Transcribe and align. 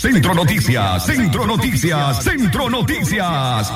Centro 0.00 0.32
Noticias, 0.32 1.04
Centro 1.04 1.46
Noticias, 1.46 2.24
Centro 2.24 2.70
Noticias. 2.70 3.70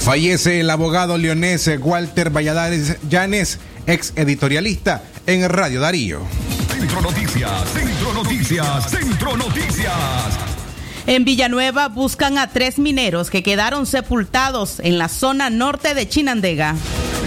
Fallece 0.00 0.58
el 0.58 0.70
abogado 0.70 1.18
leonés 1.18 1.70
Walter 1.80 2.30
Valladares 2.30 2.96
Llanes, 3.08 3.60
ex 3.86 4.12
editorialista 4.16 5.04
en 5.28 5.48
Radio 5.48 5.80
Darío. 5.80 6.22
Centro 6.68 7.00
Noticias, 7.00 7.52
Centro 7.72 8.12
Noticias, 8.12 8.90
Centro 8.90 9.36
Noticias. 9.36 9.94
En 11.06 11.24
Villanueva 11.24 11.86
buscan 11.86 12.38
a 12.38 12.48
tres 12.48 12.80
mineros 12.80 13.30
que 13.30 13.44
quedaron 13.44 13.86
sepultados 13.86 14.80
en 14.80 14.98
la 14.98 15.08
zona 15.08 15.48
norte 15.48 15.94
de 15.94 16.08
Chinandega. 16.08 16.74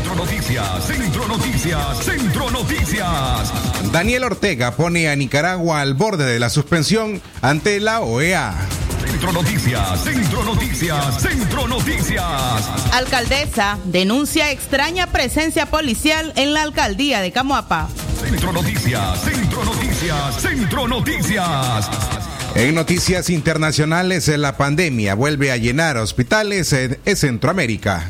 Centro 0.08 0.26
Noticias, 0.26 0.86
Centro 0.86 1.28
Noticias, 1.28 2.06
Centro 2.06 2.50
Noticias. 2.50 3.92
Daniel 3.92 4.24
Ortega 4.24 4.72
pone 4.72 5.10
a 5.10 5.16
Nicaragua 5.18 5.82
al 5.82 5.96
borde 5.96 6.24
de 6.24 6.40
la 6.40 6.50
suspensión 6.50 7.22
ante 7.42 7.82
la 7.82 8.00
OEA. 8.00 8.56
Centro 9.06 9.34
Noticias, 9.34 10.04
Centro 10.06 10.46
Noticias, 10.46 11.22
Centro 11.22 11.68
Noticias. 11.68 12.24
Alcaldesa 12.94 13.80
denuncia 13.84 14.50
extraña 14.52 15.08
presencia 15.08 15.66
policial 15.66 16.32
en 16.38 16.54
la 16.54 16.64
alcaldía 16.64 17.20
de 17.20 17.34
Camuapa. 17.34 17.90
Centro 18.22 18.54
Noticias, 18.54 19.22
Centro 19.26 19.66
Noticias, 19.66 20.42
Centro 20.42 20.88
Noticias. 20.88 21.90
En 22.56 22.76
noticias 22.76 23.30
internacionales, 23.30 24.30
la 24.30 24.56
pandemia 24.56 25.16
vuelve 25.16 25.52
a 25.52 25.58
llenar 25.58 25.98
hospitales 25.98 26.72
en 26.72 27.18
Centroamérica. 27.18 28.10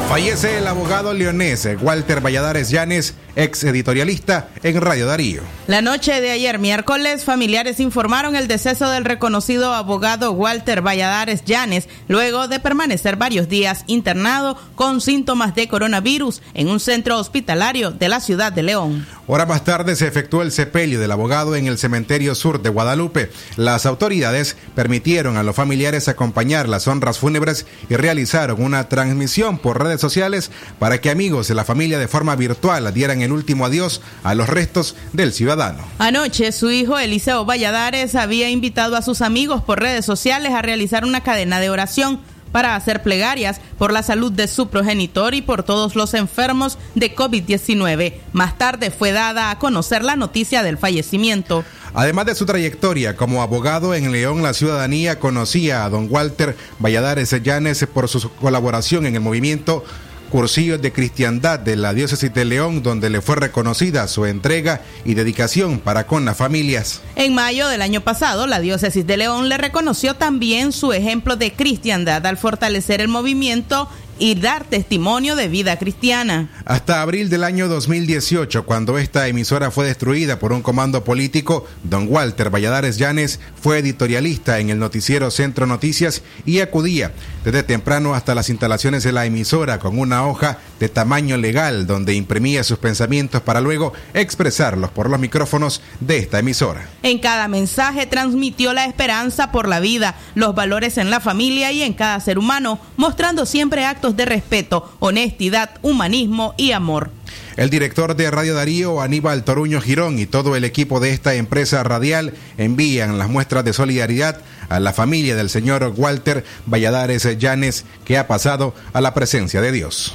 Fallece 0.09 0.59
el 0.59 0.67
abogado 0.67 1.15
leonés 1.15 1.67
Walter 1.81 2.21
Valladares 2.21 2.69
Llanes, 2.71 3.15
ex 3.35 3.65
editorialista 3.65 4.49
en 4.63 4.79
Radio 4.81 5.07
Darío. 5.07 5.41
La 5.67 5.81
noche 5.81 6.21
de 6.21 6.31
ayer, 6.31 6.59
miércoles, 6.59 7.25
familiares 7.25 7.81
informaron 7.81 8.37
el 8.37 8.47
deceso 8.47 8.91
del 8.91 9.07
reconocido 9.07 9.73
abogado 9.73 10.33
Walter 10.33 10.83
Valladares 10.83 11.45
Llanes, 11.45 11.89
luego 12.09 12.47
de 12.47 12.61
permanecer 12.61 13.17
varios 13.17 13.49
días 13.49 13.85
internado 13.87 14.59
con 14.75 15.01
síntomas 15.01 15.55
de 15.55 15.69
coronavirus 15.69 16.43
en 16.53 16.69
un 16.69 16.79
centro 16.79 17.19
hospitalario 17.19 17.91
de 17.91 18.09
la 18.11 18.21
ciudad 18.21 18.53
de 18.53 18.65
León. 18.65 19.07
Hora 19.27 19.47
más 19.47 19.65
tarde 19.65 19.97
se 19.97 20.07
efectuó 20.07 20.43
el 20.43 20.53
sepelio 20.53 21.01
del 21.01 21.13
abogado 21.13 21.57
en 21.57 21.67
el 21.67 21.79
cementerio 21.79 22.35
sur 22.35 22.61
de 22.61 22.69
Guadalupe. 22.69 23.31
Las 23.57 23.87
autoridades 23.87 24.57
permitieron 24.75 25.39
a 25.39 25.43
los 25.43 25.57
familiares 25.57 26.05
acompañar 26.13 26.69
las 26.69 26.87
honras 26.89 27.19
fúnebres 27.19 27.67
y 27.91 27.97
realizaron 27.97 28.63
una 28.63 28.89
transmisión 28.89 29.59
por 29.59 29.83
redes 29.83 30.01
sociales 30.01 30.51
para 30.79 31.01
que 31.01 31.11
amigos 31.11 31.49
de 31.49 31.55
la 31.55 31.65
familia 31.65 31.99
de 31.99 32.09
forma 32.09 32.37
virtual 32.37 32.93
dieran 32.95 33.23
el 33.23 33.33
último 33.33 33.67
adiós 33.67 34.01
a 34.23 34.35
los 34.35 34.49
restos 34.49 34.97
del 35.13 35.33
ciudadano. 35.33 35.85
Anoche, 35.99 36.53
su 36.53 36.71
hijo 36.71 36.99
Eliseo 36.99 37.45
Valladares 37.45 38.15
había 38.15 38.51
invitado 38.51 38.97
a 38.97 39.03
sus 39.03 39.21
amigos 39.23 39.63
por 39.63 39.81
redes 39.81 40.05
sociales 40.05 40.53
a 40.53 40.63
realizar 40.63 41.05
una 41.05 41.23
cadena 41.23 41.61
de 41.61 41.71
oración 41.71 42.21
para 42.53 42.77
hacer 42.77 43.03
plegarias 43.03 43.61
por 43.79 43.93
la 43.93 44.03
salud 44.03 44.31
de 44.31 44.47
su 44.47 44.69
progenitor 44.69 45.35
y 45.35 45.43
por 45.43 45.63
todos 45.63 45.97
los 45.97 46.15
enfermos 46.15 46.79
de 46.95 47.17
COVID-19. 47.17 48.15
Más 48.33 48.59
tarde 48.59 48.91
fue 48.91 49.11
dada 49.13 49.51
a 49.51 49.59
conocer 49.59 50.05
la 50.05 50.17
noticia 50.17 50.63
del 50.63 50.79
fallecimiento. 50.79 51.65
Además 51.95 52.25
de 52.27 52.35
su 52.35 52.47
trayectoria 52.47 53.17
como 53.17 53.43
abogado 53.43 53.95
en 53.95 54.13
León, 54.13 54.43
la 54.43 54.55
ciudadanía 54.55 55.19
conocía 55.19 55.85
a 55.85 55.91
don 55.91 56.07
Walter 56.11 56.57
Valladares 56.79 57.31
Llanes 57.43 57.87
por 57.93 58.09
su 58.09 58.31
colaboración 58.37 59.05
en 59.05 59.15
el 59.15 59.21
movimiento 59.21 59.85
cursillos 60.33 60.81
de 60.81 60.93
cristiandad 60.93 61.61
de 61.61 61.77
la 61.77 61.93
diócesis 61.93 62.33
de 62.33 62.47
León, 62.47 62.83
donde 62.83 63.11
le 63.11 63.21
fue 63.21 63.37
reconocida 63.37 64.09
su 64.09 64.25
entrega 64.25 64.81
y 65.05 65.13
dedicación 65.13 65.79
para 65.79 66.07
con 66.07 66.25
las 66.25 66.39
familias. 66.39 67.03
En 67.17 67.35
mayo 67.35 67.69
del 67.69 67.83
año 67.83 68.01
pasado, 68.01 68.47
la 68.47 68.59
diócesis 68.59 69.07
de 69.07 69.19
León 69.19 69.51
le 69.51 69.59
reconoció 69.59 70.15
también 70.15 70.73
su 70.73 70.95
ejemplo 70.95 71.37
de 71.37 71.53
cristiandad 71.53 72.27
al 72.27 72.39
fortalecer 72.39 73.03
el 73.03 73.09
movimiento 73.09 73.91
y 74.23 74.37
dar 74.37 74.63
testimonio 74.63 75.35
de 75.35 75.49
vida 75.49 75.77
cristiana. 75.81 76.49
Hasta 76.65 77.03
abril 77.03 77.29
del 77.29 77.43
año 77.43 77.67
2018, 77.67 78.65
cuando 78.65 78.97
esta 78.97 79.27
emisora 79.27 79.73
fue 79.73 79.85
destruida 79.85 80.39
por 80.39 80.53
un 80.53 80.63
comando 80.63 81.03
político, 81.03 81.67
don 81.83 82.07
Walter 82.09 82.49
Valladares 82.49 82.99
Llanes 82.99 83.41
fue 83.61 83.79
editorialista 83.79 84.61
en 84.61 84.71
el 84.71 84.79
noticiero 84.79 85.33
Centro 85.33 85.67
Noticias 85.67 86.23
y 86.47 86.61
acudía 86.61 87.11
desde 87.45 87.65
temprano 87.65 88.15
hasta 88.15 88.37
las 88.37 88.49
instalaciones 88.49 89.03
de 89.03 89.11
la 89.11 89.27
emisora 89.27 89.81
con 89.81 89.99
una 89.99 90.25
hoja 90.25 90.59
de 90.79 90.89
tamaño 90.89 91.37
legal 91.37 91.89
donde 91.89 92.15
imprimía 92.15 92.63
sus 92.63 92.79
pensamientos 92.79 93.43
para 93.43 93.61
luego 93.61 93.93
expresarlos 94.15 94.93
por 94.93 95.11
los 95.11 95.19
micrófonos 95.19 95.83
de 95.99 96.19
esta 96.19 96.39
emisora. 96.39 96.89
En 97.03 97.19
cada 97.19 97.49
mensaje 97.49 98.07
transmitió 98.07 98.73
la 98.73 98.85
esperanza 98.85 99.51
por 99.51 99.69
la 99.69 99.81
vida, 99.81 100.15
los 100.37 100.55
valores 100.55 100.97
en 100.97 101.11
la 101.11 101.19
familia 101.19 101.73
y 101.73 101.83
en 101.83 101.95
cada 101.95 102.21
ser 102.21 102.39
humano, 102.39 102.79
mostrando 102.97 103.47
siempre 103.47 103.85
actos 103.85 104.12
de 104.17 104.25
respeto, 104.25 104.93
honestidad, 105.01 105.71
humanismo 105.83 106.55
y 106.57 106.73
amor. 106.73 107.11
El 107.57 107.69
director 107.69 108.17
de 108.17 108.31
Radio 108.31 108.55
Darío, 108.55 109.03
Aníbal 109.03 109.45
Toruño 109.45 109.81
Girón, 109.81 110.19
y 110.19 110.27
todo 110.27 110.57
el 110.57 110.65
equipo 110.65 111.01
de 111.01 111.11
esta 111.11 111.35
empresa 111.35 111.83
radial 111.83 112.33
envían 112.57 113.19
las 113.19 113.29
muestras 113.29 113.65
de 113.65 113.73
solidaridad 113.73 114.39
a 114.71 114.81
la 114.81 114.95
familia 114.95 115.37
del 115.37 115.51
señor 115.51 115.93
Walter 115.97 116.45
Valladares 116.67 117.39
Llanes, 117.39 117.85
que 118.05 118.17
ha 118.17 118.27
pasado 118.27 118.75
a 118.95 119.01
la 119.03 119.13
presencia 119.13 119.61
de 119.61 119.73
Dios. 119.73 120.15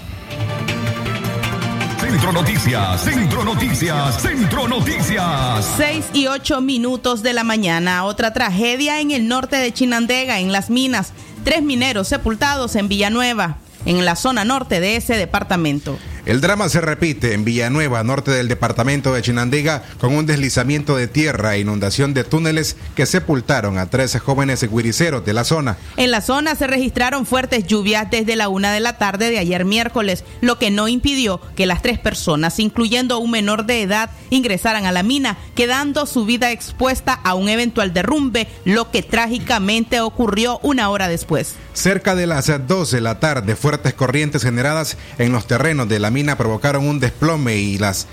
Centro 1.99 2.31
Noticias, 2.31 3.01
Centro 3.03 3.43
Noticias, 3.43 4.21
Centro 4.21 4.67
Noticias. 4.67 5.73
Seis 5.77 6.05
y 6.13 6.25
ocho 6.27 6.61
minutos 6.61 7.21
de 7.21 7.33
la 7.33 7.43
mañana. 7.43 8.05
Otra 8.05 8.33
tragedia 8.33 8.99
en 8.99 9.11
el 9.11 9.27
norte 9.27 9.57
de 9.57 9.71
Chinandega, 9.71 10.39
en 10.39 10.51
las 10.51 10.71
minas. 10.71 11.13
Tres 11.43 11.61
mineros 11.61 12.07
sepultados 12.07 12.75
en 12.75 12.87
Villanueva 12.87 13.57
en 13.87 14.03
la 14.03 14.15
zona 14.15 14.43
norte 14.43 14.79
de 14.79 14.97
ese 14.97 15.15
departamento. 15.15 15.97
El 16.27 16.41
drama 16.41 16.67
se 16.67 16.81
repite 16.81 17.33
en 17.33 17.45
Villanueva, 17.45 18.03
norte 18.03 18.31
del 18.31 18.49
departamento 18.49 19.13
de 19.13 19.21
Chinandega, 19.21 19.83
con 19.97 20.13
un 20.13 20.25
deslizamiento 20.25 20.97
de 20.97 21.07
tierra 21.07 21.55
e 21.55 21.59
inundación 21.59 22.13
de 22.13 22.25
túneles 22.25 22.75
que 22.95 23.05
sepultaron 23.05 23.77
a 23.77 23.85
13 23.85 24.19
jóvenes 24.19 24.61
guiriceros 24.69 25.23
de 25.23 25.31
la 25.31 25.45
zona. 25.45 25.77
En 25.95 26.11
la 26.11 26.19
zona 26.19 26.55
se 26.55 26.67
registraron 26.67 27.25
fuertes 27.25 27.65
lluvias 27.65 28.11
desde 28.11 28.35
la 28.35 28.49
una 28.49 28.73
de 28.73 28.81
la 28.81 28.97
tarde 28.97 29.29
de 29.29 29.39
ayer 29.39 29.63
miércoles, 29.63 30.25
lo 30.41 30.59
que 30.59 30.69
no 30.69 30.89
impidió 30.89 31.39
que 31.55 31.65
las 31.65 31.81
tres 31.81 31.97
personas, 31.97 32.59
incluyendo 32.59 33.19
un 33.19 33.31
menor 33.31 33.65
de 33.65 33.81
edad, 33.81 34.09
ingresaran 34.29 34.85
a 34.85 34.91
la 34.91 35.03
mina, 35.03 35.37
quedando 35.55 36.05
su 36.05 36.25
vida 36.25 36.51
expuesta 36.51 37.13
a 37.13 37.35
un 37.35 37.47
eventual 37.47 37.93
derrumbe, 37.93 38.49
lo 38.65 38.91
que 38.91 39.01
trágicamente 39.01 40.01
ocurrió 40.01 40.59
una 40.61 40.89
hora 40.89 41.07
después. 41.07 41.55
Cerca 41.71 42.15
de 42.15 42.27
las 42.27 42.51
2 42.67 42.91
de 42.91 43.01
la 43.01 43.21
tarde, 43.21 43.55
fuertes 43.55 43.93
corrientes 43.93 44.43
generadas 44.43 44.97
en 45.19 45.31
los 45.31 45.47
terrenos 45.47 45.87
de 45.87 45.99
la 45.99 46.11
mina 46.11 46.16
provocaron 46.37 46.87
un 46.87 46.99
desplome 46.99 47.57
y 47.57 47.77
las 47.77 48.07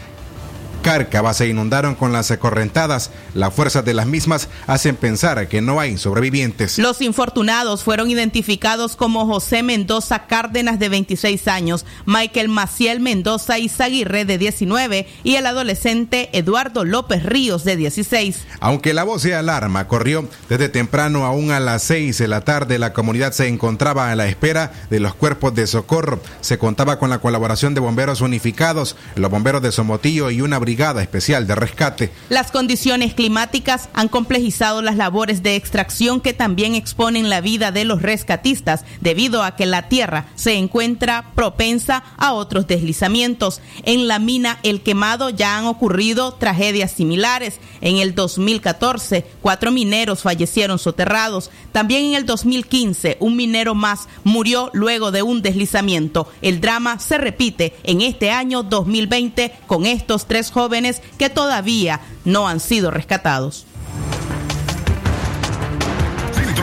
cárcavas 0.84 1.38
se 1.38 1.48
inundaron 1.48 1.94
con 1.94 2.12
las 2.12 2.30
correntadas. 2.36 3.10
Las 3.32 3.54
fuerzas 3.54 3.86
de 3.86 3.94
las 3.94 4.06
mismas 4.06 4.50
hacen 4.66 4.96
pensar 4.96 5.48
que 5.48 5.62
no 5.62 5.80
hay 5.80 5.96
sobrevivientes. 5.96 6.78
Los 6.78 7.00
infortunados 7.00 7.82
fueron 7.82 8.10
identificados 8.10 8.94
como 8.94 9.26
José 9.26 9.62
Mendoza 9.62 10.26
Cárdenas 10.26 10.78
de 10.78 10.90
26 10.90 11.48
años, 11.48 11.86
Michael 12.04 12.50
Maciel 12.50 13.00
Mendoza 13.00 13.58
Izaguirre 13.58 14.26
de 14.26 14.36
19 14.36 15.08
y 15.24 15.36
el 15.36 15.46
adolescente 15.46 16.28
Eduardo 16.36 16.84
López 16.84 17.22
Ríos 17.24 17.64
de 17.64 17.76
16. 17.76 18.40
Aunque 18.60 18.92
la 18.92 19.04
voz 19.04 19.22
de 19.22 19.34
alarma 19.34 19.88
corrió 19.88 20.28
desde 20.50 20.68
temprano 20.68 21.24
aún 21.24 21.50
a 21.50 21.60
las 21.60 21.82
6 21.84 22.18
de 22.18 22.28
la 22.28 22.42
tarde, 22.42 22.78
la 22.78 22.92
comunidad 22.92 23.32
se 23.32 23.48
encontraba 23.48 24.10
a 24.10 24.16
la 24.16 24.28
espera 24.28 24.72
de 24.90 25.00
los 25.00 25.14
cuerpos 25.14 25.54
de 25.54 25.66
socorro. 25.66 26.20
Se 26.42 26.58
contaba 26.58 26.98
con 26.98 27.08
la 27.08 27.20
colaboración 27.20 27.72
de 27.72 27.80
bomberos 27.80 28.20
unificados, 28.20 28.96
los 29.14 29.30
bomberos 29.30 29.62
de 29.62 29.72
Somotillo 29.72 30.30
y 30.30 30.42
una 30.42 30.58
brigada 30.58 30.73
Especial 30.74 31.46
de 31.46 31.54
Rescate. 31.54 32.10
Las 32.28 32.50
condiciones 32.50 33.14
climáticas 33.14 33.88
han 33.94 34.08
complejizado 34.08 34.82
las 34.82 34.96
labores 34.96 35.42
de 35.42 35.54
extracción 35.54 36.20
que 36.20 36.32
también 36.32 36.74
exponen 36.74 37.30
la 37.30 37.40
vida 37.40 37.70
de 37.70 37.84
los 37.84 38.02
rescatistas 38.02 38.84
debido 39.00 39.44
a 39.44 39.54
que 39.54 39.66
la 39.66 39.88
tierra 39.88 40.26
se 40.34 40.54
encuentra 40.54 41.30
propensa 41.36 42.02
a 42.16 42.32
otros 42.32 42.66
deslizamientos. 42.66 43.60
En 43.84 44.08
la 44.08 44.18
mina 44.18 44.58
El 44.64 44.80
Quemado 44.82 45.30
ya 45.30 45.56
han 45.56 45.66
ocurrido 45.66 46.34
tragedias 46.34 46.90
similares. 46.90 47.60
En 47.80 47.98
el 47.98 48.14
2014, 48.14 49.24
cuatro 49.42 49.70
mineros 49.70 50.22
fallecieron 50.22 50.80
soterrados. 50.80 51.50
También 51.70 52.06
en 52.06 52.14
el 52.14 52.26
2015, 52.26 53.16
un 53.20 53.36
minero 53.36 53.76
más 53.76 54.08
murió 54.24 54.70
luego 54.72 55.12
de 55.12 55.22
un 55.22 55.40
deslizamiento. 55.40 56.28
El 56.42 56.60
drama 56.60 56.98
se 56.98 57.16
repite 57.18 57.74
en 57.84 58.00
este 58.00 58.32
año 58.32 58.64
2020 58.64 59.52
con 59.68 59.86
estos 59.86 60.26
tres 60.26 60.50
jóvenes 60.50 60.63
jóvenes 60.64 61.02
que 61.18 61.28
todavía 61.28 62.00
no 62.24 62.48
han 62.48 62.58
sido 62.58 62.90
rescatados. 62.90 63.66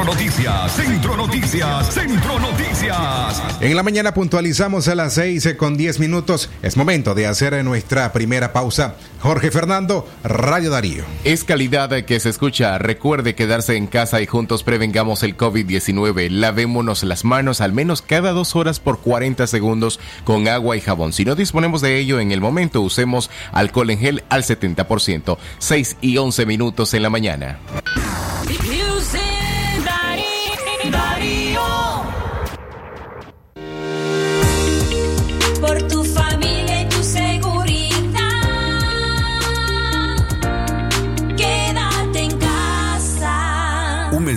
Centro 0.01 0.15
Noticias, 0.15 0.71
Centro 0.71 1.15
Noticias, 1.15 1.93
Centro 1.93 2.39
Noticias. 2.39 3.43
En 3.61 3.75
la 3.75 3.83
mañana 3.83 4.15
puntualizamos 4.15 4.87
a 4.87 4.95
las 4.95 5.13
6 5.13 5.53
con 5.59 5.77
10 5.77 5.99
minutos. 5.99 6.49
Es 6.63 6.75
momento 6.75 7.13
de 7.13 7.27
hacer 7.27 7.63
nuestra 7.63 8.11
primera 8.11 8.51
pausa. 8.51 8.95
Jorge 9.19 9.51
Fernando, 9.51 10.09
Radio 10.23 10.71
Darío. 10.71 11.03
Es 11.23 11.43
calidad 11.43 11.91
que 12.05 12.19
se 12.19 12.29
escucha. 12.29 12.79
Recuerde 12.79 13.35
quedarse 13.35 13.75
en 13.75 13.85
casa 13.85 14.21
y 14.21 14.25
juntos 14.25 14.63
prevengamos 14.63 15.21
el 15.21 15.37
COVID-19. 15.37 16.31
Lavémonos 16.31 17.03
las 17.03 17.23
manos 17.23 17.61
al 17.61 17.71
menos 17.71 18.01
cada 18.01 18.31
dos 18.31 18.55
horas 18.55 18.79
por 18.79 19.01
40 19.01 19.45
segundos 19.45 19.99
con 20.23 20.47
agua 20.47 20.77
y 20.77 20.81
jabón. 20.81 21.13
Si 21.13 21.25
no 21.25 21.35
disponemos 21.35 21.81
de 21.81 21.99
ello 21.99 22.19
en 22.19 22.31
el 22.31 22.41
momento, 22.41 22.81
usemos 22.81 23.29
alcohol 23.51 23.91
en 23.91 23.99
gel 23.99 24.23
al 24.29 24.41
70%. 24.41 25.37
6 25.59 25.97
y 26.01 26.17
11 26.17 26.47
minutos 26.47 26.95
en 26.95 27.03
la 27.03 27.11
mañana. 27.11 27.59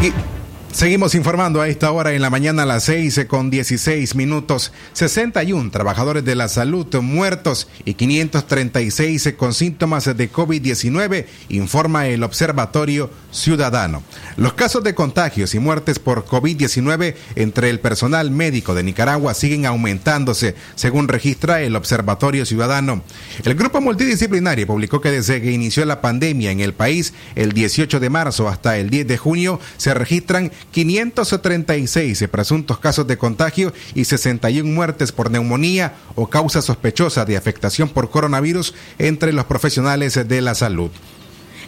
Y 0.00 0.12
seguimos 0.78 1.16
informando 1.16 1.60
a 1.60 1.66
esta 1.66 1.90
hora 1.90 2.12
en 2.12 2.22
la 2.22 2.30
mañana 2.30 2.62
a 2.62 2.66
las 2.66 2.84
6 2.84 3.26
con 3.26 3.50
16 3.50 4.14
minutos. 4.14 4.72
61 4.92 5.72
trabajadores 5.72 6.24
de 6.24 6.36
la 6.36 6.46
salud 6.46 6.86
muertos 7.02 7.66
y 7.84 7.94
536 7.94 9.34
con 9.36 9.54
síntomas 9.54 10.04
de 10.04 10.30
COVID-19, 10.30 11.26
informa 11.48 12.06
el 12.06 12.22
Observatorio 12.22 13.10
Ciudadano. 13.32 14.04
Los 14.36 14.52
casos 14.52 14.84
de 14.84 14.94
contagios 14.94 15.52
y 15.56 15.58
muertes 15.58 15.98
por 15.98 16.24
COVID-19 16.24 17.16
entre 17.34 17.70
el 17.70 17.80
personal 17.80 18.30
médico 18.30 18.72
de 18.72 18.84
Nicaragua 18.84 19.34
siguen 19.34 19.66
aumentándose, 19.66 20.54
según 20.76 21.08
registra 21.08 21.60
el 21.60 21.74
Observatorio 21.74 22.46
Ciudadano. 22.46 23.02
El 23.44 23.56
grupo 23.56 23.80
multidisciplinario 23.80 24.68
publicó 24.68 25.00
que 25.00 25.10
desde 25.10 25.42
que 25.42 25.50
inició 25.50 25.84
la 25.86 26.00
pandemia 26.00 26.52
en 26.52 26.60
el 26.60 26.72
país, 26.72 27.14
el 27.34 27.50
18 27.50 27.98
de 27.98 28.10
marzo 28.10 28.48
hasta 28.48 28.78
el 28.78 28.90
10 28.90 29.08
de 29.08 29.18
junio, 29.18 29.58
se 29.76 29.92
registran 29.92 30.52
536 30.72 32.28
presuntos 32.30 32.78
casos 32.78 33.06
de 33.06 33.18
contagio 33.18 33.72
y 33.94 34.04
61 34.04 34.70
muertes 34.70 35.12
por 35.12 35.30
neumonía 35.30 35.94
o 36.14 36.28
causa 36.28 36.62
sospechosa 36.62 37.24
de 37.24 37.36
afectación 37.36 37.88
por 37.88 38.10
coronavirus 38.10 38.74
entre 38.98 39.32
los 39.32 39.46
profesionales 39.46 40.28
de 40.28 40.40
la 40.40 40.54
salud. 40.54 40.90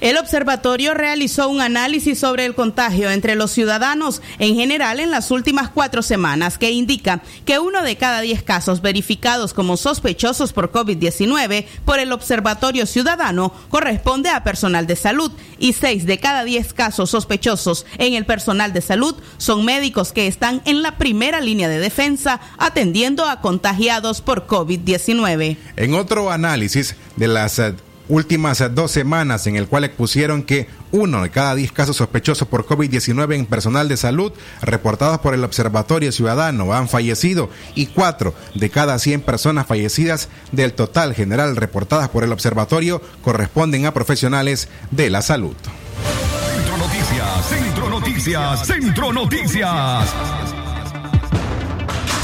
El 0.00 0.16
observatorio 0.16 0.94
realizó 0.94 1.48
un 1.48 1.60
análisis 1.60 2.18
sobre 2.18 2.46
el 2.46 2.54
contagio 2.54 3.10
entre 3.10 3.34
los 3.34 3.50
ciudadanos 3.50 4.22
en 4.38 4.54
general 4.54 4.98
en 4.98 5.10
las 5.10 5.30
últimas 5.30 5.68
cuatro 5.68 6.02
semanas 6.02 6.56
que 6.56 6.70
indica 6.70 7.20
que 7.44 7.58
uno 7.58 7.82
de 7.82 7.96
cada 7.96 8.22
diez 8.22 8.42
casos 8.42 8.80
verificados 8.80 9.52
como 9.52 9.76
sospechosos 9.76 10.54
por 10.54 10.72
COVID-19 10.72 11.66
por 11.84 11.98
el 11.98 12.12
observatorio 12.12 12.86
ciudadano 12.86 13.52
corresponde 13.68 14.30
a 14.30 14.42
personal 14.42 14.86
de 14.86 14.96
salud 14.96 15.32
y 15.58 15.74
seis 15.74 16.06
de 16.06 16.18
cada 16.18 16.44
diez 16.44 16.72
casos 16.72 17.10
sospechosos 17.10 17.84
en 17.98 18.14
el 18.14 18.24
personal 18.24 18.72
de 18.72 18.80
salud 18.80 19.14
son 19.36 19.66
médicos 19.66 20.12
que 20.12 20.26
están 20.26 20.62
en 20.64 20.80
la 20.80 20.96
primera 20.96 21.42
línea 21.42 21.68
de 21.68 21.78
defensa 21.78 22.40
atendiendo 22.56 23.26
a 23.26 23.42
contagiados 23.42 24.22
por 24.22 24.46
COVID-19. 24.46 25.58
En 25.76 25.94
otro 25.94 26.30
análisis 26.30 26.96
de 27.16 27.28
las 27.28 27.58
eh, 27.58 27.74
últimas 28.10 28.62
dos 28.74 28.90
semanas 28.90 29.46
en 29.46 29.56
el 29.56 29.68
cual 29.68 29.84
expusieron 29.84 30.42
que 30.42 30.68
uno 30.92 31.22
de 31.22 31.30
cada 31.30 31.54
diez 31.54 31.72
casos 31.72 31.96
sospechosos 31.96 32.48
por 32.48 32.66
COVID-19 32.66 33.36
en 33.36 33.46
personal 33.46 33.88
de 33.88 33.96
salud 33.96 34.32
reportados 34.60 35.20
por 35.20 35.34
el 35.34 35.44
Observatorio 35.44 36.12
Ciudadano 36.12 36.74
han 36.74 36.88
fallecido 36.88 37.48
y 37.74 37.86
cuatro 37.86 38.34
de 38.54 38.70
cada 38.70 38.98
100 38.98 39.22
personas 39.22 39.66
fallecidas 39.66 40.28
del 40.52 40.72
total 40.72 41.14
general 41.14 41.56
reportadas 41.56 42.08
por 42.08 42.24
el 42.24 42.32
observatorio 42.32 43.00
corresponden 43.22 43.86
a 43.86 43.94
profesionales 43.94 44.68
de 44.90 45.10
la 45.10 45.22
salud. 45.22 45.56
Centro 46.54 46.76
Noticias, 46.76 47.46
Centro 47.48 47.90
Noticias, 47.90 48.66
Centro 48.66 49.12
Noticias. 49.12 50.59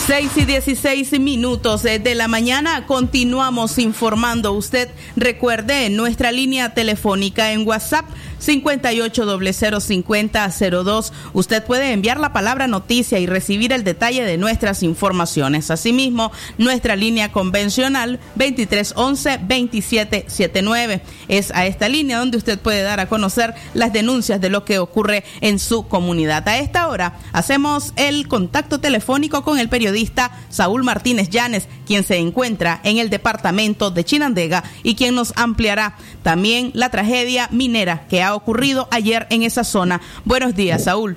6 0.07 0.37
y 0.37 0.45
16 0.45 1.19
minutos 1.19 1.83
de 1.83 2.15
la 2.15 2.29
mañana 2.29 2.87
continuamos 2.87 3.77
informando. 3.77 4.53
Usted 4.53 4.89
recuerde 5.17 5.91
nuestra 5.91 6.31
línea 6.31 6.75
telefónica 6.75 7.51
en 7.51 7.67
WhatsApp 7.67 8.07
58005002. 8.41 11.13
Usted 11.33 11.65
puede 11.65 11.93
enviar 11.93 12.21
la 12.21 12.33
palabra 12.33 12.67
noticia 12.67 13.19
y 13.19 13.27
recibir 13.27 13.73
el 13.73 13.85
detalle 13.85 14.25
de 14.25 14.39
nuestras 14.39 14.83
informaciones. 14.83 15.71
Asimismo, 15.71 16.33
nuestra 16.59 16.97
línea 16.97 17.33
convencional 17.33 18.19
2311-2779. 18.39 21.01
Es 21.29 21.51
a 21.53 21.67
esta 21.67 21.89
línea 21.89 22.19
donde 22.19 22.39
usted 22.39 22.59
puede 22.59 22.83
dar 22.83 22.99
a 23.01 23.09
conocer 23.09 23.55
las 23.75 23.93
denuncias 23.93 24.41
de 24.41 24.51
lo 24.51 24.65
que 24.65 24.79
ocurre 24.79 25.25
en 25.41 25.59
su 25.59 25.89
comunidad. 25.89 26.49
A 26.49 26.59
esta 26.59 26.87
hora 26.89 27.19
hacemos 27.33 27.93
el 27.97 28.29
contacto 28.29 28.79
telefónico 28.81 29.43
con 29.43 29.59
el 29.59 29.69
periodista 29.69 30.31
Saúl 30.49 30.85
Martínez 30.85 31.29
Llanes, 31.31 31.67
quien 31.87 32.05
se 32.05 32.19
encuentra 32.19 32.81
en 32.85 32.99
el 32.99 33.11
departamento 33.11 33.91
de 33.91 34.05
Chinandega 34.05 34.63
y 34.83 34.95
quien 34.95 35.15
nos 35.15 35.33
ampliará 35.37 35.97
también 36.23 36.71
la 36.75 36.91
tragedia 36.91 37.49
minera 37.53 38.07
que 38.09 38.23
ha 38.23 38.26
ocurrido 38.35 38.89
ayer 38.91 39.27
en 39.31 39.43
esa 39.43 39.65
zona. 39.65 40.01
Buenos 40.25 40.55
días, 40.55 40.85
Saúl. 40.85 41.17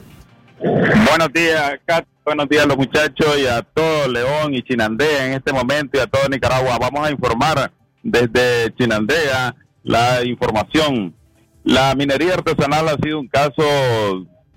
Buenos 0.60 1.34
días, 1.34 1.80
Kat. 1.86 2.06
Buenos 2.26 2.48
días 2.48 2.66
a 2.66 2.68
los 2.68 2.78
muchachos 2.78 3.40
y 3.42 3.48
a 3.48 3.62
todo 3.64 4.08
León 4.08 4.54
y 4.54 4.62
Chinandega 4.62 5.26
en 5.26 5.34
este 5.34 5.52
momento 5.52 5.98
y 5.98 6.02
a 6.02 6.06
todo 6.06 6.30
Nicaragua. 6.30 6.78
Vamos 6.80 7.08
a 7.08 7.12
informar 7.12 7.72
desde 8.04 8.72
Chinandega 8.78 9.56
la 9.84 10.24
información. 10.24 11.16
La 11.64 11.96
minería 11.96 12.36
artesanal 12.36 12.88
ha 12.88 12.96
sido 13.02 13.20
un 13.20 13.28
caso 13.28 13.64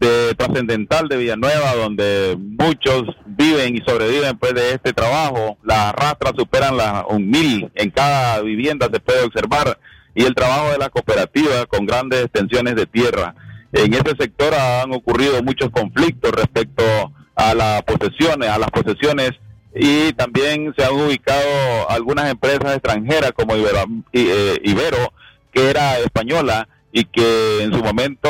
de 0.00 0.34
trascendental 0.34 1.08
de 1.08 1.16
Villanueva, 1.16 1.74
donde 1.76 2.36
muchos 2.38 3.04
viven 3.24 3.76
y 3.76 3.80
sobreviven 3.86 4.36
pues 4.36 4.52
de 4.54 4.74
este 4.74 4.92
trabajo. 4.92 5.56
Las 5.62 5.92
rastras 5.94 6.34
superan 6.36 6.76
las 6.76 7.04
un 7.08 7.30
mil 7.30 7.70
en 7.74 7.90
cada 7.90 8.42
vivienda 8.42 8.88
se 8.92 9.00
puede 9.00 9.22
observar 9.24 9.78
y 10.14 10.24
el 10.24 10.34
trabajo 10.34 10.70
de 10.70 10.78
la 10.78 10.90
cooperativa 10.90 11.66
con 11.66 11.86
grandes 11.86 12.24
extensiones 12.24 12.74
de 12.74 12.86
tierra. 12.86 13.34
En 13.72 13.94
ese 13.94 14.14
sector 14.18 14.54
han 14.54 14.92
ocurrido 14.92 15.42
muchos 15.42 15.70
conflictos 15.70 16.32
respecto 16.32 16.82
a 17.34 17.54
las 17.54 17.82
posesiones, 17.82 18.48
a 18.48 18.58
las 18.58 18.70
posesiones 18.70 19.32
y 19.74 20.12
también 20.12 20.74
se 20.76 20.84
han 20.84 20.92
ubicado 20.92 21.88
algunas 21.88 22.30
empresas 22.30 22.74
extranjeras 22.74 23.32
como 23.32 23.56
Ibero, 23.56 23.84
eh, 24.12 24.58
Ibero 24.64 25.12
que 25.52 25.70
era 25.70 25.98
española 25.98 26.68
y 26.92 27.04
que 27.04 27.62
en 27.62 27.72
su 27.72 27.82
momento 27.82 28.28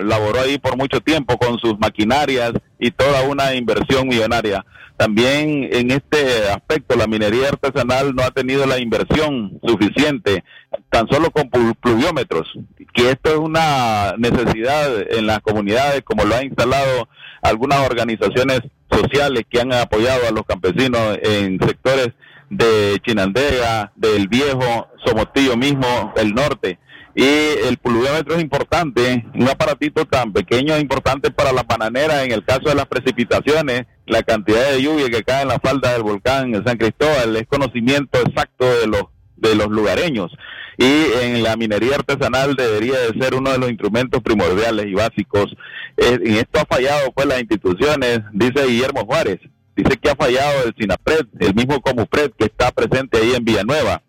laboró 0.00 0.40
ahí 0.40 0.58
por 0.58 0.76
mucho 0.76 1.00
tiempo 1.00 1.36
con 1.38 1.58
sus 1.58 1.76
maquinarias 1.80 2.52
y 2.78 2.92
toda 2.92 3.22
una 3.22 3.54
inversión 3.54 4.06
millonaria. 4.06 4.64
También 4.96 5.68
en 5.72 5.90
este 5.90 6.48
aspecto 6.48 6.96
la 6.96 7.08
minería 7.08 7.48
artesanal 7.48 8.14
no 8.14 8.22
ha 8.22 8.30
tenido 8.30 8.64
la 8.64 8.78
inversión 8.78 9.58
suficiente, 9.66 10.44
tan 10.88 11.08
solo 11.08 11.30
con 11.30 11.50
pluviómetros, 11.50 12.46
que 12.94 13.10
esto 13.10 13.30
es 13.30 13.38
una 13.38 14.14
necesidad 14.16 14.88
en 15.12 15.26
las 15.26 15.40
comunidades, 15.40 16.02
como 16.02 16.24
lo 16.24 16.36
han 16.36 16.44
instalado 16.44 17.08
algunas 17.42 17.80
organizaciones 17.80 18.60
sociales 18.90 19.42
que 19.50 19.60
han 19.60 19.72
apoyado 19.72 20.28
a 20.28 20.30
los 20.30 20.44
campesinos 20.46 21.18
en 21.22 21.58
sectores 21.58 22.10
de 22.48 23.00
Chinandega, 23.04 23.92
del 23.96 24.28
Viejo, 24.28 24.88
Somotillo 25.04 25.56
mismo, 25.56 26.14
el 26.16 26.32
norte 26.32 26.78
y 27.18 27.66
el 27.66 27.78
pluviómetro 27.78 28.34
es 28.34 28.42
importante, 28.42 29.24
un 29.34 29.48
aparatito 29.48 30.04
tan 30.04 30.34
pequeño 30.34 30.74
es 30.74 30.82
importante 30.82 31.30
para 31.30 31.50
las 31.50 31.66
bananeras 31.66 32.22
en 32.26 32.32
el 32.32 32.44
caso 32.44 32.68
de 32.68 32.74
las 32.74 32.84
precipitaciones, 32.84 33.86
la 34.04 34.22
cantidad 34.22 34.70
de 34.70 34.82
lluvia 34.82 35.08
que 35.08 35.24
cae 35.24 35.40
en 35.40 35.48
la 35.48 35.58
falda 35.58 35.94
del 35.94 36.02
volcán 36.02 36.54
en 36.54 36.62
San 36.62 36.76
Cristóbal 36.76 37.34
es 37.36 37.46
conocimiento 37.46 38.20
exacto 38.20 38.66
de 38.80 38.86
los 38.86 39.04
de 39.36 39.54
los 39.54 39.68
lugareños. 39.68 40.30
Y 40.76 41.06
en 41.22 41.42
la 41.42 41.56
minería 41.56 41.94
artesanal 41.94 42.54
debería 42.54 42.98
de 42.98 43.18
ser 43.18 43.34
uno 43.34 43.50
de 43.50 43.58
los 43.58 43.70
instrumentos 43.70 44.22
primordiales 44.22 44.86
y 44.86 44.92
básicos. 44.92 45.56
Eh, 45.96 46.18
en 46.22 46.34
esto 46.34 46.60
ha 46.60 46.66
fallado 46.66 47.12
pues 47.12 47.26
las 47.26 47.40
instituciones, 47.40 48.20
dice 48.32 48.66
Guillermo 48.66 49.06
Juárez, 49.06 49.38
dice 49.74 49.96
que 49.96 50.10
ha 50.10 50.16
fallado 50.16 50.64
el 50.66 50.74
SINAPRED, 50.78 51.26
el 51.40 51.54
mismo 51.54 51.80
COMUPRED 51.80 52.32
que 52.38 52.44
está 52.44 52.70
presente 52.72 53.18
ahí 53.18 53.32
en 53.34 53.44
Villanueva 53.44 54.02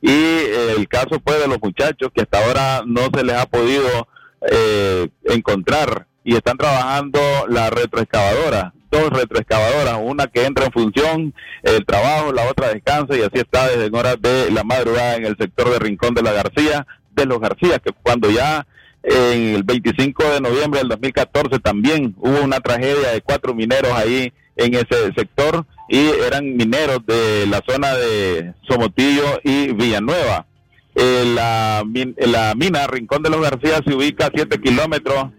y 0.00 0.10
eh, 0.10 0.74
el 0.76 0.88
caso 0.88 1.20
fue 1.24 1.38
de 1.38 1.48
los 1.48 1.60
muchachos 1.60 2.10
que 2.14 2.22
hasta 2.22 2.44
ahora 2.44 2.82
no 2.86 3.08
se 3.14 3.24
les 3.24 3.36
ha 3.36 3.46
podido 3.46 4.08
eh, 4.50 5.08
encontrar 5.24 6.06
y 6.24 6.34
están 6.34 6.56
trabajando 6.56 7.20
la 7.48 7.70
retroexcavadora, 7.70 8.72
dos 8.90 9.10
retroexcavadoras, 9.10 9.98
una 10.02 10.26
que 10.26 10.44
entra 10.44 10.66
en 10.66 10.72
función, 10.72 11.34
el 11.62 11.84
trabajo, 11.84 12.32
la 12.32 12.48
otra 12.48 12.68
descansa 12.68 13.16
y 13.16 13.22
así 13.22 13.38
está 13.38 13.68
desde 13.68 13.96
horas 13.96 14.16
de 14.20 14.50
la 14.50 14.64
madrugada 14.64 15.16
en 15.16 15.26
el 15.26 15.36
sector 15.36 15.70
de 15.70 15.78
Rincón 15.78 16.14
de 16.14 16.22
la 16.22 16.32
García, 16.32 16.86
de 17.12 17.26
los 17.26 17.40
García, 17.40 17.78
que 17.78 17.92
cuando 17.92 18.30
ya 18.30 18.66
en 19.02 19.54
el 19.54 19.62
25 19.62 20.22
de 20.24 20.40
noviembre 20.40 20.80
del 20.80 20.88
2014 20.88 21.58
también 21.58 22.14
hubo 22.18 22.42
una 22.42 22.60
tragedia 22.60 23.12
de 23.12 23.22
cuatro 23.22 23.54
mineros 23.54 23.92
ahí 23.92 24.32
en 24.56 24.74
ese 24.74 25.12
sector 25.16 25.64
y 25.88 26.08
eran 26.26 26.56
mineros 26.56 27.04
de 27.06 27.46
la 27.46 27.62
zona 27.66 27.94
de 27.94 28.54
Somotillo 28.68 29.40
y 29.42 29.72
Villanueva. 29.72 30.46
Eh, 30.94 31.24
la, 31.34 31.84
la, 32.26 32.54
mina 32.54 32.86
Rincón 32.86 33.22
de 33.22 33.30
los 33.30 33.40
García 33.40 33.80
se 33.84 33.94
ubica 33.94 34.26
a 34.26 34.32
7 34.34 34.60
kilómetros 34.60 35.30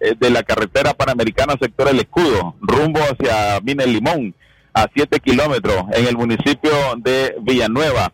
eh, 0.00 0.14
de 0.18 0.30
la 0.30 0.42
carretera 0.42 0.94
panamericana 0.94 1.54
sector 1.60 1.88
El 1.88 2.00
Escudo, 2.00 2.54
rumbo 2.60 3.00
hacia 3.00 3.60
Mina 3.60 3.84
El 3.84 3.94
Limón, 3.94 4.34
a 4.72 4.86
7 4.94 5.20
kilómetros 5.20 5.84
en 5.92 6.06
el 6.06 6.16
municipio 6.16 6.70
de 6.98 7.34
Villanueva. 7.42 8.12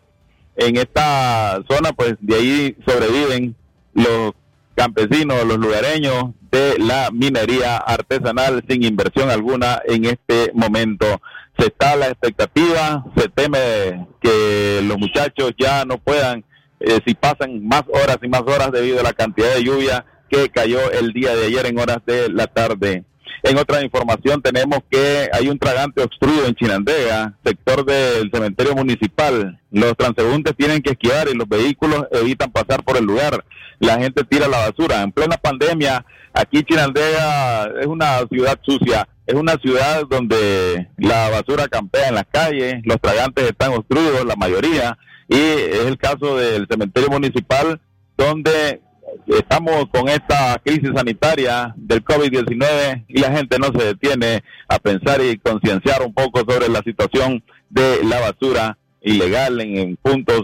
En 0.55 0.75
esta 0.75 1.61
zona, 1.69 1.93
pues 1.93 2.15
de 2.19 2.35
ahí 2.35 2.77
sobreviven 2.85 3.55
los 3.93 4.33
campesinos, 4.77 5.43
los 5.45 5.57
lugareños 5.57 6.25
de 6.51 6.77
la 6.77 7.09
minería 7.11 7.77
artesanal 7.77 8.63
sin 8.69 8.83
inversión 8.83 9.31
alguna 9.31 9.81
en 9.85 10.05
este 10.05 10.51
momento 10.53 11.19
se 11.57 11.65
está 11.65 11.95
la 11.95 12.07
expectativa, 12.09 13.03
se 13.17 13.27
teme 13.29 14.07
que 14.21 14.81
los 14.83 14.99
muchachos 14.99 15.53
ya 15.57 15.83
no 15.83 15.97
puedan, 15.97 16.45
eh, 16.79 16.99
si 17.07 17.15
pasan 17.15 17.67
más 17.67 17.83
horas 17.87 18.19
y 18.21 18.27
más 18.27 18.41
horas 18.41 18.71
debido 18.71 18.99
a 18.99 19.03
la 19.03 19.13
cantidad 19.13 19.55
de 19.55 19.63
lluvia 19.63 20.05
que 20.29 20.49
cayó 20.49 20.91
el 20.91 21.11
día 21.11 21.35
de 21.35 21.47
ayer 21.47 21.65
en 21.65 21.79
horas 21.79 21.97
de 22.05 22.29
la 22.29 22.45
tarde. 22.45 23.03
En 23.43 23.57
otra 23.57 23.83
información 23.83 24.41
tenemos 24.41 24.79
que 24.89 25.29
hay 25.31 25.47
un 25.49 25.57
tragante 25.57 26.03
obstruido 26.03 26.45
en 26.45 26.55
Chinandega, 26.55 27.33
sector 27.43 27.85
del 27.85 28.29
cementerio 28.31 28.75
municipal. 28.75 29.59
Los 29.71 29.95
transeúntes 29.95 30.55
tienen 30.55 30.81
que 30.81 30.91
esquivar 30.91 31.27
y 31.29 31.35
los 31.35 31.47
vehículos 31.47 32.05
evitan 32.11 32.51
pasar 32.51 32.83
por 32.83 32.97
el 32.97 33.05
lugar. 33.05 33.43
La 33.79 33.99
gente 33.99 34.23
tira 34.23 34.47
la 34.47 34.69
basura. 34.69 35.01
En 35.01 35.11
plena 35.11 35.37
pandemia, 35.37 36.05
aquí 36.33 36.63
Chinandega 36.63 37.65
es 37.79 37.87
una 37.87 38.19
ciudad 38.29 38.59
sucia 38.63 39.07
es 39.27 39.35
una 39.35 39.57
ciudad 39.57 40.03
donde 40.09 40.87
la 40.97 41.29
basura 41.29 41.67
campea 41.67 42.07
en 42.07 42.15
las 42.15 42.25
calles, 42.31 42.75
los 42.85 42.99
tragantes 43.01 43.43
están 43.43 43.73
obstruidos, 43.73 44.25
la 44.25 44.37
mayoría, 44.37 44.97
y 45.27 45.35
es 45.35 45.85
el 45.85 45.97
caso 45.97 46.37
del 46.37 46.65
cementerio 46.69 47.09
municipal 47.09 47.79
donde 48.17 48.81
estamos 49.27 49.85
con 49.93 50.07
esta 50.07 50.59
crisis 50.63 50.91
sanitaria 50.95 51.73
del 51.75 52.05
COVID-19 52.05 53.03
y 53.09 53.19
la 53.19 53.31
gente 53.33 53.59
no 53.59 53.67
se 53.77 53.87
detiene 53.87 54.43
a 54.69 54.79
pensar 54.79 55.21
y 55.21 55.37
concienciar 55.37 56.01
un 56.01 56.13
poco 56.13 56.39
sobre 56.49 56.69
la 56.69 56.79
situación 56.79 57.43
de 57.69 58.05
la 58.05 58.21
basura 58.21 58.77
ilegal 59.01 59.59
en, 59.59 59.97
puntos 59.97 60.41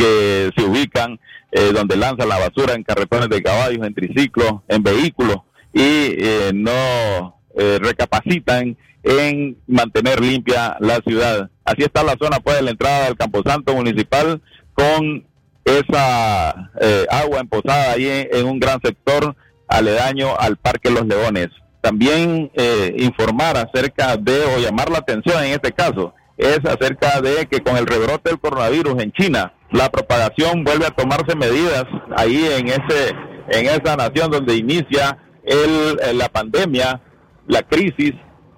que 0.00 0.50
se 0.56 0.64
ubican 0.64 1.20
eh, 1.52 1.72
donde 1.74 1.96
lanza 1.96 2.24
la 2.24 2.38
basura 2.38 2.74
en 2.74 2.84
carretones 2.84 3.28
de 3.28 3.42
caballos, 3.42 3.86
en 3.86 3.94
triciclos, 3.94 4.60
en 4.68 4.82
vehículos 4.82 5.36
y 5.74 6.14
eh, 6.18 6.52
no 6.54 7.36
eh, 7.54 7.78
recapacitan 7.80 8.76
en 9.02 9.58
mantener 9.66 10.20
limpia 10.20 10.76
la 10.80 11.00
ciudad. 11.06 11.50
Así 11.64 11.82
está 11.82 12.02
la 12.02 12.16
zona 12.18 12.40
pues 12.40 12.56
de 12.56 12.62
la 12.62 12.70
entrada 12.70 13.04
del 13.04 13.16
Camposanto 13.16 13.74
municipal 13.74 14.40
con 14.72 15.26
esa 15.64 16.70
eh, 16.80 17.06
agua 17.10 17.40
emposada 17.40 17.92
ahí 17.92 18.06
en, 18.32 18.46
un 18.46 18.58
gran 18.58 18.80
sector 18.82 19.36
aledaño 19.68 20.34
al 20.38 20.56
Parque 20.56 20.90
Los 20.90 21.06
Leones. 21.06 21.48
También 21.82 22.50
eh, 22.54 22.94
informar 22.98 23.56
acerca 23.56 24.16
de, 24.16 24.44
o 24.44 24.58
llamar 24.58 24.90
la 24.90 24.98
atención 24.98 25.44
en 25.44 25.52
este 25.52 25.72
caso, 25.72 26.14
es 26.38 26.60
acerca 26.64 27.20
de 27.20 27.46
que 27.46 27.60
con 27.60 27.76
el 27.76 27.86
rebrote 27.86 28.30
del 28.30 28.40
coronavirus 28.40 29.02
en 29.02 29.12
China, 29.12 29.52
la 29.72 29.90
propagación, 29.90 30.64
vuelve 30.64 30.86
a 30.86 30.90
tomarse 30.90 31.36
medidas 31.36 31.84
ahí 32.16 32.44
en 32.58 32.68
ese 32.68 33.14
en 33.50 33.66
esa 33.66 33.96
nación 33.96 34.30
donde 34.30 34.56
inicia 34.56 35.18
el, 35.44 35.98
eh, 36.02 36.14
la 36.14 36.28
pandemia, 36.28 37.00
la 37.46 37.62
crisis, 37.62 38.12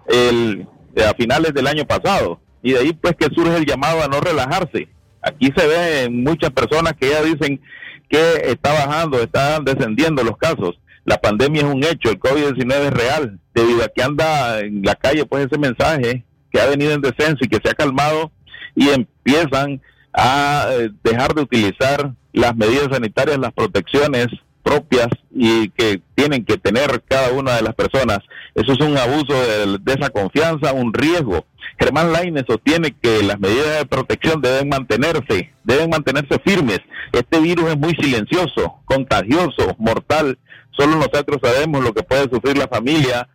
el, 0.07 0.67
a 0.97 1.15
finales 1.15 1.55
del 1.55 1.67
año 1.67 1.87
pasado. 1.87 2.41
Y 2.63 2.73
de 2.73 2.81
ahí 2.81 2.93
pues 2.93 3.15
que 3.19 3.35
surge 3.35 3.57
el 3.57 3.67
llamado 3.67 4.03
a 4.03 4.09
no 4.09 4.21
relajarse. 4.21 4.89
Aquí 5.23 5.51
se 5.57 5.67
ven 5.67 6.23
muchas 6.23 6.51
personas 6.51 6.95
que 7.01 7.09
ya 7.09 7.23
dicen 7.23 7.61
que 8.09 8.51
está 8.51 8.73
bajando, 8.73 9.21
están 9.21 9.65
descendiendo 9.65 10.23
los 10.23 10.37
casos. 10.37 10.79
La 11.05 11.17
pandemia 11.17 11.63
es 11.63 11.69
un 11.69 11.83
hecho, 11.83 12.11
el 12.11 12.21
COVID-19 12.21 12.73
es 12.73 12.93
real, 12.93 13.41
debido 13.55 13.83
a 13.83 13.89
que 13.89 14.03
anda 14.03 14.61
en 14.61 14.83
la 14.83 14.95
calle 14.95 15.25
pues 15.25 15.47
ese 15.47 15.59
mensaje 15.59 16.25
que 16.53 16.61
ha 16.61 16.67
venido 16.67 16.93
en 16.93 17.01
descenso 17.01 17.39
y 17.41 17.49
que 17.49 17.61
se 17.63 17.71
ha 17.71 17.75
calmado 17.75 18.31
y 18.75 18.89
empiezan 18.91 19.81
a 20.13 20.69
eh, 20.73 20.91
dejar 21.03 21.35
de 21.35 21.43
utilizar 21.43 22.13
las 22.33 22.57
medidas 22.57 22.89
sanitarias, 22.91 23.39
las 23.39 23.53
protecciones 23.53 24.29
propias 24.63 25.09
y 25.31 25.69
que 25.71 26.01
tienen 26.15 26.45
que 26.45 26.57
tener 26.57 27.03
cada 27.09 27.33
una 27.33 27.57
de 27.57 27.63
las 27.63 27.75
personas. 27.75 28.19
Eso 28.55 28.73
es 28.73 28.81
un 28.81 28.97
abuso 28.97 29.35
de, 29.35 29.79
esa 29.93 30.11
confianza, 30.11 30.73
un 30.73 30.93
riesgo. 30.93 31.45
Germán 31.79 32.13
Laine 32.13 32.45
sostiene 32.47 32.95
que 33.01 33.23
las 33.23 33.41
medidas 33.41 33.79
de 33.79 33.87
protección 33.87 34.41
deben 34.41 34.69
mantenerse, 34.69 35.53
deben 35.65 35.91
mantenerse 35.91 36.39
firmes. 36.45 36.81
Este 37.13 37.41
virus 37.41 37.71
es 37.71 37.79
muy 37.79 37.95
silencioso, 37.95 38.81
contagioso, 38.85 39.75
mortal. 39.79 40.39
Solo 40.71 40.97
nosotros 40.97 41.39
sabemos 41.43 41.83
lo 41.83 41.93
que 41.93 42.03
puede 42.03 42.31
sufrir 42.31 42.57
la 42.57 42.69
familia, 42.69 43.29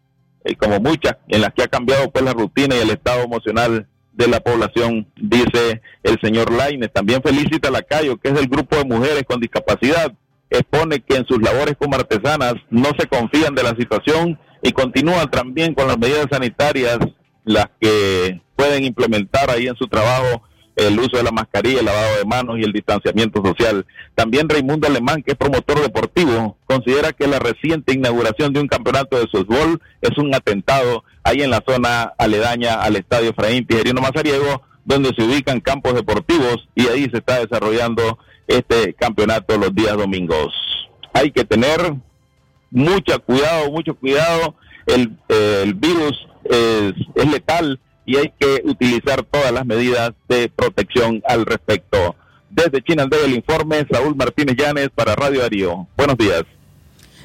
eh, 0.44 0.56
como 0.56 0.80
muchas, 0.80 1.18
en 1.28 1.42
las 1.42 1.54
que 1.54 1.64
ha 1.64 1.68
cambiado 1.68 2.10
pues 2.10 2.24
la 2.24 2.34
rutina 2.34 2.76
y 2.76 2.80
el 2.80 2.90
estado 2.90 3.24
emocional 3.24 3.88
de 4.18 4.28
la 4.28 4.40
población, 4.40 5.08
dice 5.16 5.82
el 6.04 6.20
señor 6.22 6.52
Laines. 6.52 6.92
También 6.92 7.22
felicita 7.22 7.70
a 7.70 7.72
Lacayo, 7.72 8.18
que 8.18 8.30
es 8.30 8.34
del 8.34 8.48
grupo 8.48 8.76
de 8.76 8.86
mujeres 8.86 9.24
con 9.28 9.40
discapacidad. 9.40 10.12
Expone 10.50 11.02
que 11.02 11.18
en 11.18 11.26
sus 11.28 11.42
labores 11.42 11.76
como 11.80 11.96
artesanas 11.96 12.56
no 12.70 12.90
se 12.98 13.08
confían 13.08 13.54
de 13.54 13.64
la 13.64 13.76
situación 13.78 14.40
y 14.64 14.72
continúan 14.72 15.30
también 15.30 15.76
con 15.76 15.88
las 15.88 16.00
medidas 16.00 16.26
sanitarias, 16.32 16.98
las 17.46 17.68
que 17.80 18.42
pueden 18.56 18.86
implementar 18.86 19.52
ahí 19.52 19.68
en 19.68 19.76
su 19.76 19.88
trabajo 19.88 20.42
el 20.78 21.00
uso 21.00 21.18
de 21.18 21.24
la 21.24 21.32
mascarilla, 21.32 21.80
el 21.80 21.86
lavado 21.86 22.18
de 22.18 22.26
manos 22.26 22.58
y 22.60 22.64
el 22.64 22.72
distanciamiento 22.72 23.44
social. 23.44 23.86
También 24.14 24.48
Raimundo 24.48 24.88
Alemán, 24.88 25.24
que 25.24 25.32
es 25.32 25.38
promotor 25.38 25.82
deportivo, 25.82 26.56
considera 26.66 27.14
que 27.14 27.28
la 27.28 27.40
reciente 27.40 27.94
inauguración 27.94 28.54
de 28.54 28.62
un 28.62 28.68
campeonato 28.68 29.20
de 29.20 29.28
fútbol 29.28 29.82
es 30.02 30.16
un 30.20 30.34
atentado 30.36 31.04
ahí 31.24 31.42
en 31.42 31.50
la 31.50 31.64
zona 31.68 32.14
aledaña 32.20 32.76
al 32.76 32.96
estadio 32.96 33.32
Efraín 33.32 33.66
Tijerino 33.66 34.02
Mazariego, 34.02 34.62
donde 34.86 35.14
se 35.18 35.24
ubican 35.24 35.60
campos 35.62 35.96
deportivos 35.96 36.70
y 36.76 36.88
ahí 36.88 37.10
se 37.12 37.18
está 37.18 37.40
desarrollando 37.40 38.20
este 38.48 38.94
campeonato 38.94 39.58
los 39.58 39.74
días 39.74 39.98
domingos. 39.98 40.54
Hay 41.12 41.32
que 41.32 41.44
tener 41.44 41.96
mucho 42.70 43.20
cuidado, 43.24 43.72
mucho 43.72 43.96
cuidado. 43.96 44.56
El, 44.86 45.18
el 45.28 45.74
virus 45.74 46.28
es, 46.46 46.94
es 47.16 47.32
letal 47.32 47.80
y 48.08 48.16
hay 48.16 48.34
que 48.40 48.62
utilizar 48.64 49.24
todas 49.24 49.52
las 49.52 49.66
medidas 49.66 50.14
de 50.30 50.50
protección 50.50 51.22
al 51.28 51.46
respecto. 51.46 52.16
Desde 52.50 52.82
Chinandega 52.82 53.26
el 53.26 53.36
informe, 53.36 53.86
Saúl 53.92 54.16
Martínez 54.16 54.56
Llanes 54.58 54.90
para 54.96 55.14
Radio 55.14 55.42
Darío. 55.42 55.88
Buenos 55.98 56.18
días. 56.18 56.44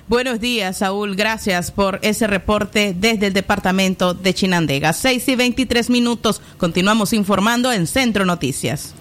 Buenos 0.09 0.41
días, 0.41 0.79
Saúl. 0.79 1.15
Gracias 1.15 1.71
por 1.71 2.01
ese 2.03 2.27
reporte 2.27 2.95
desde 2.99 3.29
el 3.29 3.33
departamento 3.33 4.13
de 4.13 4.35
Chinandega. 4.35 4.93
6 4.93 5.29
y 5.29 5.37
23 5.37 5.89
minutos. 5.89 6.43
Continuamos 6.59 7.13
informando 7.13 7.73
en 7.73 7.87
Centro 7.87 8.25
Noticias. 8.27 8.95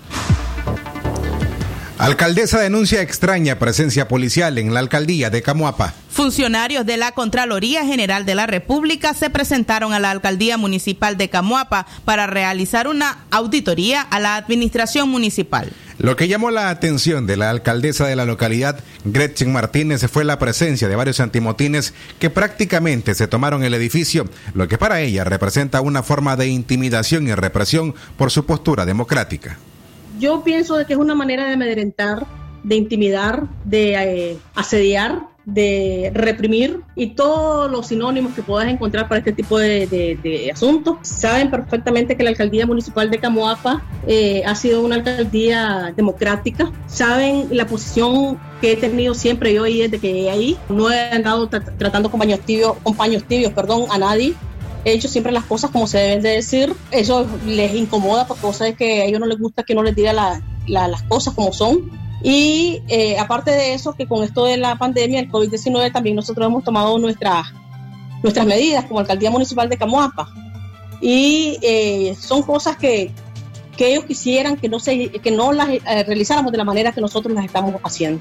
Alcaldesa 2.01 2.59
denuncia 2.59 3.03
extraña 3.03 3.59
presencia 3.59 4.07
policial 4.07 4.57
en 4.57 4.73
la 4.73 4.79
alcaldía 4.79 5.29
de 5.29 5.43
Camuapa. 5.43 5.93
Funcionarios 6.09 6.83
de 6.83 6.97
la 6.97 7.11
Contraloría 7.11 7.85
General 7.85 8.25
de 8.25 8.33
la 8.33 8.47
República 8.47 9.13
se 9.13 9.29
presentaron 9.29 9.93
a 9.93 9.99
la 9.99 10.09
alcaldía 10.09 10.57
municipal 10.57 11.15
de 11.15 11.29
Camuapa 11.29 11.85
para 12.03 12.25
realizar 12.25 12.87
una 12.87 13.25
auditoría 13.29 14.01
a 14.01 14.19
la 14.19 14.35
administración 14.35 15.09
municipal. 15.09 15.71
Lo 15.99 16.15
que 16.15 16.27
llamó 16.27 16.49
la 16.49 16.69
atención 16.71 17.27
de 17.27 17.37
la 17.37 17.51
alcaldesa 17.51 18.07
de 18.07 18.15
la 18.15 18.25
localidad, 18.25 18.79
Gretchen 19.05 19.53
Martínez, 19.53 20.03
fue 20.11 20.23
la 20.23 20.39
presencia 20.39 20.87
de 20.87 20.95
varios 20.95 21.19
antimotines 21.19 21.93
que 22.17 22.31
prácticamente 22.31 23.13
se 23.13 23.27
tomaron 23.27 23.63
el 23.63 23.75
edificio, 23.75 24.27
lo 24.55 24.67
que 24.67 24.79
para 24.79 25.01
ella 25.01 25.23
representa 25.23 25.81
una 25.81 26.01
forma 26.01 26.35
de 26.35 26.47
intimidación 26.47 27.27
y 27.27 27.35
represión 27.35 27.93
por 28.17 28.31
su 28.31 28.47
postura 28.47 28.87
democrática. 28.87 29.59
Yo 30.21 30.43
pienso 30.43 30.77
de 30.77 30.85
que 30.85 30.93
es 30.93 30.99
una 30.99 31.15
manera 31.15 31.45
de 31.47 31.53
amedrentar, 31.53 32.25
de 32.63 32.75
intimidar, 32.75 33.47
de 33.65 33.83
eh, 33.95 34.37
asediar, 34.55 35.23
de 35.45 36.11
reprimir 36.13 36.81
y 36.95 37.07
todos 37.15 37.69
los 37.71 37.87
sinónimos 37.87 38.33
que 38.35 38.43
puedas 38.43 38.67
encontrar 38.69 39.07
para 39.09 39.17
este 39.17 39.31
tipo 39.31 39.57
de, 39.57 39.87
de- 39.87 40.51
asuntos. 40.53 40.97
Saben 41.01 41.49
perfectamente 41.49 42.15
que 42.15 42.21
la 42.23 42.29
alcaldía 42.29 42.67
municipal 42.67 43.09
de 43.09 43.17
Camoapa 43.17 43.81
eh, 44.05 44.43
ha 44.45 44.53
sido 44.53 44.83
una 44.85 44.97
alcaldía 44.97 45.91
democrática. 45.97 46.71
Saben 46.85 47.47
la 47.49 47.65
posición 47.65 48.37
que 48.61 48.73
he 48.73 48.75
tenido 48.77 49.15
siempre 49.15 49.51
yo 49.55 49.63
ahí 49.63 49.79
desde 49.81 49.97
que 49.97 50.13
llegué 50.13 50.29
ahí. 50.29 50.57
No 50.69 50.91
he 50.91 50.99
andado 51.09 51.49
tra- 51.49 51.75
tratando 51.77 52.11
con 52.11 52.19
paños 52.19 52.41
tibios, 52.41 52.73
con 52.83 52.93
paños 52.95 53.23
tibios, 53.23 53.51
perdón, 53.53 53.85
a 53.89 53.97
nadie. 53.97 54.35
He 54.83 54.93
hecho 54.93 55.07
siempre 55.07 55.31
las 55.31 55.43
cosas 55.45 55.69
como 55.71 55.85
se 55.87 55.97
deben 55.99 56.21
de 56.23 56.29
decir. 56.29 56.73
Eso 56.91 57.27
les 57.45 57.73
incomoda 57.75 58.25
porque 58.27 58.41
cosa 58.41 58.67
es 58.67 58.75
que 58.75 59.01
a 59.01 59.05
ellos 59.05 59.19
no 59.19 59.25
les 59.27 59.37
gusta 59.39 59.63
que 59.63 59.75
no 59.75 59.83
les 59.83 59.95
diga 59.95 60.13
la- 60.13 60.41
las 60.67 61.03
cosas 61.03 61.33
como 61.33 61.53
son. 61.53 61.91
Y 62.23 62.81
eh, 62.87 63.17
aparte 63.17 63.51
de 63.51 63.73
eso, 63.73 63.93
que 63.93 64.07
con 64.07 64.23
esto 64.23 64.45
de 64.45 64.57
la 64.57 64.77
pandemia, 64.77 65.19
el 65.19 65.29
COVID-19, 65.31 65.91
también 65.91 66.15
nosotros 66.15 66.45
hemos 66.45 66.63
tomado 66.63 66.97
nuestras, 66.99 67.47
nuestras 68.21 68.45
medidas 68.45 68.85
como 68.85 68.99
alcaldía 68.99 69.31
municipal 69.31 69.67
de 69.69 69.77
Camoapa. 69.77 70.29
Y 71.01 71.57
eh, 71.63 72.15
son 72.19 72.43
cosas 72.43 72.77
que, 72.77 73.11
que 73.75 73.91
ellos 73.93 74.05
quisieran 74.05 74.55
que 74.55 74.69
no, 74.69 74.79
se, 74.79 75.09
que 75.09 75.31
no 75.31 75.51
las 75.51 75.69
eh, 75.69 75.81
realizáramos 76.05 76.51
de 76.51 76.59
la 76.59 76.63
manera 76.63 76.91
que 76.91 77.01
nosotros 77.01 77.33
las 77.33 77.45
estamos 77.45 77.73
haciendo. 77.83 78.19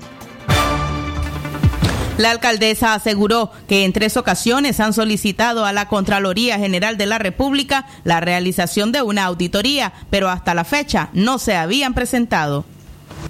La 2.20 2.32
alcaldesa 2.32 2.92
aseguró 2.92 3.50
que 3.66 3.86
en 3.86 3.94
tres 3.94 4.18
ocasiones 4.18 4.78
han 4.78 4.92
solicitado 4.92 5.64
a 5.64 5.72
la 5.72 5.88
Contraloría 5.88 6.58
General 6.58 6.98
de 6.98 7.06
la 7.06 7.18
República 7.18 7.86
la 8.04 8.20
realización 8.20 8.92
de 8.92 9.00
una 9.00 9.24
auditoría, 9.24 9.94
pero 10.10 10.28
hasta 10.28 10.52
la 10.52 10.64
fecha 10.64 11.08
no 11.14 11.38
se 11.38 11.56
habían 11.56 11.94
presentado. 11.94 12.66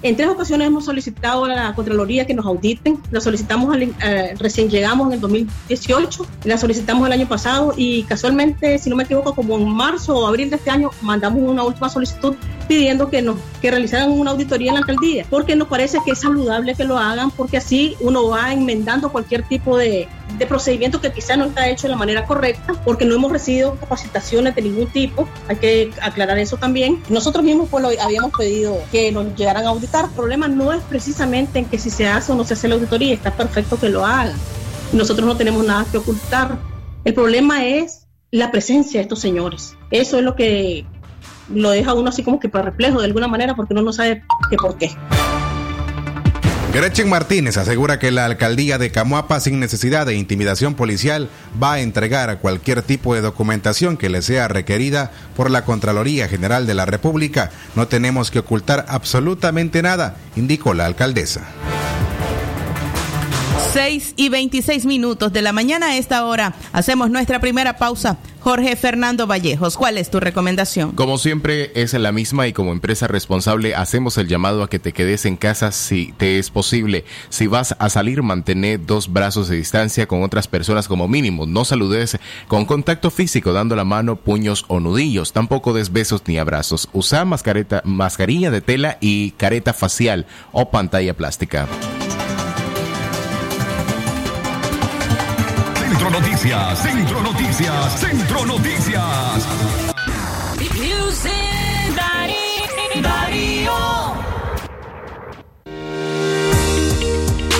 En 0.03 0.15
tres 0.17 0.27
ocasiones 0.29 0.67
hemos 0.67 0.83
solicitado 0.85 1.45
a 1.45 1.47
la 1.49 1.73
Contraloría 1.73 2.25
que 2.25 2.33
nos 2.33 2.45
auditen. 2.45 2.99
La 3.11 3.21
solicitamos 3.21 3.73
al- 3.73 3.83
eh, 3.83 4.35
recién 4.37 4.69
llegamos 4.69 5.07
en 5.07 5.13
el 5.13 5.21
2018, 5.21 6.25
la 6.43 6.57
solicitamos 6.57 7.07
el 7.07 7.13
año 7.13 7.27
pasado 7.29 7.73
y 7.77 8.03
casualmente, 8.03 8.77
si 8.77 8.89
no 8.89 8.97
me 8.97 9.03
equivoco, 9.03 9.33
como 9.33 9.57
en 9.57 9.69
marzo 9.69 10.17
o 10.17 10.27
abril 10.27 10.49
de 10.49 10.57
este 10.57 10.69
año, 10.69 10.91
mandamos 11.01 11.41
una 11.43 11.63
última 11.63 11.87
solicitud 11.87 12.35
pidiendo 12.67 13.09
que 13.09 13.21
nos 13.21 13.37
que 13.61 13.69
realizaran 13.69 14.11
una 14.11 14.31
auditoría 14.31 14.69
en 14.69 14.75
la 14.75 14.79
alcaldía, 14.81 15.25
porque 15.29 15.55
nos 15.55 15.67
parece 15.67 15.99
que 16.03 16.11
es 16.11 16.19
saludable 16.19 16.75
que 16.75 16.83
lo 16.83 16.97
hagan, 16.97 17.31
porque 17.31 17.57
así 17.57 17.95
uno 17.99 18.27
va 18.29 18.53
enmendando 18.53 19.11
cualquier 19.11 19.43
tipo 19.43 19.77
de, 19.77 20.07
de 20.37 20.47
procedimiento 20.47 20.99
que 20.99 21.11
quizá 21.11 21.37
no 21.37 21.45
está 21.45 21.69
hecho 21.69 21.87
de 21.87 21.91
la 21.91 21.97
manera 21.97 22.25
correcta, 22.25 22.73
porque 22.83 23.05
no 23.05 23.15
hemos 23.15 23.31
recibido 23.31 23.75
capacitaciones 23.75 24.55
de 24.55 24.63
ningún 24.63 24.87
tipo, 24.87 25.27
hay 25.47 25.57
que 25.57 25.91
aclarar 26.01 26.37
eso 26.39 26.57
también. 26.57 27.01
Nosotros 27.09 27.43
mismos 27.43 27.67
pues 27.69 27.83
lo 27.83 27.89
habíamos 28.01 28.31
pedido 28.35 28.77
que 28.91 29.11
nos 29.11 29.35
llegaran 29.35 29.65
a 29.65 29.69
auditar, 29.69 30.05
el 30.05 30.11
problema 30.11 30.47
no 30.47 30.73
es 30.73 30.81
precisamente 30.83 31.59
en 31.59 31.65
que 31.65 31.77
si 31.77 31.89
se 31.89 32.07
hace 32.07 32.31
o 32.31 32.35
no 32.35 32.43
se 32.43 32.53
hace 32.53 32.67
la 32.67 32.75
auditoría, 32.75 33.13
está 33.13 33.31
perfecto 33.31 33.79
que 33.79 33.89
lo 33.89 34.05
hagan. 34.05 34.35
Nosotros 34.93 35.25
no 35.25 35.37
tenemos 35.37 35.65
nada 35.65 35.85
que 35.89 35.97
ocultar. 35.97 36.57
El 37.05 37.13
problema 37.13 37.65
es 37.65 38.07
la 38.29 38.51
presencia 38.51 38.99
de 38.99 39.03
estos 39.03 39.19
señores. 39.19 39.75
Eso 39.89 40.17
es 40.17 40.23
lo 40.23 40.35
que 40.35 40.85
lo 41.49 41.71
deja 41.71 41.93
uno 41.93 42.09
así 42.09 42.23
como 42.23 42.39
que 42.39 42.49
perplejo 42.49 42.99
de 42.99 43.05
alguna 43.05 43.27
manera 43.27 43.55
porque 43.55 43.73
uno 43.73 43.83
no 43.83 43.93
sabe 43.93 44.23
que 44.49 44.57
por 44.57 44.77
qué. 44.77 44.91
Gretchen 46.73 47.09
Martínez 47.09 47.57
asegura 47.57 47.99
que 47.99 48.11
la 48.11 48.23
alcaldía 48.23 48.77
de 48.77 48.91
Camuapa, 48.91 49.41
sin 49.41 49.59
necesidad 49.59 50.05
de 50.05 50.15
intimidación 50.15 50.73
policial, 50.73 51.27
va 51.61 51.73
a 51.73 51.79
entregar 51.81 52.39
cualquier 52.39 52.81
tipo 52.81 53.13
de 53.13 53.19
documentación 53.19 53.97
que 53.97 54.07
le 54.09 54.21
sea 54.21 54.47
requerida 54.47 55.11
por 55.35 55.51
la 55.51 55.65
Contraloría 55.65 56.29
General 56.29 56.65
de 56.65 56.73
la 56.73 56.85
República. 56.85 57.51
No 57.75 57.89
tenemos 57.89 58.31
que 58.31 58.39
ocultar 58.39 58.85
absolutamente 58.87 59.81
nada, 59.81 60.15
indicó 60.37 60.73
la 60.73 60.85
alcaldesa. 60.85 61.41
6 63.73 64.13
y 64.17 64.29
26 64.29 64.85
minutos 64.85 65.31
de 65.31 65.41
la 65.41 65.53
mañana 65.53 65.87
a 65.87 65.97
esta 65.97 66.25
hora. 66.25 66.53
Hacemos 66.73 67.09
nuestra 67.09 67.39
primera 67.39 67.77
pausa. 67.77 68.17
Jorge 68.41 68.75
Fernando 68.75 69.27
Vallejos, 69.27 69.77
¿cuál 69.77 69.99
es 69.99 70.09
tu 70.09 70.19
recomendación? 70.19 70.93
Como 70.93 71.19
siempre 71.19 71.71
es 71.75 71.93
la 71.93 72.11
misma 72.11 72.47
y 72.47 72.53
como 72.53 72.71
empresa 72.71 73.07
responsable 73.07 73.75
hacemos 73.75 74.17
el 74.17 74.27
llamado 74.27 74.63
a 74.63 74.69
que 74.69 74.79
te 74.79 74.93
quedes 74.93 75.25
en 75.25 75.37
casa 75.37 75.71
si 75.71 76.11
te 76.17 76.39
es 76.39 76.49
posible. 76.49 77.05
Si 77.29 77.45
vas 77.45 77.75
a 77.77 77.89
salir, 77.89 78.23
mantener 78.23 78.83
dos 78.83 79.13
brazos 79.13 79.47
de 79.47 79.57
distancia 79.57 80.07
con 80.07 80.23
otras 80.23 80.47
personas 80.47 80.87
como 80.87 81.07
mínimo. 81.07 81.45
No 81.45 81.65
saludes 81.65 82.17
con 82.47 82.65
contacto 82.65 83.11
físico, 83.11 83.53
dando 83.53 83.75
la 83.75 83.83
mano, 83.83 84.15
puños 84.15 84.65
o 84.69 84.79
nudillos. 84.79 85.33
Tampoco 85.33 85.73
des 85.73 85.91
besos 85.91 86.23
ni 86.25 86.39
abrazos. 86.39 86.89
Usa 86.93 87.25
mascareta, 87.25 87.83
mascarilla 87.85 88.49
de 88.49 88.61
tela 88.61 88.97
y 89.01 89.31
careta 89.31 89.73
facial 89.73 90.25
o 90.51 90.71
pantalla 90.71 91.15
plástica. 91.15 91.67
Centro 95.91 96.09
Noticias, 96.09 96.79
Centro 96.79 97.21
Noticias, 97.21 97.99
Centro 97.99 98.45
Noticias. 98.45 99.47
Music 100.73 101.33
Darío. 101.93 103.01
Darío. 103.01 103.73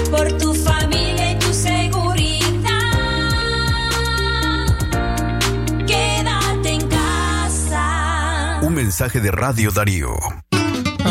Por 0.09 0.31
tu 0.37 0.53
familia 0.53 1.31
y 1.33 1.39
tu 1.39 1.53
seguridad. 1.53 2.69
Quédate 5.85 6.69
en 6.69 6.87
casa. 6.87 8.59
Un 8.61 8.73
mensaje 8.73 9.19
de 9.19 9.31
Radio 9.31 9.71
Darío. 9.71 10.15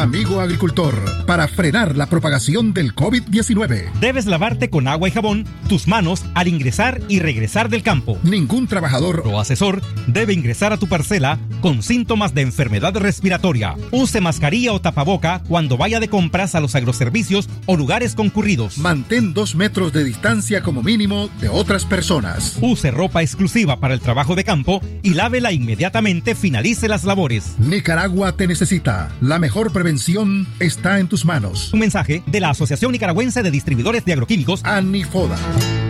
Amigo 0.00 0.40
agricultor, 0.40 0.94
para 1.26 1.46
frenar 1.46 1.94
la 1.94 2.06
propagación 2.06 2.72
del 2.72 2.94
COVID-19. 2.94 3.92
Debes 4.00 4.24
lavarte 4.24 4.70
con 4.70 4.88
agua 4.88 5.08
y 5.08 5.10
jabón 5.10 5.44
tus 5.68 5.86
manos 5.86 6.24
al 6.32 6.48
ingresar 6.48 7.02
y 7.08 7.18
regresar 7.18 7.68
del 7.68 7.82
campo. 7.82 8.18
Ningún 8.22 8.66
trabajador 8.66 9.24
o 9.26 9.38
asesor 9.38 9.82
debe 10.06 10.32
ingresar 10.32 10.72
a 10.72 10.78
tu 10.78 10.88
parcela 10.88 11.38
con 11.60 11.82
síntomas 11.82 12.34
de 12.34 12.42
enfermedad 12.42 12.96
respiratoria. 12.96 13.76
Use 13.90 14.20
mascarilla 14.20 14.72
o 14.72 14.80
tapaboca 14.80 15.42
cuando 15.48 15.76
vaya 15.76 16.00
de 16.00 16.08
compras 16.08 16.54
a 16.54 16.60
los 16.60 16.74
agroservicios 16.74 17.48
o 17.66 17.76
lugares 17.76 18.14
concurridos. 18.14 18.78
Mantén 18.78 19.34
dos 19.34 19.54
metros 19.54 19.92
de 19.92 20.04
distancia 20.04 20.62
como 20.62 20.82
mínimo 20.82 21.28
de 21.40 21.48
otras 21.48 21.84
personas. 21.84 22.58
Use 22.60 22.90
ropa 22.90 23.22
exclusiva 23.22 23.78
para 23.78 23.94
el 23.94 24.00
trabajo 24.00 24.34
de 24.34 24.44
campo 24.44 24.80
y 25.02 25.14
lávela 25.14 25.52
inmediatamente 25.52 26.34
finalice 26.34 26.88
las 26.88 27.04
labores. 27.04 27.54
Nicaragua 27.58 28.32
te 28.36 28.46
necesita. 28.46 29.10
La 29.20 29.38
mejor 29.38 29.72
prevención 29.72 30.46
está 30.58 30.98
en 30.98 31.08
tus 31.08 31.24
manos. 31.24 31.72
Un 31.72 31.80
mensaje 31.80 32.22
de 32.26 32.40
la 32.40 32.50
Asociación 32.50 32.92
Nicaragüense 32.92 33.42
de 33.42 33.50
Distribuidores 33.50 34.04
de 34.04 34.12
Agroquímicos, 34.12 34.64
ANIFODA. 34.64 35.89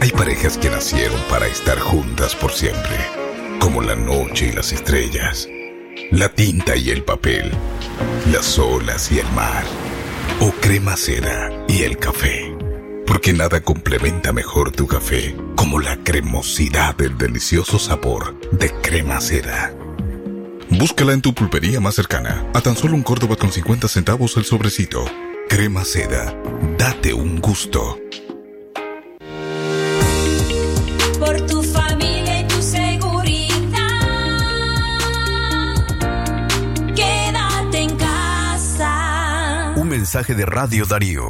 Hay 0.00 0.10
parejas 0.10 0.56
que 0.56 0.70
nacieron 0.70 1.20
para 1.28 1.46
estar 1.46 1.78
juntas 1.78 2.34
por 2.34 2.52
siempre, 2.52 2.96
como 3.58 3.82
la 3.82 3.96
noche 3.96 4.46
y 4.46 4.52
las 4.52 4.72
estrellas, 4.72 5.48
la 6.10 6.28
tinta 6.28 6.76
y 6.76 6.90
el 6.90 7.02
papel, 7.02 7.50
las 8.32 8.58
olas 8.58 9.10
y 9.12 9.18
el 9.18 9.30
mar, 9.32 9.64
o 10.40 10.52
crema 10.52 10.96
seda 10.96 11.50
y 11.68 11.82
el 11.82 11.98
café. 11.98 12.54
Porque 13.06 13.32
nada 13.32 13.60
complementa 13.60 14.32
mejor 14.32 14.70
tu 14.70 14.86
café 14.86 15.34
como 15.56 15.80
la 15.80 15.96
cremosidad 16.04 16.94
del 16.96 17.18
delicioso 17.18 17.78
sabor 17.78 18.40
de 18.52 18.70
crema 18.70 19.20
seda. 19.20 19.74
Búscala 20.70 21.12
en 21.12 21.20
tu 21.20 21.34
pulpería 21.34 21.80
más 21.80 21.96
cercana, 21.96 22.48
a 22.54 22.60
tan 22.60 22.76
solo 22.76 22.94
un 22.94 23.02
Córdoba 23.02 23.36
con 23.36 23.50
50 23.50 23.88
centavos 23.88 24.36
el 24.36 24.44
sobrecito. 24.44 25.04
Crema 25.48 25.84
seda, 25.84 26.32
date 26.78 27.12
un 27.12 27.40
gusto. 27.40 27.98
Mensaje 40.12 40.34
de 40.34 40.44
Radio 40.44 40.84
Darío. 40.86 41.28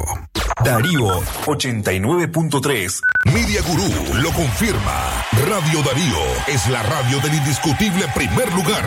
Darío 0.65 1.21
89.3. 1.45 2.99
Media 3.31 3.61
Gurú 3.61 4.23
lo 4.23 4.31
confirma. 4.31 5.23
Radio 5.47 5.83
Darío 5.83 6.17
es 6.47 6.67
la 6.67 6.81
radio 6.81 7.19
del 7.19 7.35
indiscutible 7.35 8.05
primer 8.15 8.51
lugar. 8.53 8.83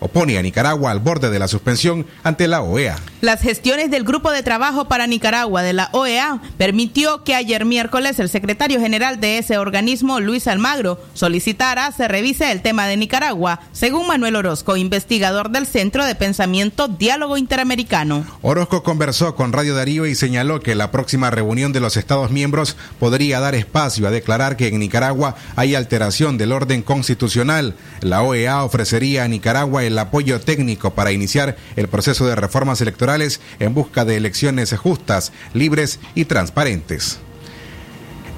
o 0.00 0.08
pone 0.08 0.38
a 0.38 0.42
Nicaragua 0.42 0.90
al 0.90 1.00
borde 1.00 1.30
de 1.30 1.38
la 1.38 1.48
suspensión 1.48 2.06
ante 2.22 2.48
la 2.48 2.62
OEA. 2.62 2.96
Las 3.20 3.40
gestiones 3.40 3.90
del 3.90 4.04
Grupo 4.04 4.30
de 4.30 4.42
Trabajo 4.42 4.88
para 4.88 5.06
Nicaragua 5.06 5.62
de 5.62 5.72
la 5.72 5.88
OEA 5.92 6.40
permitió 6.58 7.24
que 7.24 7.34
ayer 7.34 7.64
miércoles 7.64 8.18
el 8.18 8.28
secretario 8.28 8.80
general 8.80 9.20
de 9.20 9.38
ese 9.38 9.58
organismo, 9.58 10.20
Luis 10.20 10.46
Almagro, 10.46 11.00
solicitara 11.14 11.92
se 11.92 12.08
revise 12.08 12.52
el 12.52 12.62
tema 12.62 12.86
de 12.86 12.96
Nicaragua, 12.96 13.60
según 13.72 14.06
Manuel 14.06 14.36
Orozco, 14.36 14.76
investigador 14.76 15.50
del 15.50 15.66
Centro 15.66 16.04
de 16.04 16.14
Pensamiento 16.14 16.88
Diálogo 16.88 17.36
Interamericano. 17.36 18.26
Orozco 18.42 18.82
conversó 18.82 19.34
con 19.34 19.52
Radio 19.52 19.74
Darío 19.74 20.06
y 20.06 20.14
señaló 20.14 20.60
que 20.60 20.74
la 20.74 20.90
próxima 20.90 21.30
reunión 21.30 21.72
de 21.72 21.80
los 21.80 21.96
Estados 21.96 22.30
miembros 22.30 22.76
podría 22.98 23.40
dar 23.40 23.54
espacio 23.54 24.06
a 24.06 24.10
declarar 24.10 24.56
que 24.56 24.68
en 24.68 24.78
Nicaragua 24.78 25.36
hay 25.56 25.74
alteración 25.74 26.38
del 26.38 26.52
orden 26.52 26.82
constitucional. 26.82 27.74
La 28.00 28.22
OEA 28.22 28.62
ofrecería 28.62 29.24
a 29.24 29.28
Nicaragua 29.28 29.85
el 29.86 29.98
apoyo 29.98 30.40
técnico 30.40 30.94
para 30.94 31.12
iniciar 31.12 31.56
el 31.76 31.88
proceso 31.88 32.26
de 32.26 32.34
reformas 32.34 32.80
electorales 32.80 33.40
en 33.58 33.74
busca 33.74 34.04
de 34.04 34.16
elecciones 34.16 34.72
justas, 34.76 35.32
libres 35.54 35.98
y 36.14 36.24
transparentes. 36.26 37.20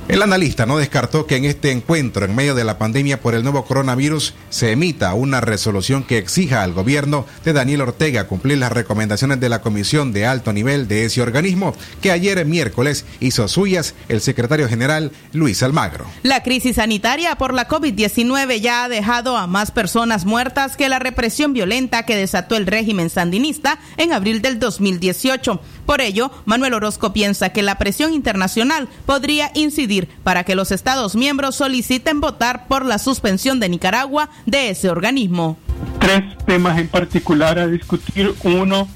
El 0.09 0.23
analista 0.23 0.65
no 0.65 0.79
descartó 0.79 1.27
que 1.27 1.37
en 1.37 1.45
este 1.45 1.71
encuentro, 1.71 2.25
en 2.25 2.35
medio 2.35 2.55
de 2.55 2.65
la 2.65 2.79
pandemia 2.79 3.21
por 3.21 3.35
el 3.35 3.43
nuevo 3.43 3.67
coronavirus, 3.67 4.33
se 4.49 4.73
emita 4.73 5.13
una 5.13 5.43
resolución 5.43 6.03
que 6.03 6.17
exija 6.17 6.63
al 6.63 6.73
gobierno 6.73 7.27
de 7.45 7.53
Daniel 7.53 7.83
Ortega 7.83 8.27
cumplir 8.27 8.57
las 8.57 8.73
recomendaciones 8.73 9.39
de 9.39 9.51
la 9.51 9.61
comisión 9.61 10.15
de 10.15 10.25
alto 10.25 10.55
nivel 10.55 10.89
de 10.89 11.05
ese 11.05 11.21
organismo, 11.21 11.75
que 12.01 12.11
ayer 12.11 12.43
miércoles 12.47 13.05
hizo 13.21 13.49
suyas 13.49 13.95
el 14.09 14.23
secretario 14.23 14.67
general 14.67 15.13
Luis 15.35 15.63
Almagro. 15.63 16.07
La 16.23 16.43
crisis 16.43 16.77
sanitaria 16.77 17.37
por 17.37 17.53
la 17.53 17.69
COVID-19 17.69 18.63
ya 18.63 18.85
ha 18.85 18.89
dejado 18.89 19.37
a 19.37 19.47
más 19.47 19.73
personas 19.73 20.25
muertas 20.25 20.79
que 20.79 20.89
la 20.89 21.01
represión 21.01 21.53
violenta 21.53 22.07
que 22.07 22.17
desató 22.17 22.57
el 22.57 22.67
régimen 22.67 23.11
sandinista 23.11 23.79
en 23.99 24.15
abril 24.15 24.41
del 24.41 24.59
2018. 24.59 25.61
Por 25.89 26.03
ello, 26.03 26.31
Manuel 26.45 26.75
Orozco 26.75 27.15
piensa 27.15 27.49
que 27.49 27.63
la 27.63 27.79
presión 27.79 28.13
internacional 28.13 28.91
podría 29.07 29.51
incidir 29.55 30.07
para 30.23 30.45
que 30.45 30.55
los 30.55 30.71
Estados 30.71 31.17
miembros 31.17 31.57
soliciten 31.57 32.21
votar 32.21 32.69
por 32.69 32.85
la 32.85 32.99
suspensión 32.99 33.59
de 33.59 33.71
Nicaragua 33.71 34.29
de 34.45 34.69
ese 34.69 34.91
organismo. 34.91 35.57
Tres 35.99 36.25
temas 36.45 36.79
en 36.79 36.89
particular 36.89 37.59
a 37.59 37.67
discutir. 37.67 38.35
Uno 38.45 38.87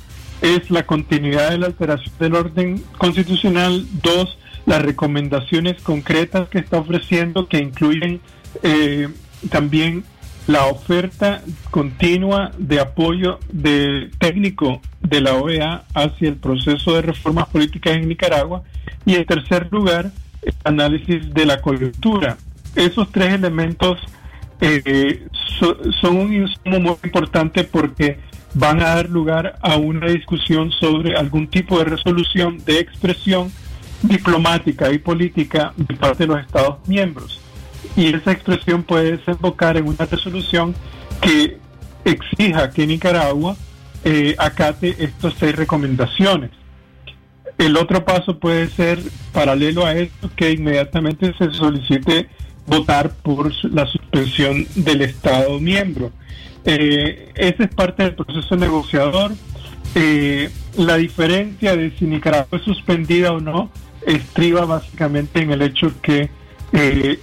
es 0.42 0.70
la 0.70 0.84
continuidad 0.84 1.52
de 1.52 1.58
la 1.60 1.66
alteración 1.68 2.14
del 2.18 2.34
orden 2.34 2.84
constitucional. 2.98 3.86
Dos, 4.02 4.36
las 4.66 4.82
recomendaciones 4.82 5.80
concretas 5.80 6.50
que 6.50 6.58
está 6.58 6.76
ofreciendo 6.76 7.48
que 7.48 7.56
incluyen 7.56 8.20
eh, 8.62 9.08
también 9.48 10.04
la 10.46 10.66
oferta 10.66 11.42
continua 11.70 12.50
de 12.58 12.80
apoyo 12.80 13.38
de 13.52 14.10
técnico 14.18 14.80
de 15.00 15.20
la 15.20 15.34
OEA 15.34 15.84
hacia 15.94 16.28
el 16.28 16.36
proceso 16.36 16.94
de 16.94 17.02
reformas 17.02 17.48
políticas 17.48 17.94
en 17.94 18.08
Nicaragua 18.08 18.62
y 19.04 19.14
en 19.14 19.24
tercer 19.24 19.68
lugar 19.70 20.10
el 20.42 20.54
análisis 20.64 21.32
de 21.32 21.46
la 21.46 21.60
coyuntura. 21.60 22.36
Esos 22.74 23.10
tres 23.12 23.34
elementos 23.34 23.98
eh, 24.60 25.26
son 26.00 26.16
un 26.16 26.32
insumo 26.32 26.80
muy 26.80 26.96
importante 27.04 27.64
porque 27.64 28.18
van 28.54 28.80
a 28.80 28.96
dar 28.96 29.08
lugar 29.08 29.58
a 29.62 29.76
una 29.76 30.08
discusión 30.08 30.70
sobre 30.72 31.16
algún 31.16 31.48
tipo 31.48 31.78
de 31.78 31.84
resolución 31.84 32.58
de 32.64 32.80
expresión 32.80 33.50
diplomática 34.02 34.92
y 34.92 34.98
política 34.98 35.72
de 35.76 35.94
parte 35.94 36.24
de 36.24 36.26
los 36.28 36.40
Estados 36.40 36.76
miembros. 36.88 37.41
Y 37.96 38.14
esa 38.14 38.32
expresión 38.32 38.82
puede 38.82 39.18
desembocar 39.18 39.76
en 39.76 39.88
una 39.88 40.06
resolución 40.06 40.74
que 41.20 41.58
exija 42.04 42.70
que 42.70 42.86
Nicaragua 42.86 43.56
eh, 44.04 44.34
acate 44.38 44.96
estas 44.98 45.34
seis 45.38 45.54
recomendaciones. 45.54 46.50
El 47.58 47.76
otro 47.76 48.04
paso 48.04 48.38
puede 48.38 48.68
ser, 48.70 48.98
paralelo 49.32 49.84
a 49.84 49.94
esto, 49.94 50.30
que 50.34 50.52
inmediatamente 50.52 51.34
se 51.38 51.52
solicite 51.52 52.28
votar 52.66 53.10
por 53.10 53.52
la 53.66 53.86
suspensión 53.86 54.66
del 54.74 55.02
Estado 55.02 55.60
miembro. 55.60 56.10
Eh, 56.64 57.32
es 57.34 57.54
parte 57.74 58.04
del 58.04 58.14
proceso 58.14 58.56
negociador. 58.56 59.32
Eh, 59.94 60.50
la 60.78 60.96
diferencia 60.96 61.76
de 61.76 61.90
si 61.98 62.06
Nicaragua 62.06 62.58
es 62.58 62.62
suspendida 62.62 63.32
o 63.32 63.40
no 63.40 63.70
estriba 64.06 64.64
básicamente 64.64 65.42
en 65.42 65.52
el 65.52 65.62
hecho 65.62 65.92
que 66.02 66.30
eh, 66.72 67.18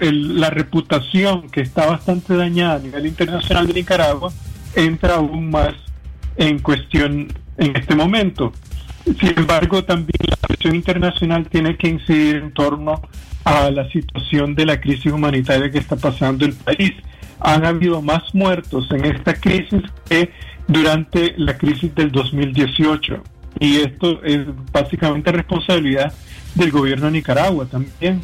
la 0.00 0.50
reputación 0.50 1.50
que 1.50 1.60
está 1.62 1.86
bastante 1.86 2.36
dañada 2.36 2.76
a 2.76 2.78
nivel 2.78 3.06
internacional 3.06 3.66
de 3.66 3.74
Nicaragua 3.74 4.32
entra 4.74 5.16
aún 5.16 5.50
más 5.50 5.74
en 6.36 6.58
cuestión 6.60 7.32
en 7.56 7.76
este 7.76 7.94
momento. 7.94 8.52
Sin 9.04 9.38
embargo, 9.38 9.84
también 9.84 10.18
la 10.28 10.36
presión 10.36 10.74
internacional 10.74 11.46
tiene 11.48 11.76
que 11.76 11.88
incidir 11.88 12.36
en 12.36 12.52
torno 12.52 13.02
a 13.44 13.70
la 13.70 13.88
situación 13.90 14.54
de 14.54 14.64
la 14.64 14.80
crisis 14.80 15.12
humanitaria 15.12 15.70
que 15.70 15.78
está 15.78 15.96
pasando 15.96 16.44
el 16.44 16.54
país. 16.54 16.92
Han 17.40 17.66
habido 17.66 18.00
más 18.00 18.34
muertos 18.34 18.90
en 18.90 19.04
esta 19.04 19.34
crisis 19.34 19.82
que 20.08 20.30
durante 20.66 21.34
la 21.36 21.58
crisis 21.58 21.94
del 21.94 22.10
2018. 22.10 23.22
Y 23.60 23.76
esto 23.76 24.22
es 24.24 24.46
básicamente 24.72 25.30
responsabilidad 25.30 26.12
del 26.54 26.70
gobierno 26.70 27.06
de 27.06 27.12
Nicaragua 27.12 27.66
también. 27.66 28.22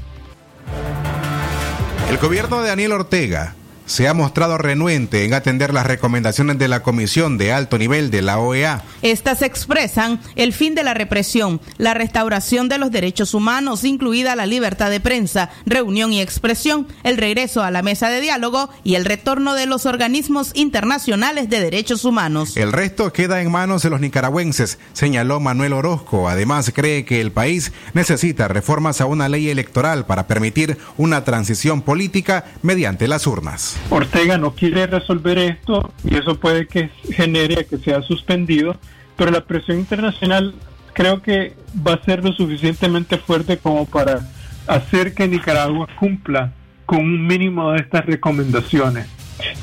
Gobierno 2.21 2.61
de 2.61 2.69
Daniel 2.69 2.93
Ortega 2.93 3.55
se 3.91 4.07
ha 4.07 4.15
mostrado 4.15 4.57
renuente 4.57 5.25
en 5.25 5.35
atender 5.35 5.75
las 5.75 5.85
recomendaciones 5.85 6.59
de 6.59 6.69
la 6.69 6.81
Comisión 6.81 7.39
de 7.39 7.53
Alto 7.53 7.77
Nivel 7.77 8.13
de 8.13 8.23
la 8.23 8.39
OEA. 8.39 8.85
Estas 9.03 9.43
expresan 9.43 10.21
el 10.37 10.53
fin 10.53 10.77
de 10.77 10.85
la 10.85 10.95
represión, 10.95 11.61
la 11.77 11.93
restauración 11.93 12.69
de 12.69 12.79
los 12.79 12.93
derechos 12.93 13.35
humanos, 13.35 13.83
incluida 13.83 14.37
la 14.37 14.47
libertad 14.47 14.91
de 14.91 15.01
prensa, 15.01 15.51
reunión 15.67 16.13
y 16.13 16.21
expresión, 16.21 16.87
el 17.03 17.17
regreso 17.17 17.65
a 17.65 17.73
la 17.73 17.83
mesa 17.83 18.09
de 18.11 18.21
diálogo 18.21 18.71
y 18.85 18.95
el 18.95 19.05
retorno 19.05 19.55
de 19.55 19.67
los 19.67 19.87
organismos 19.87 20.53
internacionales 20.55 21.51
de 21.51 21.59
derechos 21.59 22.05
humanos. 22.05 22.57
El 22.57 22.73
resto 22.73 23.13
queda 23.13 23.43
en 23.43 23.51
manos 23.51 23.83
de 23.83 23.91
los 23.91 24.01
nicaragüenses, 24.01 24.79
señaló 24.93 25.41
Manuel 25.41 25.73
Orozco. 25.73 26.29
Además, 26.29 26.71
cree 26.73 27.05
que 27.05 27.21
el 27.21 27.33
país 27.33 27.73
necesita 27.93 28.47
reformas 28.47 29.01
a 29.01 29.07
una 29.07 29.29
ley 29.29 29.51
electoral 29.51 30.07
para 30.07 30.29
permitir 30.29 30.79
una 30.97 31.25
transición 31.25 31.83
política 31.83 32.45
mediante 32.63 33.09
las 33.09 33.27
urnas. 33.27 33.80
Ortega 33.89 34.39
no 34.39 34.55
quiere 34.55 34.87
resolver 34.87 35.39
esto 35.39 35.93
y 36.05 36.17
eso 36.17 36.39
puede 36.39 36.67
que 36.67 36.91
genere 37.11 37.67
que 37.67 37.79
sea 37.79 38.03
suspendido, 38.03 38.77
pero 39.17 39.31
la 39.31 39.45
presión 39.45 39.79
internacional 39.79 40.55
creo 40.93 41.23
que 41.23 41.55
va 41.87 41.95
a 41.95 42.05
ser 42.05 42.25
lo 42.25 42.33
suficientemente 42.33 43.19
fuerte 43.19 43.59
como 43.59 43.87
para 43.87 44.21
hacer 44.67 45.15
que 45.15 45.27
Nicaragua 45.27 45.89
cumpla 45.99 46.53
con 46.87 46.99
un 47.01 47.27
mínimo 47.27 47.73
de 47.73 47.81
estas 47.81 48.07
recomendaciones. 48.07 49.07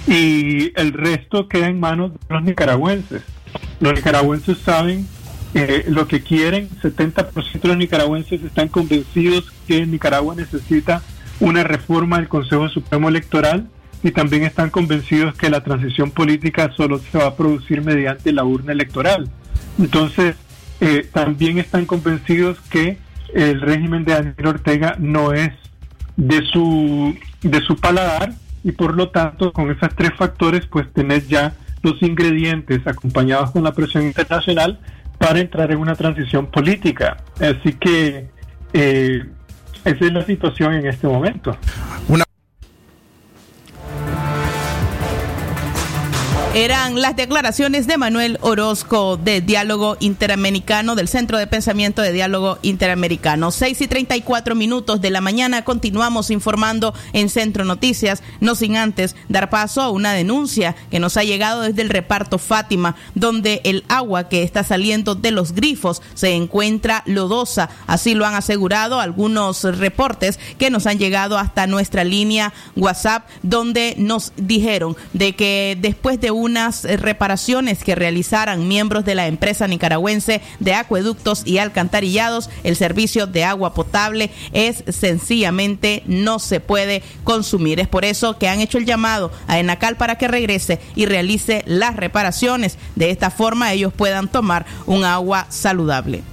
Y 0.08 0.72
el 0.80 0.94
resto 0.94 1.48
queda 1.48 1.68
en 1.68 1.80
manos 1.80 2.14
de 2.14 2.20
los 2.30 2.44
nicaragüenses. 2.44 3.22
Los 3.80 3.94
nicaragüenses 3.94 4.58
saben 4.58 5.08
eh, 5.54 5.86
lo 5.88 6.08
que 6.08 6.22
quieren, 6.22 6.70
70% 6.82 7.62
de 7.62 7.68
los 7.68 7.78
nicaragüenses 7.78 8.44
están 8.44 8.68
convencidos 8.68 9.52
que 9.68 9.86
Nicaragua 9.86 10.36
necesita 10.36 11.02
una 11.40 11.64
reforma 11.64 12.18
del 12.18 12.28
Consejo 12.28 12.68
Supremo 12.70 13.10
Electoral 13.10 13.70
y 14.04 14.12
también 14.12 14.44
están 14.44 14.70
convencidos 14.70 15.36
que 15.36 15.50
la 15.50 15.64
transición 15.64 16.12
política 16.12 16.72
solo 16.76 17.00
se 17.00 17.18
va 17.18 17.28
a 17.28 17.36
producir 17.36 17.82
mediante 17.82 18.32
la 18.32 18.44
urna 18.44 18.72
electoral. 18.72 19.30
Entonces, 19.80 20.36
eh, 20.80 21.08
también 21.12 21.58
están 21.58 21.86
convencidos 21.86 22.60
que 22.70 22.98
el 23.34 23.62
régimen 23.62 24.06
de 24.06 24.14
Daniel 24.14 24.48
Ortega 24.48 24.96
no 25.00 25.34
es 25.34 25.52
de 26.16 26.44
su, 26.52 27.16
de 27.42 27.62
su 27.62 27.76
paladar 27.78 28.34
y 28.64 28.72
por 28.72 28.96
lo 28.96 29.10
tanto 29.10 29.54
con 29.54 29.72
esos 29.72 29.96
tres 29.96 30.12
factores 30.18 30.66
pues 30.66 30.92
tenés 30.94 31.28
ya 31.28 31.54
los 31.84 32.02
ingredientes 32.02 32.86
acompañados 32.86 33.52
con 33.52 33.64
la 33.64 33.74
presión 33.74 34.04
internacional 34.04 34.80
para 35.18 35.40
entrar 35.40 35.72
en 35.72 35.80
una 35.80 35.96
transición 35.96 36.48
política. 36.48 37.18
Así 37.40 37.74
que 37.74 38.30
eh, 38.74 39.26
esa 39.84 40.06
es 40.06 40.14
la 40.14 40.26
situación 40.26 40.74
en 40.74 40.88
este 40.88 41.08
momento. 41.08 41.58
Una 42.08 42.27
Eran 46.58 47.00
las 47.00 47.16
declaraciones 47.16 47.86
de 47.86 48.00
Manuel 48.00 48.40
Orozco 48.42 49.18
de 49.18 49.42
Diálogo 49.42 49.96
Interamericano, 50.00 50.96
del 50.96 51.08
Centro 51.08 51.38
de 51.38 51.46
Pensamiento 51.46 52.02
de 52.02 52.12
Diálogo 52.12 52.58
Interamericano. 52.64 53.52
6 53.52 53.80
y 53.82 53.88
34 53.88 54.56
minutos 54.56 55.00
de 55.00 55.12
la 55.12 55.22
mañana 55.22 55.64
continuamos 55.64 56.32
informando 56.32 56.96
en 57.14 57.30
Centro 57.30 57.64
Noticias, 57.64 58.24
no 58.40 58.56
sin 58.56 58.76
antes 58.76 59.16
dar 59.30 59.52
paso 59.52 59.84
a 59.84 59.92
una 59.92 60.14
denuncia 60.14 60.76
que 60.90 61.00
nos 61.00 61.16
ha 61.18 61.24
llegado 61.24 61.62
desde 61.62 61.84
el 61.84 61.90
reparto 61.90 62.40
Fátima, 62.40 62.96
donde 63.14 63.62
el 63.64 63.84
agua 63.88 64.28
que 64.28 64.42
está 64.42 64.64
saliendo 64.64 65.14
de 65.14 65.30
los 65.30 65.54
grifos 65.54 66.02
se 66.16 66.32
encuentra 66.32 67.04
lodosa. 67.06 67.70
Así 67.86 68.16
lo 68.16 68.26
han 68.26 68.34
asegurado 68.34 69.00
algunos 69.00 69.62
reportes 69.62 70.40
que 70.58 70.72
nos 70.72 70.88
han 70.88 70.98
llegado 70.98 71.38
hasta 71.38 71.68
nuestra 71.68 72.04
línea 72.04 72.52
WhatsApp, 72.76 73.28
donde 73.44 73.94
nos 74.00 74.34
dijeron 74.38 74.98
de 75.14 75.36
que 75.36 75.78
después 75.80 76.20
de 76.20 76.32
un 76.32 76.47
unas 76.48 76.86
eh, 76.86 76.96
reparaciones 76.96 77.84
que 77.84 77.94
realizaran 77.94 78.70
miembros 78.70 79.04
de 79.04 79.16
la 79.16 79.28
empresa 79.28 79.68
nicaragüense 79.68 80.42
de 80.60 80.74
acueductos 80.74 81.46
y 81.46 81.58
alcantarillados, 81.58 82.50
el 82.64 82.78
servicio 82.78 83.28
de 83.28 83.44
agua 83.44 83.74
potable 83.74 84.32
es 84.54 84.84
sencillamente 84.88 86.04
no 86.06 86.40
se 86.40 86.62
puede 86.62 87.04
consumir. 87.26 87.82
Es 87.82 87.90
por 87.90 88.06
eso 88.06 88.38
que 88.38 88.48
han 88.48 88.62
hecho 88.62 88.78
el 88.78 88.86
llamado 88.86 89.30
a 89.48 89.60
Enacal 89.60 89.98
para 89.98 90.18
que 90.18 90.30
regrese 90.30 90.80
y 90.96 91.06
realice 91.06 91.64
las 91.66 91.98
reparaciones. 91.98 92.78
De 92.96 93.12
esta 93.12 93.30
forma 93.30 93.74
ellos 93.74 93.92
puedan 93.94 94.30
tomar 94.30 94.66
un 94.86 95.04
agua 95.04 95.48
saludable. 95.50 96.24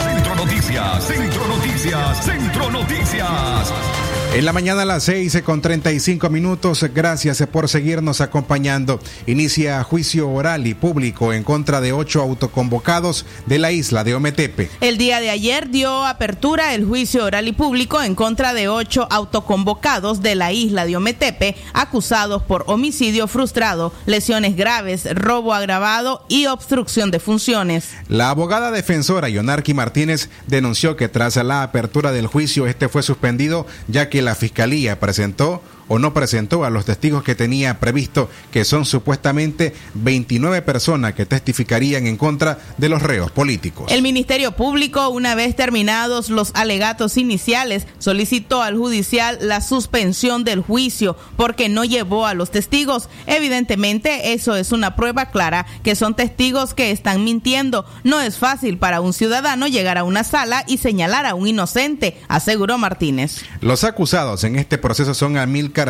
Centro 0.00 0.34
Noticias, 0.34 1.04
Centro 1.04 1.48
Noticias, 1.48 2.24
Centro 2.24 2.70
Noticias. 2.70 4.07
En 4.34 4.44
la 4.44 4.52
mañana 4.52 4.82
a 4.82 4.84
las 4.84 5.04
6 5.04 5.42
con 5.42 5.62
35 5.62 6.28
minutos, 6.28 6.84
gracias 6.94 7.42
por 7.50 7.66
seguirnos 7.66 8.20
acompañando. 8.20 9.00
Inicia 9.26 9.82
juicio 9.82 10.30
oral 10.30 10.66
y 10.66 10.74
público 10.74 11.32
en 11.32 11.42
contra 11.42 11.80
de 11.80 11.92
ocho 11.92 12.20
autoconvocados 12.20 13.24
de 13.46 13.58
la 13.58 13.72
isla 13.72 14.04
de 14.04 14.14
Ometepe. 14.14 14.70
El 14.82 14.98
día 14.98 15.20
de 15.20 15.30
ayer 15.30 15.70
dio 15.70 16.04
apertura 16.04 16.74
el 16.74 16.84
juicio 16.84 17.24
oral 17.24 17.48
y 17.48 17.52
público 17.52 18.02
en 18.02 18.14
contra 18.14 18.52
de 18.52 18.68
ocho 18.68 19.08
autoconvocados 19.10 20.20
de 20.20 20.34
la 20.34 20.52
isla 20.52 20.84
de 20.84 20.96
Ometepe, 20.96 21.56
acusados 21.72 22.42
por 22.42 22.64
homicidio 22.68 23.28
frustrado, 23.28 23.94
lesiones 24.04 24.56
graves, 24.56 25.08
robo 25.16 25.54
agravado 25.54 26.24
y 26.28 26.46
obstrucción 26.46 27.10
de 27.10 27.18
funciones. 27.18 27.88
La 28.08 28.28
abogada 28.28 28.70
defensora 28.70 29.30
Yonarqui 29.30 29.72
Martínez 29.72 30.28
denunció 30.46 30.96
que 30.96 31.08
tras 31.08 31.36
la 31.36 31.62
apertura 31.62 32.12
del 32.12 32.26
juicio 32.26 32.66
este 32.66 32.88
fue 32.90 33.02
suspendido 33.02 33.66
ya 33.88 34.10
que 34.10 34.17
la 34.24 34.34
Fiscalía 34.34 34.98
presentó 35.00 35.62
o 35.88 35.98
no 35.98 36.14
presentó 36.14 36.64
a 36.64 36.70
los 36.70 36.84
testigos 36.84 37.22
que 37.22 37.34
tenía 37.34 37.80
previsto, 37.80 38.30
que 38.52 38.64
son 38.64 38.84
supuestamente 38.84 39.74
29 39.94 40.62
personas 40.62 41.14
que 41.14 41.26
testificarían 41.26 42.06
en 42.06 42.16
contra 42.16 42.58
de 42.76 42.88
los 42.88 43.02
reos 43.02 43.30
políticos. 43.30 43.90
El 43.90 44.02
Ministerio 44.02 44.52
Público, 44.52 45.08
una 45.08 45.34
vez 45.34 45.56
terminados 45.56 46.28
los 46.28 46.52
alegatos 46.54 47.16
iniciales, 47.16 47.86
solicitó 47.98 48.62
al 48.62 48.76
judicial 48.76 49.38
la 49.40 49.60
suspensión 49.60 50.44
del 50.44 50.60
juicio 50.60 51.16
porque 51.36 51.68
no 51.68 51.84
llevó 51.84 52.26
a 52.26 52.34
los 52.34 52.50
testigos. 52.50 53.08
Evidentemente, 53.26 54.32
eso 54.32 54.56
es 54.56 54.72
una 54.72 54.96
prueba 54.96 55.26
clara 55.26 55.66
que 55.82 55.94
son 55.94 56.14
testigos 56.14 56.74
que 56.74 56.90
están 56.90 57.24
mintiendo. 57.24 57.84
No 58.04 58.20
es 58.20 58.38
fácil 58.38 58.78
para 58.78 59.00
un 59.00 59.12
ciudadano 59.12 59.66
llegar 59.66 59.98
a 59.98 60.04
una 60.04 60.24
sala 60.24 60.64
y 60.66 60.78
señalar 60.78 61.26
a 61.26 61.34
un 61.34 61.48
inocente, 61.48 62.20
aseguró 62.28 62.78
Martínez. 62.78 63.42
Los 63.60 63.84
acusados 63.84 64.44
en 64.44 64.56
este 64.56 64.78
proceso 64.78 65.14
son 65.14 65.36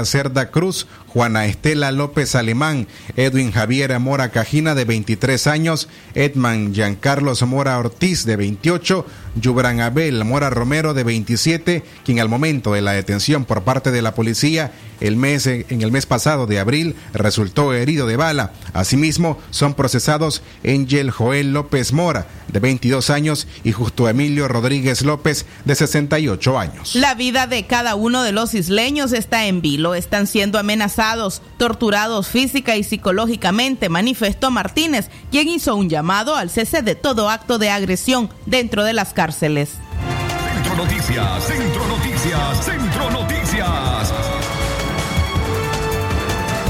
Cerda 0.05 0.51
Cruz, 0.51 0.87
Juana 1.07 1.47
Estela 1.47 1.91
López 1.91 2.35
Alemán, 2.35 2.87
Edwin 3.17 3.51
Javier 3.53 3.99
Mora 3.99 4.31
Cajina 4.31 4.75
de 4.75 4.85
23 4.85 5.47
años, 5.47 5.89
Edman 6.15 6.75
Giancarlos 6.75 7.43
Mora 7.43 7.79
Ortiz 7.79 8.25
de 8.27 8.37
28, 8.37 9.07
Yubran 9.41 9.81
Abel 9.81 10.25
Mora 10.25 10.51
Romero 10.51 10.95
de 10.95 11.05
27, 11.05 11.83
quien 12.05 12.21
al 12.21 12.29
momento 12.29 12.73
de 12.73 12.83
la 12.83 12.93
detención 12.93 13.45
por 13.45 13.63
parte 13.63 13.91
de 13.91 14.03
la 14.03 14.15
policía 14.15 14.73
el 15.01 15.17
mes, 15.17 15.47
en 15.47 15.83
el 15.83 15.93
mes 15.93 16.07
pasado 16.07 16.47
de 16.47 16.59
abril 16.59 16.97
resultó 17.13 17.73
herido 17.73 18.07
de 18.07 18.17
bala. 18.17 18.53
Asimismo, 18.73 19.39
son 19.51 19.75
procesados 19.75 20.43
Angel 20.65 21.11
Joel 21.11 21.53
López 21.53 21.93
Mora, 21.93 22.27
de 22.49 22.59
22 22.59 23.11
años, 23.11 23.47
y 23.63 23.73
Justo 23.73 24.09
Emilio 24.09 24.49
Rodríguez 24.49 25.03
López, 25.03 25.47
de 25.65 25.75
68 25.75 26.59
años. 26.59 26.95
La 26.97 27.15
vida 27.15 27.47
de 27.47 27.67
cada 27.67 27.95
uno 27.95 28.23
de 28.23 28.33
los 28.33 28.55
isleños 28.55 29.13
está 29.13 29.47
en 29.47 29.61
vilo. 29.61 29.95
Están 29.95 30.27
siendo 30.27 30.59
amenazados, 30.59 31.43
torturados 31.59 32.29
física 32.29 32.77
y 32.77 32.83
psicológicamente, 32.83 33.89
manifestó 33.89 34.51
Martínez, 34.51 35.11
quien 35.31 35.49
hizo 35.49 35.77
un 35.77 35.89
llamado 35.89 36.35
al 36.35 36.51
cese 36.51 36.83
de 36.83 36.95
todo 36.95 37.31
acto 37.31 37.59
de 37.59 37.71
agresión 37.71 38.31
dentro 38.47 38.85
de 38.85 38.95
las 38.95 39.13
cárceles. 39.13 39.28
Centro 39.31 40.77
Noticias, 40.77 41.45
Centro 41.45 41.87
Noticias, 41.87 42.65
Centro 42.65 43.11
Noticias. 43.11 44.13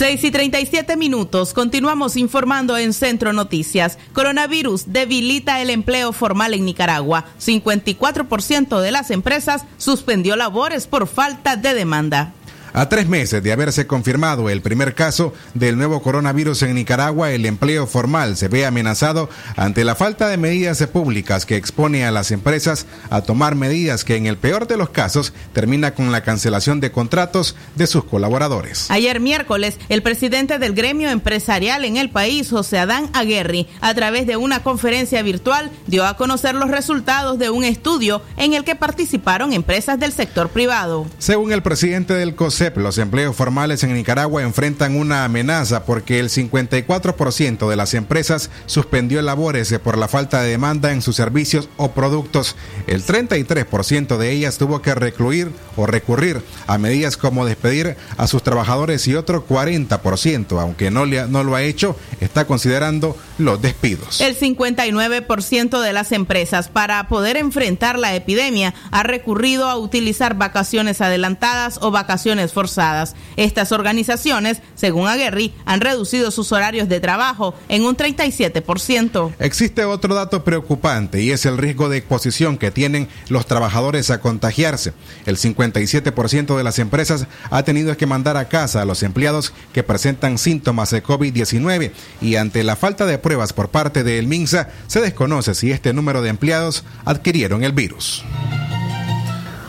6 0.00 0.24
y 0.24 0.30
37 0.30 0.96
minutos. 0.96 1.52
Continuamos 1.52 2.16
informando 2.16 2.78
en 2.78 2.94
Centro 2.94 3.34
Noticias. 3.34 3.98
Coronavirus 4.14 4.90
debilita 4.90 5.60
el 5.60 5.68
empleo 5.68 6.14
formal 6.14 6.54
en 6.54 6.64
Nicaragua. 6.64 7.26
54% 7.38 8.80
de 8.80 8.92
las 8.92 9.10
empresas 9.10 9.66
suspendió 9.76 10.36
labores 10.36 10.86
por 10.86 11.06
falta 11.06 11.56
de 11.56 11.74
demanda. 11.74 12.32
A 12.72 12.88
tres 12.88 13.08
meses 13.08 13.42
de 13.42 13.52
haberse 13.52 13.86
confirmado 13.86 14.48
el 14.48 14.62
primer 14.62 14.94
caso 14.94 15.32
del 15.54 15.76
nuevo 15.76 16.02
coronavirus 16.02 16.62
en 16.62 16.76
Nicaragua, 16.76 17.32
el 17.32 17.44
empleo 17.46 17.86
formal 17.86 18.36
se 18.36 18.46
ve 18.46 18.64
amenazado 18.64 19.28
ante 19.56 19.84
la 19.84 19.96
falta 19.96 20.28
de 20.28 20.36
medidas 20.36 20.80
públicas 20.86 21.46
que 21.46 21.56
expone 21.56 22.04
a 22.04 22.12
las 22.12 22.30
empresas 22.30 22.86
a 23.10 23.22
tomar 23.22 23.56
medidas 23.56 24.04
que 24.04 24.16
en 24.16 24.26
el 24.26 24.36
peor 24.36 24.68
de 24.68 24.76
los 24.76 24.90
casos 24.90 25.32
termina 25.52 25.94
con 25.94 26.12
la 26.12 26.22
cancelación 26.22 26.78
de 26.80 26.92
contratos 26.92 27.56
de 27.74 27.88
sus 27.88 28.04
colaboradores. 28.04 28.90
Ayer 28.90 29.18
miércoles, 29.18 29.78
el 29.88 30.02
presidente 30.02 30.58
del 30.58 30.74
gremio 30.74 31.10
empresarial 31.10 31.84
en 31.84 31.96
el 31.96 32.10
país, 32.10 32.50
José 32.50 32.78
Adán 32.78 33.10
Aguerri, 33.14 33.66
a 33.80 33.94
través 33.94 34.26
de 34.26 34.36
una 34.36 34.62
conferencia 34.62 35.22
virtual, 35.22 35.70
dio 35.86 36.06
a 36.06 36.16
conocer 36.16 36.54
los 36.54 36.70
resultados 36.70 37.38
de 37.38 37.50
un 37.50 37.64
estudio 37.64 38.22
en 38.36 38.54
el 38.54 38.62
que 38.62 38.76
participaron 38.76 39.52
empresas 39.52 39.98
del 39.98 40.12
sector 40.12 40.50
privado. 40.50 41.06
Según 41.18 41.52
el 41.52 41.62
presidente 41.62 42.14
del 42.14 42.36
Los 42.76 42.98
empleos 42.98 43.34
formales 43.34 43.82
en 43.84 43.94
Nicaragua 43.94 44.42
enfrentan 44.42 44.94
una 44.94 45.24
amenaza 45.24 45.86
porque 45.86 46.18
el 46.20 46.28
54% 46.28 47.70
de 47.70 47.76
las 47.76 47.94
empresas 47.94 48.50
suspendió 48.66 49.22
labores 49.22 49.72
por 49.82 49.96
la 49.96 50.08
falta 50.08 50.42
de 50.42 50.50
demanda 50.50 50.92
en 50.92 51.00
sus 51.00 51.16
servicios 51.16 51.70
o 51.78 51.92
productos. 51.92 52.56
El 52.86 53.02
33% 53.02 54.18
de 54.18 54.30
ellas 54.30 54.58
tuvo 54.58 54.82
que 54.82 54.94
recluir 54.94 55.50
o 55.76 55.86
recurrir 55.86 56.42
a 56.66 56.76
medidas 56.76 57.16
como 57.16 57.46
despedir 57.46 57.96
a 58.18 58.26
sus 58.26 58.42
trabajadores 58.42 59.08
y 59.08 59.14
otro 59.14 59.46
40%, 59.46 60.60
aunque 60.60 60.90
no, 60.90 61.06
no 61.06 61.44
lo 61.44 61.54
ha 61.54 61.62
hecho, 61.62 61.96
está 62.20 62.46
considerando 62.46 63.16
los 63.38 63.62
despidos. 63.62 64.20
El 64.20 64.38
59% 64.38 65.80
de 65.80 65.92
las 65.94 66.12
empresas 66.12 66.68
para 66.68 67.08
poder 67.08 67.38
enfrentar 67.38 67.98
la 67.98 68.14
epidemia 68.14 68.74
ha 68.90 69.02
recurrido 69.02 69.68
a 69.70 69.78
utilizar 69.78 70.34
vacaciones 70.34 71.00
adelantadas 71.00 71.78
o 71.80 71.90
vacaciones 71.90 72.49
forzadas. 72.52 73.14
Estas 73.36 73.72
organizaciones, 73.72 74.62
según 74.74 75.08
Aguerri, 75.08 75.54
han 75.64 75.80
reducido 75.80 76.30
sus 76.30 76.52
horarios 76.52 76.88
de 76.88 77.00
trabajo 77.00 77.54
en 77.68 77.84
un 77.84 77.96
37%. 77.96 79.34
Existe 79.38 79.84
otro 79.84 80.14
dato 80.14 80.44
preocupante 80.44 81.22
y 81.22 81.30
es 81.30 81.46
el 81.46 81.58
riesgo 81.58 81.88
de 81.88 81.98
exposición 81.98 82.58
que 82.58 82.70
tienen 82.70 83.08
los 83.28 83.46
trabajadores 83.46 84.10
a 84.10 84.20
contagiarse. 84.20 84.92
El 85.26 85.36
57% 85.36 86.56
de 86.56 86.64
las 86.64 86.78
empresas 86.78 87.26
ha 87.50 87.62
tenido 87.62 87.96
que 87.96 88.06
mandar 88.06 88.36
a 88.36 88.48
casa 88.48 88.82
a 88.82 88.84
los 88.84 89.02
empleados 89.02 89.52
que 89.72 89.82
presentan 89.82 90.38
síntomas 90.38 90.90
de 90.90 91.02
COVID-19 91.02 91.92
y 92.20 92.36
ante 92.36 92.64
la 92.64 92.76
falta 92.76 93.06
de 93.06 93.18
pruebas 93.18 93.52
por 93.52 93.70
parte 93.70 94.04
del 94.04 94.26
MINSA 94.26 94.68
se 94.86 95.00
desconoce 95.00 95.54
si 95.54 95.70
este 95.70 95.92
número 95.92 96.22
de 96.22 96.30
empleados 96.30 96.84
adquirieron 97.04 97.64
el 97.64 97.72
virus. 97.72 98.24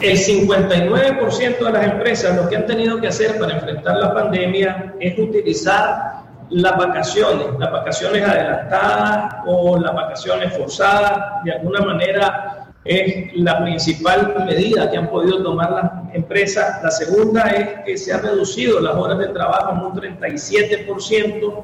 El 0.02 0.18
59% 0.18 1.60
de 1.60 1.72
las 1.72 1.86
empresas 1.86 2.36
lo 2.36 2.50
que 2.50 2.56
han 2.56 2.66
tenido 2.66 3.00
que 3.00 3.08
hacer 3.08 3.38
para 3.38 3.54
enfrentar 3.54 3.98
la 3.98 4.12
pandemia 4.12 4.96
es 5.00 5.20
utilizar 5.20 6.24
las 6.50 6.76
vacaciones, 6.76 7.46
las 7.60 7.72
vacaciones 7.72 8.28
adelantadas 8.28 9.36
o 9.46 9.78
las 9.78 9.94
vacaciones 9.94 10.58
forzadas. 10.58 11.44
De 11.44 11.52
alguna 11.52 11.82
manera 11.82 12.74
es 12.84 13.32
la 13.36 13.62
principal 13.62 14.44
medida 14.44 14.90
que 14.90 14.98
han 14.98 15.08
podido 15.08 15.44
tomar 15.44 15.72
las 15.72 16.16
empresas. 16.16 16.82
La 16.82 16.90
segunda 16.90 17.44
es 17.52 17.82
que 17.86 17.96
se 17.96 18.12
han 18.12 18.24
reducido 18.24 18.80
las 18.80 18.96
horas 18.96 19.20
de 19.20 19.28
trabajo 19.28 19.72
en 19.72 19.82
un 19.82 20.18
37%. 20.18 21.64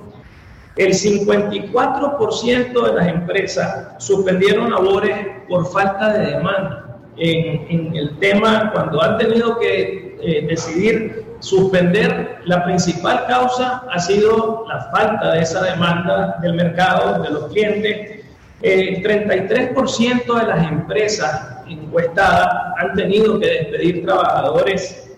El 0.75 0.93
54% 0.93 2.85
de 2.85 2.93
las 2.93 3.07
empresas 3.07 3.95
suspendieron 3.97 4.69
labores 4.69 5.25
por 5.49 5.65
falta 5.71 6.13
de 6.13 6.35
demanda 6.35 6.86
en, 7.17 7.95
el 7.95 8.17
tema 8.19 8.71
cuando 8.73 9.01
han 9.01 9.17
tenido 9.17 9.59
que 9.59 10.17
eh, 10.21 10.45
decidir 10.47 11.25
suspender, 11.39 12.39
la 12.45 12.63
principal 12.63 13.25
causa 13.27 13.83
ha 13.91 13.99
sido 13.99 14.65
la 14.67 14.81
falta 14.91 15.33
de 15.33 15.41
esa 15.41 15.63
demanda 15.63 16.37
del 16.41 16.53
mercado, 16.53 17.21
de 17.21 17.29
los 17.29 17.47
clientes. 17.47 18.25
El 18.61 19.03
33% 19.03 20.39
de 20.39 20.47
las 20.47 20.67
empresas 20.67 21.59
encuestadas 21.67 22.47
han 22.77 22.93
tenido 22.95 23.39
que 23.39 23.47
despedir 23.47 24.05
trabajadores 24.05 25.15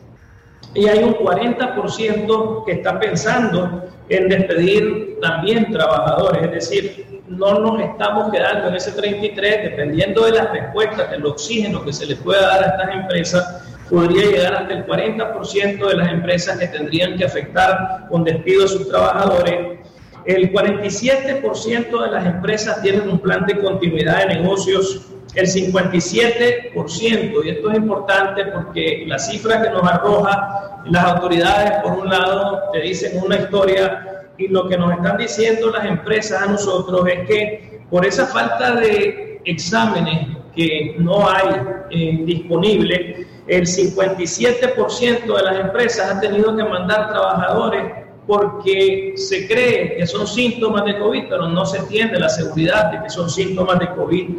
y 0.74 0.88
hay 0.88 1.04
un 1.04 1.16
40% 1.16 2.66
que 2.66 2.72
está 2.74 3.00
pensando 3.00 3.89
en 4.10 4.30
despedir 4.30 5.18
también 5.22 5.72
trabajadores, 5.72 6.43
es 6.43 6.52
decir, 6.52 7.18
no 7.30 7.59
nos 7.59 7.82
estamos 7.82 8.32
quedando 8.32 8.69
en 8.69 8.75
ese 8.75 8.91
33, 8.91 9.63
dependiendo 9.63 10.25
de 10.25 10.32
las 10.32 10.51
respuestas, 10.51 11.11
del 11.11 11.25
oxígeno 11.25 11.84
que 11.86 11.93
se 11.93 12.05
les 12.05 12.17
pueda 12.19 12.41
dar 12.41 12.63
a 12.63 12.67
estas 12.67 12.95
empresas, 12.95 13.63
podría 13.89 14.25
llegar 14.25 14.55
hasta 14.55 14.73
el 14.73 14.86
40% 14.86 15.88
de 15.88 15.95
las 15.95 16.11
empresas 16.11 16.57
que 16.57 16.67
tendrían 16.67 17.17
que 17.17 17.25
afectar 17.25 18.07
con 18.09 18.23
despido 18.23 18.65
a 18.65 18.67
sus 18.67 18.89
trabajadores. 18.89 19.80
El 20.25 20.51
47% 20.51 22.03
de 22.03 22.11
las 22.11 22.25
empresas 22.25 22.82
tienen 22.82 23.09
un 23.09 23.19
plan 23.19 23.45
de 23.45 23.59
continuidad 23.59 24.27
de 24.27 24.36
negocios 24.36 25.05
el 25.36 25.45
57%, 25.45 27.45
y 27.45 27.49
esto 27.49 27.71
es 27.71 27.77
importante 27.77 28.45
porque 28.45 29.03
la 29.07 29.19
cifra 29.19 29.61
que 29.61 29.69
nos 29.69 29.84
arroja 29.84 30.82
las 30.86 31.05
autoridades, 31.05 31.80
por 31.84 31.99
un 31.99 32.09
lado, 32.09 32.63
te 32.73 32.82
dicen 32.82 33.21
una 33.23 33.36
historia 33.36 34.18
y 34.40 34.48
lo 34.48 34.68
que 34.68 34.78
nos 34.78 34.94
están 34.94 35.18
diciendo 35.18 35.70
las 35.70 35.86
empresas 35.86 36.42
a 36.42 36.46
nosotros 36.46 37.06
es 37.08 37.28
que 37.28 37.82
por 37.90 38.06
esa 38.06 38.26
falta 38.26 38.76
de 38.76 39.42
exámenes 39.44 40.38
que 40.56 40.96
no 40.98 41.30
hay 41.30 41.62
eh, 41.92 42.22
disponible, 42.24 43.28
el 43.48 43.66
57% 43.66 45.26
de 45.26 45.44
las 45.44 45.60
empresas 45.60 46.10
han 46.10 46.22
tenido 46.22 46.56
que 46.56 46.64
mandar 46.64 47.10
trabajadores 47.10 47.94
porque 48.26 49.14
se 49.16 49.48
cree 49.48 49.98
que 49.98 50.08
son 50.08 50.28
síntomas 50.28 50.86
de 50.86 51.00
COVID, 51.00 51.24
pero 51.30 51.50
no 51.50 51.66
se 51.66 51.82
tiene 51.84 52.20
la 52.20 52.30
seguridad 52.30 52.92
de 52.92 53.04
que 53.04 53.10
son 53.10 53.30
síntomas 53.30 53.80
de 53.80 53.90
COVID. 53.90 54.30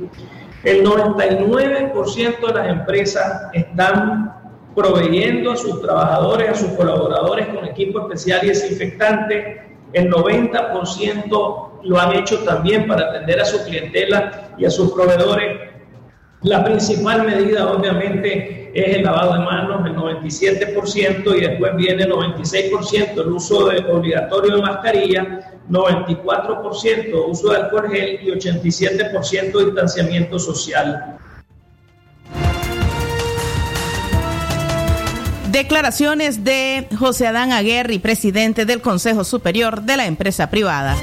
El 0.63 0.85
99% 0.85 2.47
de 2.47 2.55
las 2.55 2.69
empresas 2.69 3.49
están 3.53 4.33
proveyendo 4.77 5.53
a 5.53 5.57
sus 5.57 5.83
trabajadores, 5.83 6.51
a 6.51 6.55
sus 6.55 6.71
colaboradores 6.71 7.49
con 7.49 7.67
equipo 7.67 8.01
especial 8.01 8.41
y 8.45 8.49
desinfectante. 8.49 9.70
El 9.93 10.11
90% 10.11 11.81
lo 11.83 11.99
han 11.99 12.13
hecho 12.13 12.39
también 12.41 12.87
para 12.87 13.11
atender 13.11 13.41
a 13.41 13.45
su 13.45 13.65
clientela 13.65 14.51
y 14.59 14.65
a 14.65 14.71
sus 14.71 14.93
proveedores. 14.93 15.71
La 16.43 16.65
principal 16.65 17.27
medida, 17.27 17.71
obviamente, 17.71 18.71
es 18.73 18.97
el 18.97 19.03
lavado 19.03 19.35
de 19.35 19.41
manos, 19.41 19.87
el 19.87 19.97
97%, 19.97 21.37
y 21.37 21.41
después 21.41 21.77
viene 21.77 22.05
el 22.05 22.13
96% 22.13 23.21
el 23.21 23.29
uso 23.29 23.69
de, 23.69 23.79
obligatorio 23.91 24.57
de 24.57 24.63
mascarilla, 24.63 25.61
94% 25.69 27.29
uso 27.29 27.51
de 27.51 27.57
alcohol 27.57 27.91
gel 27.91 28.21
y 28.23 28.31
87% 28.31 29.65
distanciamiento 29.65 30.39
social. 30.39 31.19
Declaraciones 35.51 36.45
de 36.45 36.87
José 36.97 37.27
Adán 37.27 37.51
Aguerri, 37.51 37.99
presidente 37.99 38.67
del 38.67 38.81
Consejo 38.81 39.25
Superior 39.25 39.83
de 39.83 39.97
la 39.97 40.07
empresa 40.07 40.49
privada. 40.49 40.97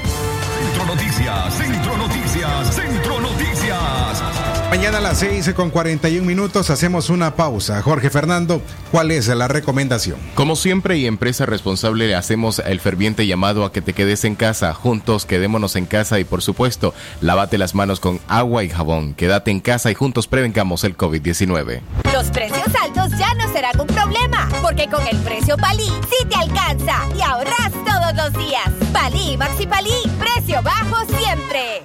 Mañana 4.78 4.98
a 4.98 5.00
las 5.00 5.18
6 5.18 5.54
con 5.56 5.70
41 5.70 6.24
minutos 6.24 6.70
hacemos 6.70 7.10
una 7.10 7.34
pausa. 7.34 7.82
Jorge 7.82 8.10
Fernando, 8.10 8.62
¿cuál 8.92 9.10
es 9.10 9.26
la 9.26 9.48
recomendación? 9.48 10.20
Como 10.36 10.54
siempre 10.54 10.96
y 10.98 11.06
empresa 11.06 11.46
responsable 11.46 12.06
le 12.06 12.14
hacemos 12.14 12.60
el 12.60 12.78
ferviente 12.78 13.26
llamado 13.26 13.64
a 13.64 13.72
que 13.72 13.82
te 13.82 13.92
quedes 13.92 14.24
en 14.24 14.36
casa. 14.36 14.72
Juntos 14.74 15.26
quedémonos 15.26 15.74
en 15.74 15.84
casa 15.84 16.20
y 16.20 16.24
por 16.24 16.42
supuesto, 16.42 16.94
lávate 17.20 17.58
las 17.58 17.74
manos 17.74 17.98
con 17.98 18.20
agua 18.28 18.62
y 18.62 18.68
jabón. 18.68 19.14
Quédate 19.14 19.50
en 19.50 19.58
casa 19.58 19.90
y 19.90 19.94
juntos 19.94 20.28
prevengamos 20.28 20.84
el 20.84 20.96
COVID-19. 20.96 21.80
Los 22.12 22.30
precios 22.30 22.68
altos 22.80 23.18
ya 23.18 23.34
no 23.34 23.52
serán 23.52 23.80
un 23.80 23.88
problema, 23.88 24.48
porque 24.62 24.86
con 24.88 25.04
el 25.08 25.16
precio 25.22 25.56
Palí 25.56 25.88
sí 26.08 26.24
te 26.28 26.36
alcanza 26.36 27.00
y 27.18 27.20
ahorras 27.20 27.72
todos 27.84 28.14
los 28.14 28.32
días. 28.46 28.70
Palí, 28.92 29.36
Maxi 29.36 29.66
Palí, 29.66 30.02
precio 30.20 30.62
bajo 30.62 31.04
siempre. 31.18 31.82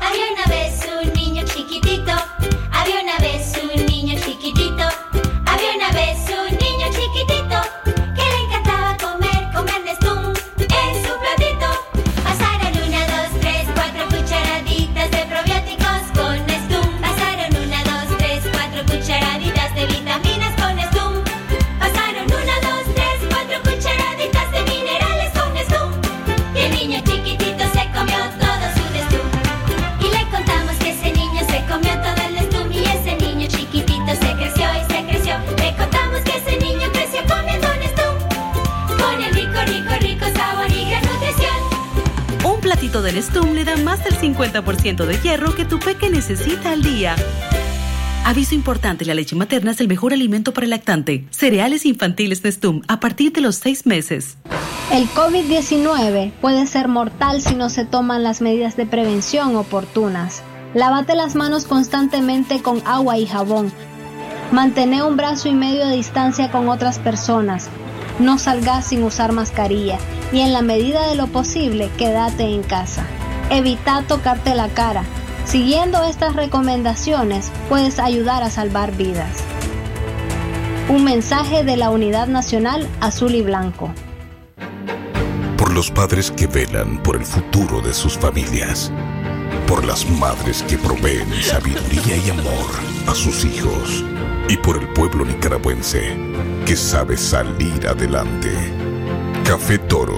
Había 0.00 0.32
una 0.32 0.46
vez 0.46 0.81
había 3.24 3.62
una 3.62 3.91
Platito 43.02 43.04
del 43.04 43.22
Stum 43.22 43.54
le 43.54 43.64
da 43.64 43.76
más 43.78 44.04
del 44.04 44.16
50% 44.16 45.06
de 45.06 45.18
hierro 45.18 45.54
que 45.54 45.64
tu 45.64 45.78
peque 45.78 46.08
necesita 46.08 46.70
al 46.70 46.82
día. 46.82 47.16
Aviso 48.24 48.54
importante, 48.54 49.04
la 49.04 49.14
leche 49.14 49.34
materna 49.34 49.72
es 49.72 49.80
el 49.80 49.88
mejor 49.88 50.12
alimento 50.12 50.52
para 50.52 50.64
el 50.64 50.70
lactante. 50.70 51.26
Cereales 51.30 51.84
infantiles 51.84 52.44
Nestum 52.44 52.82
a 52.86 53.00
partir 53.00 53.32
de 53.32 53.40
los 53.40 53.56
6 53.56 53.86
meses. 53.86 54.36
El 54.92 55.08
COVID-19 55.08 56.32
puede 56.40 56.66
ser 56.66 56.86
mortal 56.86 57.40
si 57.40 57.54
no 57.54 57.70
se 57.70 57.84
toman 57.84 58.22
las 58.22 58.40
medidas 58.40 58.76
de 58.76 58.86
prevención 58.86 59.56
oportunas. 59.56 60.42
Lávate 60.74 61.16
las 61.16 61.34
manos 61.34 61.64
constantemente 61.64 62.62
con 62.62 62.82
agua 62.86 63.18
y 63.18 63.26
jabón. 63.26 63.72
Mantén 64.52 64.94
un 65.02 65.16
brazo 65.16 65.48
y 65.48 65.54
medio 65.54 65.88
de 65.88 65.96
distancia 65.96 66.52
con 66.52 66.68
otras 66.68 66.98
personas. 66.98 67.68
No 68.18 68.38
salgas 68.38 68.86
sin 68.86 69.02
usar 69.02 69.32
mascarilla 69.32 69.98
y 70.32 70.40
en 70.40 70.52
la 70.52 70.62
medida 70.62 71.06
de 71.08 71.14
lo 71.14 71.26
posible 71.26 71.90
quédate 71.96 72.44
en 72.44 72.62
casa. 72.62 73.04
Evita 73.50 74.02
tocarte 74.06 74.54
la 74.54 74.68
cara. 74.68 75.04
Siguiendo 75.44 76.02
estas 76.04 76.36
recomendaciones 76.36 77.50
puedes 77.68 77.98
ayudar 77.98 78.42
a 78.42 78.50
salvar 78.50 78.96
vidas. 78.96 79.42
Un 80.88 81.04
mensaje 81.04 81.64
de 81.64 81.76
la 81.76 81.90
Unidad 81.90 82.28
Nacional 82.28 82.88
Azul 83.00 83.34
y 83.34 83.42
Blanco. 83.42 83.92
Por 85.56 85.72
los 85.72 85.90
padres 85.90 86.30
que 86.30 86.46
velan 86.46 87.02
por 87.02 87.16
el 87.16 87.24
futuro 87.24 87.80
de 87.80 87.94
sus 87.94 88.18
familias. 88.18 88.92
Por 89.66 89.84
las 89.84 90.08
madres 90.08 90.62
que 90.64 90.76
proveen 90.76 91.28
sabiduría 91.42 92.16
y 92.16 92.30
amor 92.30 92.70
a 93.06 93.14
sus 93.14 93.44
hijos. 93.44 94.04
Y 94.48 94.56
por 94.58 94.76
el 94.76 94.88
pueblo 94.88 95.24
nicaragüense 95.24 96.16
que 96.66 96.76
sabe 96.76 97.16
salir 97.16 97.86
adelante. 97.86 98.52
Café 99.44 99.78
Toro 99.78 100.16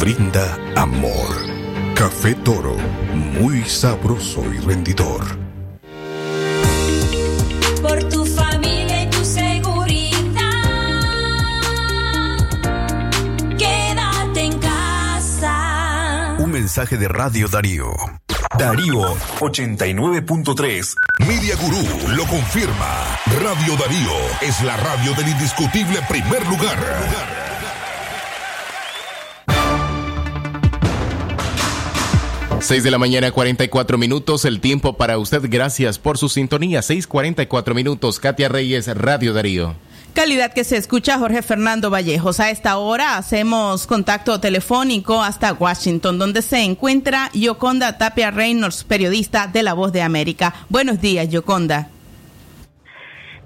brinda 0.00 0.58
amor. 0.76 1.28
Café 1.94 2.34
Toro, 2.34 2.76
muy 3.14 3.62
sabroso 3.64 4.42
y 4.52 4.58
rendidor. 4.58 5.22
Por 7.80 8.02
tu 8.08 8.24
familia 8.24 9.04
y 9.04 9.10
tu 9.10 9.24
seguridad. 9.24 10.12
Quédate 13.58 14.40
en 14.40 14.58
casa. 14.58 16.36
Un 16.38 16.50
mensaje 16.50 16.96
de 16.96 17.08
Radio 17.08 17.48
Darío. 17.48 18.21
Darío 18.58 19.14
89.3. 19.40 20.94
Media 21.26 21.56
Gurú 21.56 22.14
lo 22.16 22.24
confirma. 22.26 23.18
Radio 23.40 23.76
Darío 23.76 24.10
es 24.42 24.62
la 24.62 24.76
radio 24.76 25.14
del 25.14 25.28
indiscutible 25.28 25.98
primer 26.08 26.46
lugar. 26.46 26.78
6 32.60 32.84
de 32.84 32.90
la 32.90 32.98
mañana, 32.98 33.32
44 33.32 33.98
minutos. 33.98 34.44
El 34.44 34.60
tiempo 34.60 34.96
para 34.96 35.18
usted. 35.18 35.42
Gracias 35.48 35.98
por 35.98 36.18
su 36.18 36.28
sintonía. 36.28 36.80
6:44 36.80 37.74
minutos. 37.74 38.20
Katia 38.20 38.48
Reyes, 38.48 38.86
Radio 38.96 39.32
Darío. 39.32 39.74
Calidad 40.14 40.52
que 40.52 40.64
se 40.64 40.76
escucha 40.76 41.18
Jorge 41.18 41.40
Fernando 41.40 41.88
Vallejos. 41.88 42.38
A 42.38 42.50
esta 42.50 42.76
hora 42.76 43.16
hacemos 43.16 43.86
contacto 43.86 44.40
telefónico 44.40 45.22
hasta 45.22 45.54
Washington, 45.54 46.18
donde 46.18 46.42
se 46.42 46.62
encuentra 46.64 47.30
Yoconda 47.32 47.96
Tapia 47.96 48.30
Reynolds, 48.30 48.84
periodista 48.84 49.46
de 49.46 49.62
La 49.62 49.72
Voz 49.72 49.90
de 49.90 50.02
América. 50.02 50.52
Buenos 50.68 51.00
días, 51.00 51.30
Yoconda. 51.30 51.88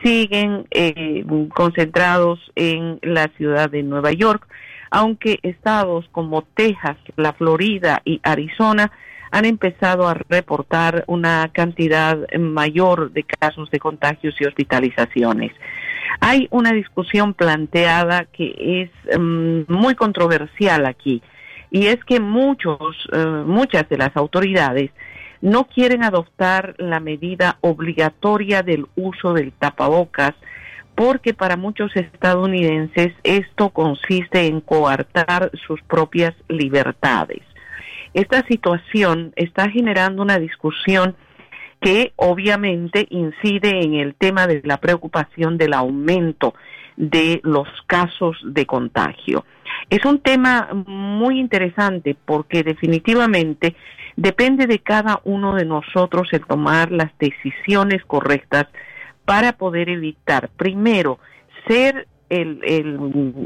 siguen 0.03 0.67
eh, 0.71 1.25
concentrados 1.55 2.41
en 2.57 2.99
la 3.03 3.29
ciudad 3.37 3.71
de 3.71 3.85
Nueva 3.85 4.11
York, 4.13 4.49
aunque 4.91 5.39
estados 5.43 6.09
como 6.11 6.43
Texas, 6.43 6.97
la 7.17 7.33
Florida 7.35 8.03
y 8.05 8.21
Arizona 8.25 8.91
han 9.33 9.47
empezado 9.47 10.07
a 10.07 10.15
reportar 10.15 11.05
una 11.07 11.51
cantidad 11.53 12.19
mayor 12.39 13.13
de 13.13 13.25
casos 13.25 13.71
de 13.71 13.79
contagios 13.79 14.35
y 14.39 14.45
hospitalizaciones. 14.45 15.53
Hay 16.21 16.49
una 16.51 16.73
discusión 16.73 17.33
planteada 17.33 18.27
que 18.27 18.55
es 18.83 19.19
mm, 19.19 19.63
muy 19.73 19.95
controversial 19.95 20.85
aquí 20.85 21.23
y 21.71 21.87
es 21.87 22.05
que 22.05 22.21
muchos, 22.21 22.79
eh, 23.11 23.43
muchas 23.47 23.89
de 23.89 23.97
las 23.97 24.15
autoridades 24.17 24.91
no 25.41 25.65
quieren 25.65 26.05
adoptar 26.05 26.75
la 26.77 27.01
medida 27.01 27.57
obligatoria 27.63 28.63
del 28.63 28.87
uso 28.97 29.33
del 29.33 29.53
tapabocas 29.53 30.35
porque 30.95 31.33
para 31.33 31.57
muchos 31.57 31.97
estadounidenses 31.97 33.15
esto 33.25 33.71
consiste 33.71 34.47
en 34.47 34.61
coartar 34.61 35.51
sus 35.67 35.81
propias 35.85 36.35
libertades. 36.49 37.41
Esta 38.15 38.47
situación 38.47 39.33
está 39.37 39.71
generando 39.71 40.23
una 40.23 40.39
discusión 40.39 41.17
que 41.81 42.13
obviamente 42.17 43.07
incide 43.11 43.83
en 43.83 43.95
el 43.95 44.15
tema 44.15 44.47
de 44.47 44.61
la 44.65 44.79
preocupación 44.79 45.59
del 45.59 45.73
aumento 45.73 46.55
de 46.97 47.41
los 47.43 47.67
casos 47.87 48.37
de 48.45 48.67
contagio. 48.67 49.45
Es 49.91 50.05
un 50.05 50.21
tema 50.21 50.69
muy 50.87 51.41
interesante 51.41 52.17
porque 52.25 52.63
definitivamente 52.63 53.75
depende 54.17 54.67
de 54.67 54.79
cada 54.79 55.21
uno 55.25 55.55
de 55.55 55.65
nosotros 55.65 56.29
el 56.33 56.47
tomar 56.47 56.93
las 56.93 57.11
decisiones 57.19 58.05
correctas 58.05 58.67
para 59.25 59.53
poder 59.53 59.89
evitar, 59.89 60.51
primero, 60.57 61.19
ser 61.67 62.07
el, 62.29 62.61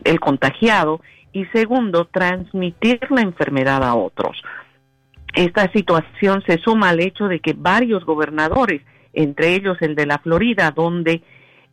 el, 0.05 0.21
contagiado 0.21 1.01
y 1.37 1.45
segundo, 1.53 2.07
transmitir 2.07 2.99
la 3.11 3.20
enfermedad 3.20 3.84
a 3.84 3.95
otros. 3.95 4.43
Esta 5.34 5.70
situación 5.70 6.43
se 6.47 6.57
suma 6.57 6.89
al 6.89 7.01
hecho 7.01 7.28
de 7.28 7.41
que 7.41 7.53
varios 7.53 8.07
gobernadores, 8.07 8.80
entre 9.12 9.55
ellos 9.55 9.76
el 9.82 9.95
de 9.95 10.07
la 10.07 10.16
Florida, 10.16 10.70
donde 10.70 11.20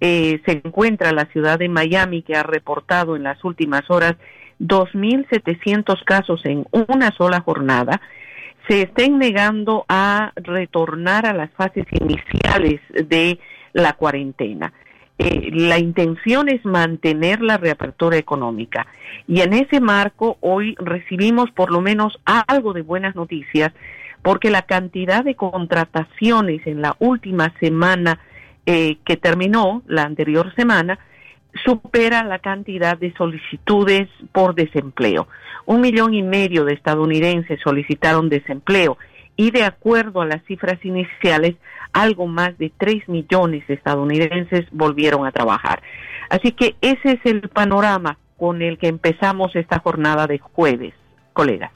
eh, 0.01 0.41
se 0.45 0.61
encuentra 0.65 1.13
la 1.13 1.27
ciudad 1.27 1.59
de 1.59 1.69
Miami, 1.69 2.23
que 2.23 2.35
ha 2.35 2.43
reportado 2.43 3.15
en 3.15 3.23
las 3.23 3.41
últimas 3.45 3.89
horas 3.89 4.15
2.700 4.59 6.03
casos 6.03 6.45
en 6.45 6.65
una 6.89 7.11
sola 7.11 7.39
jornada, 7.39 8.01
se 8.67 8.81
estén 8.81 9.17
negando 9.17 9.85
a 9.87 10.33
retornar 10.35 11.25
a 11.25 11.31
las 11.31 11.51
fases 11.51 11.85
iniciales 11.89 12.81
de 12.91 13.39
la 13.71 13.93
cuarentena. 13.93 14.73
Eh, 15.19 15.51
la 15.53 15.77
intención 15.77 16.49
es 16.49 16.65
mantener 16.65 17.41
la 17.41 17.57
reapertura 17.57 18.17
económica. 18.17 18.87
Y 19.27 19.41
en 19.41 19.53
ese 19.53 19.79
marco 19.79 20.37
hoy 20.41 20.75
recibimos 20.79 21.51
por 21.51 21.71
lo 21.71 21.81
menos 21.81 22.19
algo 22.25 22.73
de 22.73 22.81
buenas 22.81 23.15
noticias 23.15 23.71
porque 24.23 24.49
la 24.49 24.63
cantidad 24.63 25.23
de 25.23 25.35
contrataciones 25.35 26.65
en 26.65 26.81
la 26.81 26.95
última 26.99 27.53
semana 27.59 28.19
eh, 28.65 28.97
que 29.05 29.17
terminó, 29.17 29.83
la 29.85 30.03
anterior 30.03 30.55
semana, 30.55 30.97
supera 31.65 32.23
la 32.23 32.39
cantidad 32.39 32.97
de 32.97 33.13
solicitudes 33.13 34.07
por 34.31 34.55
desempleo. 34.55 35.27
Un 35.65 35.81
millón 35.81 36.13
y 36.13 36.23
medio 36.23 36.65
de 36.65 36.73
estadounidenses 36.73 37.59
solicitaron 37.61 38.29
desempleo 38.29 38.97
y 39.35 39.51
de 39.51 39.63
acuerdo 39.63 40.21
a 40.21 40.25
las 40.25 40.43
cifras 40.45 40.83
iniciales, 40.83 41.55
algo 41.91 42.27
más 42.27 42.57
de 42.57 42.71
3 42.77 43.07
millones 43.07 43.65
de 43.67 43.75
estadounidenses 43.75 44.65
volvieron 44.71 45.25
a 45.25 45.31
trabajar. 45.31 45.81
Así 46.29 46.51
que 46.51 46.75
ese 46.81 47.11
es 47.11 47.19
el 47.25 47.49
panorama 47.49 48.17
con 48.37 48.61
el 48.61 48.77
que 48.77 48.87
empezamos 48.87 49.55
esta 49.55 49.79
jornada 49.79 50.27
de 50.27 50.39
jueves, 50.39 50.93
colegas. 51.33 51.71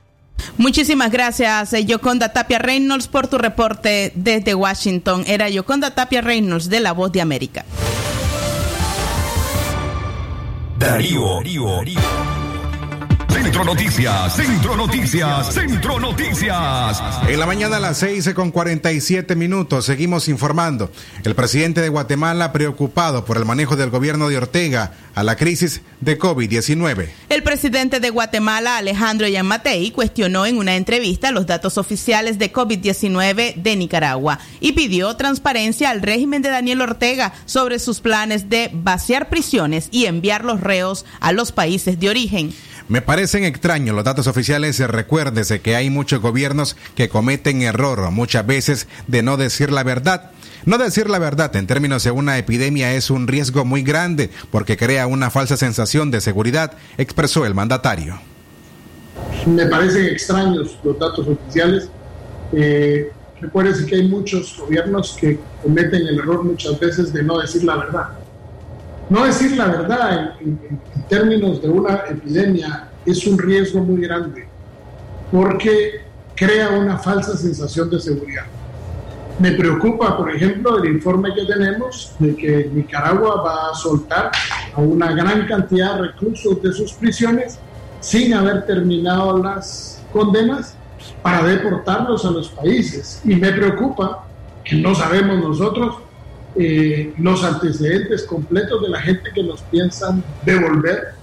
Muchísimas 0.57 1.11
gracias, 1.11 1.73
eh, 1.73 1.85
Yoconda 1.85 2.33
Tapia 2.33 2.59
Reynolds, 2.59 3.07
por 3.07 3.27
tu 3.27 3.37
reporte 3.37 4.11
desde 4.15 4.55
Washington. 4.55 5.23
Era 5.27 5.49
Yoconda 5.49 5.93
Tapia 5.93 6.21
Reynolds 6.21 6.69
de 6.69 6.79
La 6.79 6.93
Voz 6.93 7.11
de 7.11 7.21
América. 7.21 7.65
Darío, 10.79 11.35
Darío, 11.35 11.65
Darío. 11.67 12.36
Centro 13.47 13.63
Noticias, 13.63 14.35
Centro 14.35 14.75
Noticias, 14.75 15.53
Centro 15.53 15.99
Noticias. 16.01 17.01
En 17.29 17.39
la 17.39 17.45
mañana 17.45 17.77
a 17.77 17.79
las 17.79 17.97
6 17.99 18.33
con 18.33 18.51
47 18.51 19.37
minutos 19.37 19.85
seguimos 19.85 20.27
informando. 20.27 20.91
El 21.23 21.33
presidente 21.33 21.79
de 21.79 21.87
Guatemala 21.87 22.51
preocupado 22.51 23.23
por 23.23 23.37
el 23.37 23.45
manejo 23.45 23.77
del 23.77 23.89
gobierno 23.89 24.27
de 24.27 24.35
Ortega 24.35 24.91
a 25.15 25.23
la 25.23 25.37
crisis 25.37 25.81
de 26.01 26.19
COVID-19. 26.19 27.07
El 27.29 27.41
presidente 27.41 28.01
de 28.01 28.09
Guatemala, 28.09 28.77
Alejandro 28.77 29.29
Yamatei, 29.29 29.91
cuestionó 29.91 30.45
en 30.45 30.57
una 30.57 30.75
entrevista 30.75 31.31
los 31.31 31.47
datos 31.47 31.77
oficiales 31.77 32.37
de 32.37 32.51
COVID-19 32.51 33.55
de 33.55 33.75
Nicaragua 33.77 34.39
y 34.59 34.73
pidió 34.73 35.15
transparencia 35.15 35.89
al 35.89 36.01
régimen 36.01 36.41
de 36.41 36.49
Daniel 36.49 36.81
Ortega 36.81 37.33
sobre 37.45 37.79
sus 37.79 38.01
planes 38.01 38.49
de 38.49 38.71
vaciar 38.73 39.29
prisiones 39.29 39.87
y 39.89 40.05
enviar 40.05 40.43
los 40.43 40.59
reos 40.59 41.05
a 41.21 41.31
los 41.31 41.53
países 41.53 41.97
de 41.97 42.09
origen. 42.09 42.53
Me 42.89 43.01
parecen 43.01 43.43
extraños 43.43 43.95
los 43.95 44.05
datos 44.05 44.27
oficiales. 44.27 44.79
Recuérdese 44.79 45.59
que 45.59 45.75
hay 45.75 45.89
muchos 45.89 46.21
gobiernos 46.21 46.77
que 46.95 47.09
cometen 47.09 47.61
error 47.61 48.09
muchas 48.11 48.47
veces 48.47 48.87
de 49.07 49.23
no 49.23 49.35
decir 49.35 49.71
la 49.71 49.83
verdad. 49.83 50.31
No 50.65 50.77
decir 50.77 51.09
la 51.09 51.19
verdad 51.19 51.53
en 51.55 51.67
términos 51.67 52.03
de 52.03 52.11
una 52.11 52.37
epidemia 52.37 52.93
es 52.93 53.09
un 53.09 53.27
riesgo 53.27 53.65
muy 53.65 53.83
grande 53.83 54.29
porque 54.51 54.77
crea 54.77 55.07
una 55.07 55.29
falsa 55.29 55.57
sensación 55.57 56.11
de 56.11 56.21
seguridad, 56.21 56.73
expresó 56.97 57.45
el 57.45 57.53
mandatario. 57.53 58.19
Me 59.45 59.65
parecen 59.65 60.05
extraños 60.05 60.77
los 60.83 60.97
datos 60.97 61.27
oficiales. 61.27 61.89
Eh, 62.53 63.11
recuérdese 63.41 63.85
que 63.85 63.95
hay 63.95 64.07
muchos 64.07 64.57
gobiernos 64.57 65.17
que 65.19 65.39
cometen 65.61 66.07
el 66.07 66.19
error 66.19 66.43
muchas 66.43 66.79
veces 66.79 67.13
de 67.13 67.23
no 67.23 67.39
decir 67.39 67.63
la 67.63 67.75
verdad. 67.77 68.26
No 69.09 69.25
decir 69.25 69.55
la 69.55 69.67
verdad 69.67 70.35
en, 70.41 70.59
términos 71.07 71.61
de 71.61 71.69
una 71.69 72.03
epidemia 72.09 72.89
es 73.05 73.25
un 73.25 73.37
riesgo 73.37 73.79
muy 73.79 74.01
grande 74.01 74.45
porque 75.31 76.01
crea 76.35 76.71
una 76.71 76.97
falsa 76.97 77.37
sensación 77.37 77.89
de 77.89 77.99
seguridad. 77.99 78.45
Me 79.39 79.51
preocupa, 79.51 80.17
por 80.17 80.35
ejemplo, 80.35 80.83
el 80.83 80.89
informe 80.89 81.33
que 81.33 81.45
tenemos 81.45 82.13
de 82.19 82.35
que 82.35 82.69
Nicaragua 82.73 83.41
va 83.41 83.71
a 83.71 83.75
soltar 83.75 84.31
a 84.75 84.81
una 84.81 85.13
gran 85.13 85.47
cantidad 85.47 85.95
de 85.95 86.07
reclusos 86.07 86.61
de 86.61 86.73
sus 86.73 86.91
prisiones 86.93 87.59
sin 88.01 88.33
haber 88.33 88.65
terminado 88.65 89.41
las 89.41 90.03
condenas 90.11 90.75
para 91.21 91.43
deportarlos 91.43 92.25
a 92.25 92.31
los 92.31 92.49
países. 92.49 93.21
Y 93.23 93.35
me 93.35 93.53
preocupa 93.53 94.25
que 94.63 94.75
no 94.75 94.93
sabemos 94.95 95.39
nosotros 95.39 95.95
eh, 96.59 97.13
los 97.17 97.43
antecedentes 97.43 98.23
completos 98.23 98.81
de 98.81 98.89
la 98.89 99.01
gente 99.01 99.29
que 99.33 99.43
nos 99.43 99.61
piensan 99.63 100.23
devolver. 100.45 101.15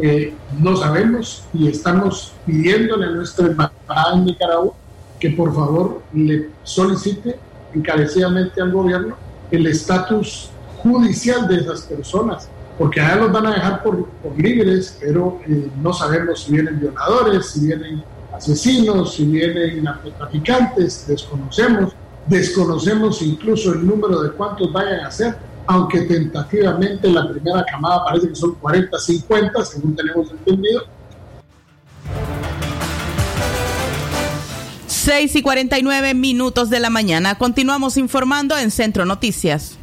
Eh, 0.00 0.32
no 0.58 0.76
sabemos 0.76 1.42
y 1.52 1.68
estamos 1.68 2.32
pidiéndole 2.46 3.06
a 3.06 3.10
nuestra 3.10 3.46
embajada 3.46 4.14
en 4.14 4.24
Nicaragua 4.24 4.74
que 5.18 5.30
por 5.30 5.54
favor 5.54 6.02
le 6.12 6.48
solicite 6.62 7.36
encarecidamente 7.74 8.60
al 8.60 8.70
gobierno 8.70 9.16
el 9.50 9.66
estatus 9.66 10.50
judicial 10.78 11.46
de 11.48 11.56
esas 11.56 11.82
personas, 11.82 12.48
porque 12.78 13.00
allá 13.00 13.16
los 13.16 13.32
van 13.32 13.46
a 13.46 13.54
dejar 13.54 13.82
por, 13.82 14.08
libres, 14.36 14.96
pero 15.00 15.40
eh, 15.46 15.68
no 15.82 15.92
sabemos 15.92 16.44
si 16.44 16.52
vienen 16.52 16.80
violadores, 16.80 17.50
si 17.50 17.66
vienen 17.66 18.02
asesinos, 18.32 19.14
si 19.14 19.26
vienen 19.26 19.84
narcotraficantes, 19.84 21.06
desconocemos. 21.06 21.92
Desconocemos 22.26 23.22
incluso 23.22 23.72
el 23.72 23.86
número 23.86 24.22
de 24.22 24.30
cuántos 24.32 24.72
vayan 24.72 25.00
a 25.00 25.10
ser, 25.10 25.36
aunque 25.66 26.02
tentativamente 26.02 27.08
la 27.08 27.28
primera 27.28 27.64
camada 27.64 28.04
parece 28.04 28.28
que 28.28 28.34
son 28.34 28.54
40, 28.54 28.98
50, 28.98 29.64
según 29.64 29.96
tenemos 29.96 30.30
entendido. 30.30 30.82
6 34.86 35.34
y 35.34 35.42
49 35.42 36.14
minutos 36.14 36.68
de 36.68 36.78
la 36.78 36.90
mañana. 36.90 37.36
Continuamos 37.36 37.96
informando 37.96 38.58
en 38.58 38.70
Centro 38.70 39.06
Noticias. 39.06 39.78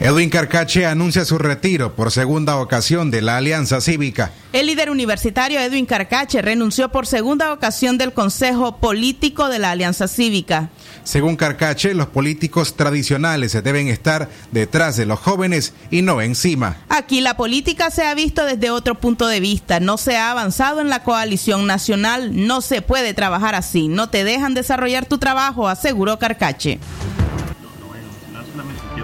Edwin 0.00 0.28
Carcache 0.28 0.86
anuncia 0.86 1.24
su 1.24 1.38
retiro 1.38 1.94
por 1.94 2.10
segunda 2.10 2.56
ocasión 2.56 3.10
de 3.10 3.22
la 3.22 3.36
Alianza 3.36 3.80
Cívica. 3.80 4.32
El 4.52 4.66
líder 4.66 4.90
universitario 4.90 5.60
Edwin 5.60 5.86
Carcache 5.86 6.42
renunció 6.42 6.90
por 6.90 7.06
segunda 7.06 7.52
ocasión 7.52 7.96
del 7.96 8.12
Consejo 8.12 8.78
Político 8.78 9.48
de 9.48 9.60
la 9.60 9.70
Alianza 9.70 10.08
Cívica. 10.08 10.70
Según 11.04 11.36
Carcache, 11.36 11.94
los 11.94 12.08
políticos 12.08 12.76
tradicionales 12.76 13.52
deben 13.62 13.88
estar 13.88 14.28
detrás 14.50 14.96
de 14.96 15.06
los 15.06 15.20
jóvenes 15.20 15.74
y 15.90 16.02
no 16.02 16.20
encima. 16.20 16.78
Aquí 16.88 17.20
la 17.20 17.36
política 17.36 17.90
se 17.90 18.04
ha 18.04 18.14
visto 18.14 18.44
desde 18.44 18.70
otro 18.70 18.96
punto 18.96 19.26
de 19.26 19.40
vista. 19.40 19.80
No 19.80 19.98
se 19.98 20.16
ha 20.16 20.30
avanzado 20.30 20.80
en 20.80 20.88
la 20.88 21.02
coalición 21.04 21.66
nacional. 21.66 22.46
No 22.46 22.60
se 22.60 22.82
puede 22.82 23.14
trabajar 23.14 23.54
así. 23.54 23.88
No 23.88 24.08
te 24.08 24.24
dejan 24.24 24.54
desarrollar 24.54 25.06
tu 25.06 25.18
trabajo, 25.18 25.68
aseguró 25.68 26.18
Carcache 26.18 26.80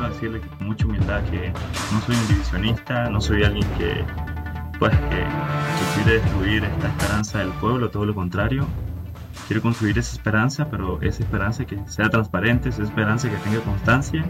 decirle 0.09 0.41
con 0.41 0.67
mucha 0.67 0.87
humildad 0.87 1.23
que 1.31 1.53
no 1.93 2.01
soy 2.03 2.17
un 2.17 2.29
divisionista, 2.29 3.09
no 3.11 3.21
soy 3.21 3.45
alguien 3.45 3.67
que, 3.79 4.05
pues, 4.79 4.93
que, 4.93 5.27
quiere 5.95 6.21
destruir 6.21 6.65
esta 6.65 6.89
esperanza 6.89 7.39
del 7.39 7.51
pueblo, 7.53 7.91
todo 7.91 8.07
lo 8.07 8.15
contrario. 8.15 8.67
Quiero 9.51 9.63
construir 9.63 9.99
esa 9.99 10.13
esperanza, 10.13 10.69
pero 10.71 11.03
esa 11.03 11.25
esperanza 11.25 11.65
que 11.65 11.77
sea 11.89 12.09
transparente, 12.09 12.69
esa 12.69 12.85
esperanza 12.85 13.29
que 13.29 13.35
tenga 13.39 13.59
constancia, 13.63 14.25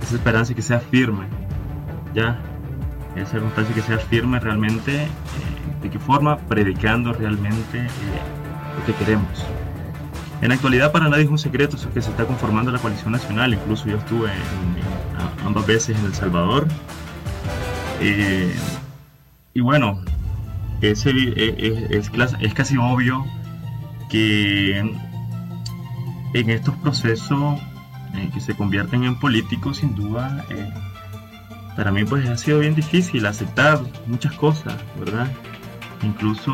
esa 0.00 0.14
esperanza 0.14 0.54
que 0.54 0.62
sea 0.62 0.78
firme, 0.78 1.26
¿ya? 2.14 2.38
Esa 3.16 3.40
constancia 3.40 3.74
que 3.74 3.82
sea 3.82 3.98
firme 3.98 4.38
realmente, 4.38 5.06
eh, 5.06 5.08
¿de 5.82 5.90
qué 5.90 5.98
forma? 5.98 6.38
Predicando 6.38 7.12
realmente 7.12 7.78
eh, 7.78 7.88
lo 8.78 8.86
que 8.86 8.92
queremos. 8.92 9.44
En 10.40 10.50
la 10.50 10.54
actualidad 10.54 10.92
para 10.92 11.08
nadie 11.08 11.24
es 11.24 11.30
un 11.30 11.38
secreto 11.38 11.76
que 11.92 12.00
se 12.00 12.10
está 12.10 12.24
conformando 12.24 12.70
la 12.70 12.78
coalición 12.78 13.10
nacional, 13.10 13.54
incluso 13.54 13.88
yo 13.88 13.96
estuve 13.96 14.30
ambas 15.44 15.66
veces 15.66 15.98
en 15.98 16.04
El 16.04 16.14
Salvador. 16.14 16.68
Eh, 18.00 18.54
y 19.52 19.60
bueno, 19.60 20.00
es, 20.80 21.02
casi 22.54 22.76
obvio 22.76 23.24
que 24.14 24.78
en 24.78 26.50
estos 26.50 26.72
procesos 26.76 27.60
eh, 28.14 28.30
que 28.32 28.40
se 28.40 28.54
convierten 28.54 29.02
en 29.02 29.18
políticos, 29.18 29.78
sin 29.78 29.96
duda, 29.96 30.46
eh, 30.50 30.72
para 31.74 31.90
mí 31.90 32.04
pues 32.04 32.28
ha 32.28 32.36
sido 32.36 32.60
bien 32.60 32.76
difícil 32.76 33.26
aceptar 33.26 33.80
muchas 34.06 34.32
cosas, 34.34 34.76
¿verdad? 35.00 35.26
Incluso 36.04 36.52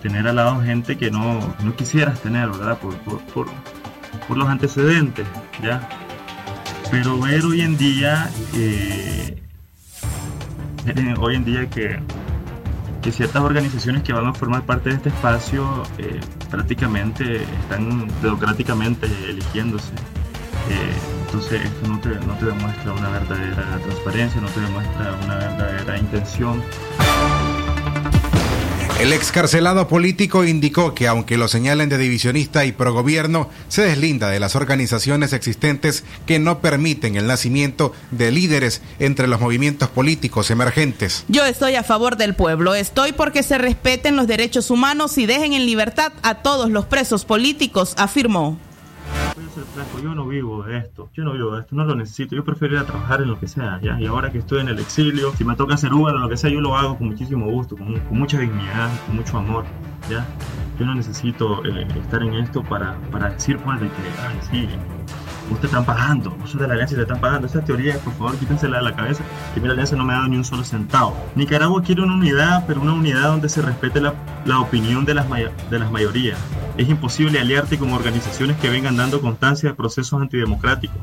tener 0.00 0.28
al 0.28 0.36
lado 0.36 0.62
gente 0.62 0.96
que 0.96 1.10
no, 1.10 1.40
no 1.64 1.74
quisieras 1.74 2.20
tener, 2.22 2.48
¿verdad? 2.48 2.78
Por, 2.78 2.96
por, 2.98 3.48
por, 4.28 4.36
los 4.36 4.48
antecedentes, 4.48 5.26
¿ya? 5.60 5.88
Pero 6.92 7.18
ver 7.18 7.44
hoy 7.44 7.62
en 7.62 7.76
día, 7.76 8.30
eh, 8.54 9.42
hoy 11.18 11.34
en 11.34 11.44
día 11.44 11.68
que, 11.68 11.98
que, 13.02 13.12
ciertas 13.12 13.42
organizaciones 13.42 14.02
que 14.02 14.12
van 14.12 14.26
a 14.26 14.34
formar 14.34 14.62
parte 14.62 14.90
de 14.90 14.96
este 14.96 15.08
espacio 15.08 15.82
eh, 15.98 16.20
prácticamente 16.50 17.42
están 17.42 18.08
democráticamente 18.22 19.06
eligiéndose. 19.28 19.92
Eh, 20.70 20.92
entonces 21.26 21.64
esto 21.64 21.88
no 21.88 21.98
te, 22.00 22.08
no 22.08 22.34
te 22.34 22.46
demuestra 22.46 22.92
una 22.92 23.08
verdadera 23.10 23.78
transparencia, 23.82 24.40
no 24.40 24.48
te 24.48 24.60
demuestra 24.60 25.14
una 25.24 25.36
verdadera 25.36 25.98
intención. 25.98 26.62
El 28.98 29.12
excarcelado 29.12 29.86
político 29.86 30.44
indicó 30.44 30.92
que 30.92 31.06
aunque 31.06 31.36
lo 31.36 31.46
señalen 31.46 31.88
de 31.88 31.98
divisionista 31.98 32.64
y 32.64 32.72
progobierno, 32.72 33.48
se 33.68 33.82
deslinda 33.82 34.28
de 34.28 34.40
las 34.40 34.56
organizaciones 34.56 35.32
existentes 35.32 36.02
que 36.26 36.40
no 36.40 36.58
permiten 36.58 37.14
el 37.14 37.28
nacimiento 37.28 37.92
de 38.10 38.32
líderes 38.32 38.82
entre 38.98 39.28
los 39.28 39.40
movimientos 39.40 39.88
políticos 39.88 40.50
emergentes. 40.50 41.24
Yo 41.28 41.44
estoy 41.44 41.76
a 41.76 41.84
favor 41.84 42.16
del 42.16 42.34
pueblo, 42.34 42.74
estoy 42.74 43.12
porque 43.12 43.44
se 43.44 43.56
respeten 43.56 44.16
los 44.16 44.26
derechos 44.26 44.68
humanos 44.68 45.16
y 45.16 45.26
dejen 45.26 45.52
en 45.52 45.64
libertad 45.64 46.12
a 46.22 46.42
todos 46.42 46.68
los 46.68 46.86
presos 46.86 47.24
políticos, 47.24 47.94
afirmó 47.98 48.58
yo 50.02 50.14
no 50.14 50.26
vivo 50.26 50.62
de 50.62 50.78
esto, 50.78 51.10
yo 51.14 51.24
no 51.24 51.32
vivo 51.32 51.54
de 51.54 51.60
esto, 51.62 51.74
no 51.74 51.84
lo 51.84 51.94
necesito, 51.94 52.34
yo 52.34 52.44
prefiero 52.44 52.74
ir 52.74 52.80
a 52.80 52.86
trabajar 52.86 53.20
en 53.22 53.28
lo 53.28 53.38
que 53.38 53.48
sea, 53.48 53.80
¿ya? 53.82 54.00
Y 54.00 54.06
ahora 54.06 54.30
que 54.30 54.38
estoy 54.38 54.60
en 54.60 54.68
el 54.68 54.78
exilio, 54.78 55.32
si 55.36 55.44
me 55.44 55.56
toca 55.56 55.74
hacer 55.74 55.92
Uber 55.92 56.14
o 56.14 56.18
lo 56.18 56.28
que 56.28 56.36
sea, 56.36 56.50
yo 56.50 56.60
lo 56.60 56.76
hago 56.76 56.96
con 56.96 57.08
muchísimo 57.08 57.50
gusto, 57.50 57.76
con, 57.76 58.00
mucha 58.10 58.38
dignidad, 58.38 58.90
con 59.06 59.16
mucho 59.16 59.38
amor, 59.38 59.64
¿ya? 60.10 60.26
Yo 60.78 60.86
no 60.86 60.94
necesito 60.94 61.64
eh, 61.64 61.86
estar 62.00 62.22
en 62.22 62.34
esto 62.34 62.62
para, 62.62 62.96
para 63.10 63.30
decir, 63.30 63.58
pues, 63.58 63.80
de 63.80 63.88
que, 63.88 63.94
ay, 64.20 64.38
sí, 64.50 64.68
usted 65.50 65.66
están 65.66 65.84
pagando, 65.84 66.36
usted 66.42 66.60
de 66.60 66.68
la 66.68 66.74
alianza 66.74 66.94
te 66.96 67.02
están 67.02 67.20
pagando. 67.20 67.46
Esa 67.46 67.64
teoría, 67.64 67.98
por 67.98 68.12
favor, 68.14 68.36
quítensela 68.36 68.78
de 68.78 68.84
la 68.84 68.94
cabeza, 68.94 69.22
que 69.54 69.60
mi 69.60 69.68
alianza 69.68 69.96
no 69.96 70.04
me 70.04 70.12
ha 70.12 70.16
dado 70.16 70.28
ni 70.28 70.36
un 70.36 70.44
solo 70.44 70.64
centavo. 70.64 71.16
Nicaragua 71.34 71.82
quiere 71.82 72.02
una 72.02 72.14
unidad, 72.14 72.64
pero 72.66 72.80
una 72.80 72.92
unidad 72.92 73.28
donde 73.28 73.48
se 73.48 73.62
respete 73.62 74.00
la, 74.00 74.14
la 74.44 74.60
opinión 74.60 75.04
de 75.04 75.14
las, 75.14 75.26
de 75.28 75.78
las 75.78 75.90
mayorías. 75.90 76.38
Es 76.76 76.88
imposible 76.88 77.40
aliarte 77.40 77.78
con 77.78 77.92
organizaciones 77.92 78.56
que 78.58 78.70
vengan 78.70 78.96
dando 78.96 79.20
constancia 79.20 79.70
de 79.70 79.74
procesos 79.74 80.20
antidemocráticos. 80.20 80.98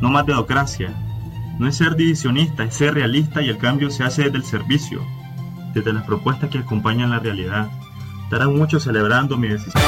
No 0.00 0.10
más 0.10 0.26
democracia. 0.26 0.92
No 1.58 1.68
es 1.68 1.76
ser 1.76 1.94
divisionista, 1.94 2.64
es 2.64 2.74
ser 2.74 2.94
realista 2.94 3.40
y 3.40 3.48
el 3.48 3.58
cambio 3.58 3.90
se 3.90 4.02
hace 4.02 4.24
desde 4.24 4.38
el 4.38 4.44
servicio, 4.44 5.00
desde 5.72 5.92
las 5.92 6.04
propuestas 6.04 6.50
que 6.50 6.58
acompañan 6.58 7.10
la 7.10 7.20
realidad. 7.20 7.68
Estarán 8.24 8.56
muchos 8.56 8.82
celebrando 8.82 9.36
mi 9.36 9.48
decisión. 9.48 9.82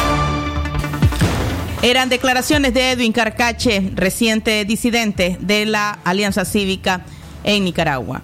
Eran 1.82 2.08
declaraciones 2.08 2.74
de 2.74 2.92
Edwin 2.92 3.12
Carcache, 3.12 3.90
reciente 3.94 4.64
disidente 4.64 5.36
de 5.40 5.66
la 5.66 5.98
Alianza 6.04 6.44
Cívica 6.44 7.02
en 7.44 7.64
Nicaragua. 7.64 8.22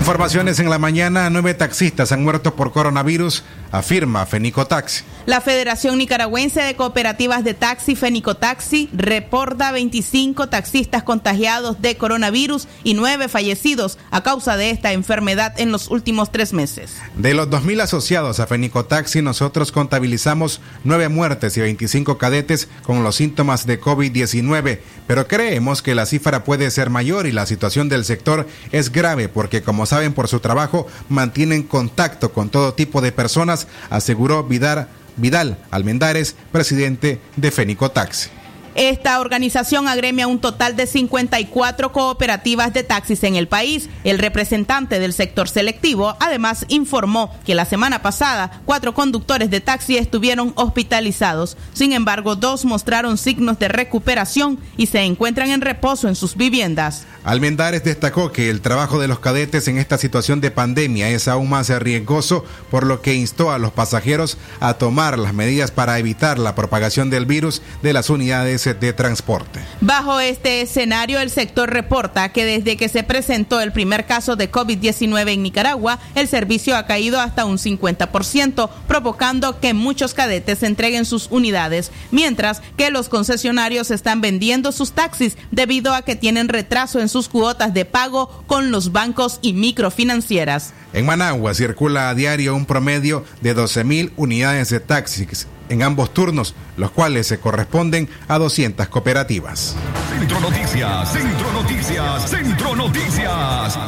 Informaciones 0.00 0.60
en 0.60 0.70
la 0.70 0.78
mañana, 0.78 1.28
nueve 1.30 1.52
taxistas 1.54 2.12
han 2.12 2.22
muerto 2.22 2.54
por 2.54 2.72
coronavirus, 2.72 3.42
afirma 3.72 4.24
Fenico 4.24 4.66
Taxi. 4.66 5.02
La 5.26 5.40
Federación 5.40 5.98
Nicaragüense 5.98 6.62
de 6.62 6.76
Cooperativas 6.76 7.42
de 7.42 7.52
Taxi, 7.52 7.96
Fenico 7.96 8.36
Taxi, 8.36 8.88
reporta 8.92 9.72
25 9.72 10.48
taxistas 10.48 11.02
contagiados 11.02 11.82
de 11.82 11.96
coronavirus 11.96 12.68
y 12.84 12.94
nueve 12.94 13.26
fallecidos 13.26 13.98
a 14.12 14.22
causa 14.22 14.56
de 14.56 14.70
esta 14.70 14.92
enfermedad 14.92 15.52
en 15.58 15.72
los 15.72 15.90
últimos 15.90 16.30
tres 16.30 16.52
meses. 16.52 16.94
De 17.16 17.34
los 17.34 17.48
2.000 17.48 17.82
asociados 17.82 18.38
a 18.38 18.46
Fenico 18.46 18.84
Taxi, 18.84 19.20
nosotros 19.20 19.72
contabilizamos 19.72 20.60
nueve 20.84 21.08
muertes 21.08 21.56
y 21.56 21.60
25 21.60 22.18
cadetes 22.18 22.68
con 22.84 23.02
los 23.02 23.16
síntomas 23.16 23.66
de 23.66 23.80
COVID-19, 23.80 24.78
pero 25.08 25.26
creemos 25.26 25.82
que 25.82 25.96
la 25.96 26.06
cifra 26.06 26.44
puede 26.44 26.70
ser 26.70 26.88
mayor 26.88 27.26
y 27.26 27.32
la 27.32 27.46
situación 27.46 27.88
del 27.88 28.04
sector 28.04 28.46
es 28.70 28.92
grave 28.92 29.28
porque, 29.28 29.62
como 29.62 29.86
saben 29.86 30.12
por 30.12 30.28
su 30.28 30.38
trabajo, 30.38 30.86
mantienen 31.08 31.64
contacto 31.64 32.32
con 32.32 32.48
todo 32.48 32.74
tipo 32.74 33.00
de 33.00 33.10
personas, 33.10 33.66
aseguró 33.90 34.44
Vidar 34.44 34.86
Vidal 35.16 35.58
Almendares, 35.70 36.36
presidente 36.52 37.20
de 37.36 37.50
Fénico 37.50 37.90
Taxi. 37.90 38.35
Esta 38.76 39.20
organización 39.20 39.88
agremia 39.88 40.26
un 40.26 40.38
total 40.38 40.76
de 40.76 40.86
54 40.86 41.92
cooperativas 41.92 42.74
de 42.74 42.82
taxis 42.82 43.24
en 43.24 43.34
el 43.34 43.48
país. 43.48 43.88
El 44.04 44.18
representante 44.18 44.98
del 44.98 45.14
sector 45.14 45.48
selectivo 45.48 46.14
además 46.20 46.66
informó 46.68 47.34
que 47.46 47.54
la 47.54 47.64
semana 47.64 48.02
pasada 48.02 48.60
cuatro 48.66 48.92
conductores 48.92 49.48
de 49.48 49.62
taxi 49.62 49.96
estuvieron 49.96 50.52
hospitalizados. 50.56 51.56
Sin 51.72 51.94
embargo, 51.94 52.36
dos 52.36 52.66
mostraron 52.66 53.16
signos 53.16 53.58
de 53.58 53.68
recuperación 53.68 54.58
y 54.76 54.88
se 54.88 55.00
encuentran 55.04 55.52
en 55.52 55.62
reposo 55.62 56.06
en 56.08 56.14
sus 56.14 56.36
viviendas. 56.36 57.06
Almendares 57.24 57.82
destacó 57.82 58.30
que 58.30 58.50
el 58.50 58.60
trabajo 58.60 59.00
de 59.00 59.08
los 59.08 59.20
cadetes 59.20 59.68
en 59.68 59.78
esta 59.78 59.96
situación 59.96 60.42
de 60.42 60.50
pandemia 60.50 61.08
es 61.08 61.28
aún 61.28 61.48
más 61.48 61.70
riesgoso, 61.70 62.44
por 62.70 62.84
lo 62.84 63.00
que 63.00 63.14
instó 63.14 63.50
a 63.50 63.58
los 63.58 63.72
pasajeros 63.72 64.36
a 64.60 64.74
tomar 64.74 65.18
las 65.18 65.32
medidas 65.32 65.70
para 65.70 65.98
evitar 65.98 66.38
la 66.38 66.54
propagación 66.54 67.08
del 67.08 67.24
virus 67.24 67.62
de 67.82 67.94
las 67.94 68.10
unidades 68.10 68.65
de 68.74 68.92
transporte. 68.92 69.60
Bajo 69.80 70.20
este 70.20 70.60
escenario, 70.60 71.20
el 71.20 71.30
sector 71.30 71.70
reporta 71.70 72.30
que 72.30 72.44
desde 72.44 72.76
que 72.76 72.88
se 72.88 73.02
presentó 73.02 73.60
el 73.60 73.72
primer 73.72 74.06
caso 74.06 74.36
de 74.36 74.50
COVID-19 74.50 75.32
en 75.32 75.42
Nicaragua, 75.42 75.98
el 76.14 76.28
servicio 76.28 76.76
ha 76.76 76.86
caído 76.86 77.20
hasta 77.20 77.44
un 77.44 77.58
50%, 77.58 78.68
provocando 78.88 79.60
que 79.60 79.74
muchos 79.74 80.14
cadetes 80.14 80.62
entreguen 80.62 81.04
sus 81.04 81.28
unidades, 81.30 81.90
mientras 82.10 82.62
que 82.76 82.90
los 82.90 83.08
concesionarios 83.08 83.90
están 83.90 84.20
vendiendo 84.20 84.72
sus 84.72 84.92
taxis 84.92 85.36
debido 85.50 85.94
a 85.94 86.02
que 86.02 86.16
tienen 86.16 86.48
retraso 86.48 87.00
en 87.00 87.08
sus 87.08 87.28
cuotas 87.28 87.74
de 87.74 87.84
pago 87.84 88.44
con 88.46 88.70
los 88.70 88.92
bancos 88.92 89.38
y 89.42 89.52
microfinancieras. 89.52 90.72
En 90.92 91.06
Managua 91.06 91.54
circula 91.54 92.08
a 92.08 92.14
diario 92.14 92.54
un 92.54 92.66
promedio 92.66 93.24
de 93.40 93.54
12.000 93.54 94.12
unidades 94.16 94.70
de 94.70 94.80
taxis 94.80 95.46
en 95.68 95.82
ambos 95.82 96.12
turnos, 96.12 96.54
los 96.76 96.90
cuales 96.90 97.26
se 97.26 97.38
corresponden 97.38 98.08
a 98.28 98.38
200 98.38 98.88
cooperativas. 98.88 99.76
Centro 100.18 100.40
Noticias, 100.40 101.12
Centro 101.12 101.52
Noticias, 101.52 102.30
Centro 102.30 102.76
Noticias. 102.76 103.78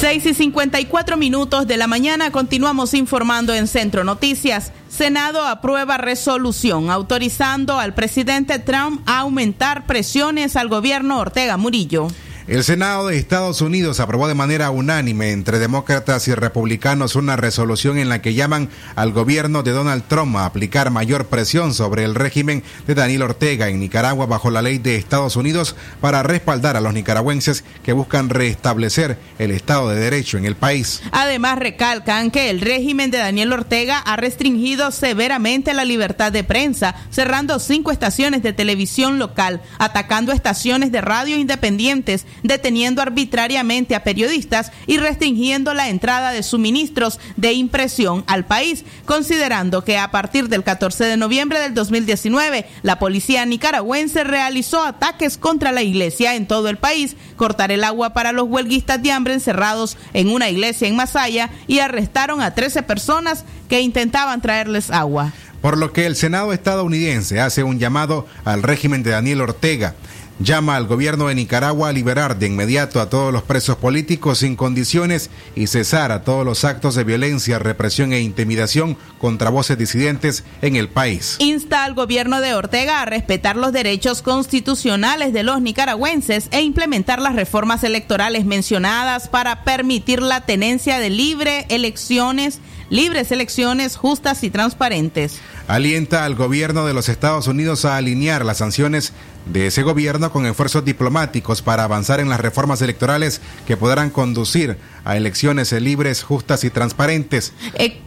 6 0.00 0.26
y 0.26 0.34
54 0.34 1.16
minutos 1.16 1.66
de 1.66 1.76
la 1.76 1.88
mañana 1.88 2.30
continuamos 2.30 2.94
informando 2.94 3.52
en 3.52 3.66
Centro 3.66 4.04
Noticias. 4.04 4.70
Senado 4.88 5.44
aprueba 5.44 5.96
resolución 5.96 6.88
autorizando 6.90 7.80
al 7.80 7.94
presidente 7.94 8.60
Trump 8.60 9.02
a 9.06 9.20
aumentar 9.20 9.86
presiones 9.86 10.54
al 10.54 10.68
gobierno 10.68 11.18
Ortega 11.18 11.56
Murillo. 11.56 12.06
El 12.48 12.64
Senado 12.64 13.08
de 13.08 13.18
Estados 13.18 13.60
Unidos 13.60 14.00
aprobó 14.00 14.26
de 14.26 14.34
manera 14.34 14.70
unánime 14.70 15.32
entre 15.32 15.58
demócratas 15.58 16.28
y 16.28 16.34
republicanos 16.34 17.14
una 17.14 17.36
resolución 17.36 17.98
en 17.98 18.08
la 18.08 18.22
que 18.22 18.32
llaman 18.32 18.70
al 18.96 19.12
gobierno 19.12 19.62
de 19.62 19.72
Donald 19.72 20.04
Trump 20.08 20.34
a 20.34 20.46
aplicar 20.46 20.90
mayor 20.90 21.26
presión 21.26 21.74
sobre 21.74 22.04
el 22.04 22.14
régimen 22.14 22.62
de 22.86 22.94
Daniel 22.94 23.20
Ortega 23.20 23.68
en 23.68 23.78
Nicaragua 23.80 24.24
bajo 24.24 24.50
la 24.50 24.62
ley 24.62 24.78
de 24.78 24.96
Estados 24.96 25.36
Unidos 25.36 25.76
para 26.00 26.22
respaldar 26.22 26.74
a 26.78 26.80
los 26.80 26.94
nicaragüenses 26.94 27.64
que 27.82 27.92
buscan 27.92 28.30
restablecer 28.30 29.18
el 29.38 29.50
Estado 29.50 29.90
de 29.90 30.00
Derecho 30.00 30.38
en 30.38 30.46
el 30.46 30.56
país. 30.56 31.02
Además, 31.12 31.58
recalcan 31.58 32.30
que 32.30 32.48
el 32.48 32.62
régimen 32.62 33.10
de 33.10 33.18
Daniel 33.18 33.52
Ortega 33.52 33.98
ha 33.98 34.16
restringido 34.16 34.90
severamente 34.90 35.74
la 35.74 35.84
libertad 35.84 36.32
de 36.32 36.44
prensa, 36.44 36.94
cerrando 37.10 37.58
cinco 37.58 37.90
estaciones 37.90 38.42
de 38.42 38.54
televisión 38.54 39.18
local, 39.18 39.60
atacando 39.78 40.32
estaciones 40.32 40.92
de 40.92 41.02
radio 41.02 41.36
independientes, 41.36 42.24
deteniendo 42.42 43.02
arbitrariamente 43.02 43.94
a 43.94 44.04
periodistas 44.04 44.72
y 44.86 44.98
restringiendo 44.98 45.74
la 45.74 45.88
entrada 45.88 46.32
de 46.32 46.42
suministros 46.42 47.18
de 47.36 47.52
impresión 47.52 48.24
al 48.26 48.44
país, 48.44 48.84
considerando 49.04 49.84
que 49.84 49.98
a 49.98 50.10
partir 50.10 50.48
del 50.48 50.64
14 50.64 51.04
de 51.04 51.16
noviembre 51.16 51.60
del 51.60 51.74
2019 51.74 52.66
la 52.82 52.98
policía 52.98 53.44
nicaragüense 53.44 54.24
realizó 54.24 54.82
ataques 54.84 55.38
contra 55.38 55.72
la 55.72 55.82
iglesia 55.82 56.34
en 56.34 56.46
todo 56.46 56.68
el 56.68 56.78
país, 56.78 57.16
cortar 57.36 57.72
el 57.72 57.84
agua 57.84 58.12
para 58.12 58.32
los 58.32 58.48
huelguistas 58.48 59.02
de 59.02 59.12
hambre 59.12 59.34
encerrados 59.34 59.96
en 60.12 60.30
una 60.30 60.48
iglesia 60.48 60.88
en 60.88 60.96
Masaya 60.96 61.50
y 61.66 61.80
arrestaron 61.80 62.40
a 62.40 62.54
13 62.54 62.82
personas 62.82 63.44
que 63.68 63.80
intentaban 63.80 64.40
traerles 64.40 64.90
agua. 64.90 65.32
Por 65.60 65.76
lo 65.76 65.92
que 65.92 66.06
el 66.06 66.14
Senado 66.14 66.52
estadounidense 66.52 67.40
hace 67.40 67.64
un 67.64 67.78
llamado 67.78 68.26
al 68.44 68.62
régimen 68.62 69.02
de 69.02 69.10
Daniel 69.10 69.40
Ortega. 69.40 69.94
Llama 70.40 70.76
al 70.76 70.86
gobierno 70.86 71.26
de 71.26 71.34
Nicaragua 71.34 71.88
a 71.88 71.92
liberar 71.92 72.38
de 72.38 72.46
inmediato 72.46 73.00
a 73.00 73.10
todos 73.10 73.32
los 73.32 73.42
presos 73.42 73.76
políticos 73.76 74.38
sin 74.38 74.54
condiciones 74.54 75.30
y 75.56 75.66
cesar 75.66 76.12
a 76.12 76.22
todos 76.22 76.44
los 76.44 76.64
actos 76.64 76.94
de 76.94 77.02
violencia, 77.02 77.58
represión 77.58 78.12
e 78.12 78.20
intimidación 78.20 78.96
contra 79.18 79.50
voces 79.50 79.76
disidentes 79.76 80.44
en 80.62 80.76
el 80.76 80.88
país. 80.88 81.36
Insta 81.40 81.82
al 81.82 81.94
gobierno 81.94 82.40
de 82.40 82.54
Ortega 82.54 83.02
a 83.02 83.04
respetar 83.04 83.56
los 83.56 83.72
derechos 83.72 84.22
constitucionales 84.22 85.32
de 85.32 85.42
los 85.42 85.60
nicaragüenses 85.60 86.46
e 86.52 86.62
implementar 86.62 87.20
las 87.20 87.34
reformas 87.34 87.82
electorales 87.82 88.44
mencionadas 88.44 89.26
para 89.26 89.64
permitir 89.64 90.22
la 90.22 90.42
tenencia 90.42 91.00
de 91.00 91.10
libre 91.10 91.66
elecciones 91.68 92.60
libres 92.90 93.32
elecciones 93.32 93.96
justas 93.96 94.42
y 94.44 94.50
transparentes. 94.50 95.40
Alienta 95.66 96.24
al 96.24 96.34
gobierno 96.34 96.86
de 96.86 96.94
los 96.94 97.08
Estados 97.08 97.46
Unidos 97.46 97.84
a 97.84 97.96
alinear 97.96 98.44
las 98.44 98.58
sanciones 98.58 99.12
de 99.46 99.66
ese 99.66 99.82
gobierno 99.82 100.30
con 100.30 100.46
esfuerzos 100.46 100.84
diplomáticos 100.84 101.62
para 101.62 101.84
avanzar 101.84 102.20
en 102.20 102.28
las 102.28 102.40
reformas 102.40 102.82
electorales 102.82 103.40
que 103.66 103.76
podrán 103.76 104.10
conducir 104.10 104.76
a 105.04 105.16
elecciones 105.16 105.72
libres, 105.72 106.22
justas 106.22 106.64
y 106.64 106.70
transparentes. 106.70 107.52
E 107.74 108.00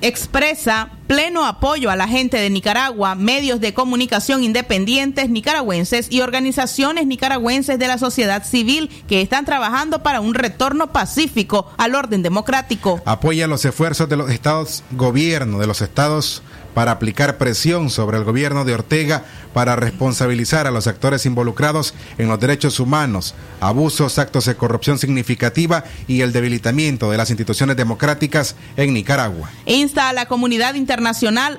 expresa 0.00 0.90
pleno 1.08 1.46
apoyo 1.46 1.90
a 1.90 1.96
la 1.96 2.06
gente 2.06 2.36
de 2.36 2.50
Nicaragua, 2.50 3.14
medios 3.14 3.60
de 3.60 3.72
comunicación 3.72 4.44
independientes 4.44 5.30
nicaragüenses 5.30 6.06
y 6.10 6.20
organizaciones 6.20 7.06
nicaragüenses 7.06 7.78
de 7.78 7.88
la 7.88 7.96
sociedad 7.96 8.44
civil 8.44 8.90
que 9.08 9.22
están 9.22 9.46
trabajando 9.46 10.02
para 10.02 10.20
un 10.20 10.34
retorno 10.34 10.92
pacífico 10.92 11.72
al 11.78 11.94
orden 11.94 12.22
democrático. 12.22 13.00
Apoya 13.06 13.46
los 13.46 13.64
esfuerzos 13.64 14.08
de 14.08 14.16
los 14.16 14.30
estados 14.30 14.84
gobierno 14.92 15.58
de 15.58 15.66
los 15.66 15.80
estados 15.80 16.42
para 16.74 16.92
aplicar 16.92 17.38
presión 17.38 17.90
sobre 17.90 18.18
el 18.18 18.24
gobierno 18.24 18.64
de 18.64 18.74
Ortega 18.74 19.24
para 19.52 19.74
responsabilizar 19.74 20.66
a 20.66 20.70
los 20.70 20.86
actores 20.86 21.26
involucrados 21.26 21.94
en 22.18 22.28
los 22.28 22.38
derechos 22.38 22.78
humanos, 22.78 23.34
abusos, 23.60 24.18
actos 24.18 24.44
de 24.44 24.54
corrupción 24.54 24.98
significativa 24.98 25.82
y 26.06 26.20
el 26.20 26.32
debilitamiento 26.32 27.10
de 27.10 27.16
las 27.16 27.30
instituciones 27.30 27.76
democráticas 27.76 28.54
en 28.76 28.92
Nicaragua. 28.94 29.50
Insta 29.64 30.10
a 30.10 30.12
la 30.12 30.26
comunidad 30.26 30.74
internacional 30.74 30.97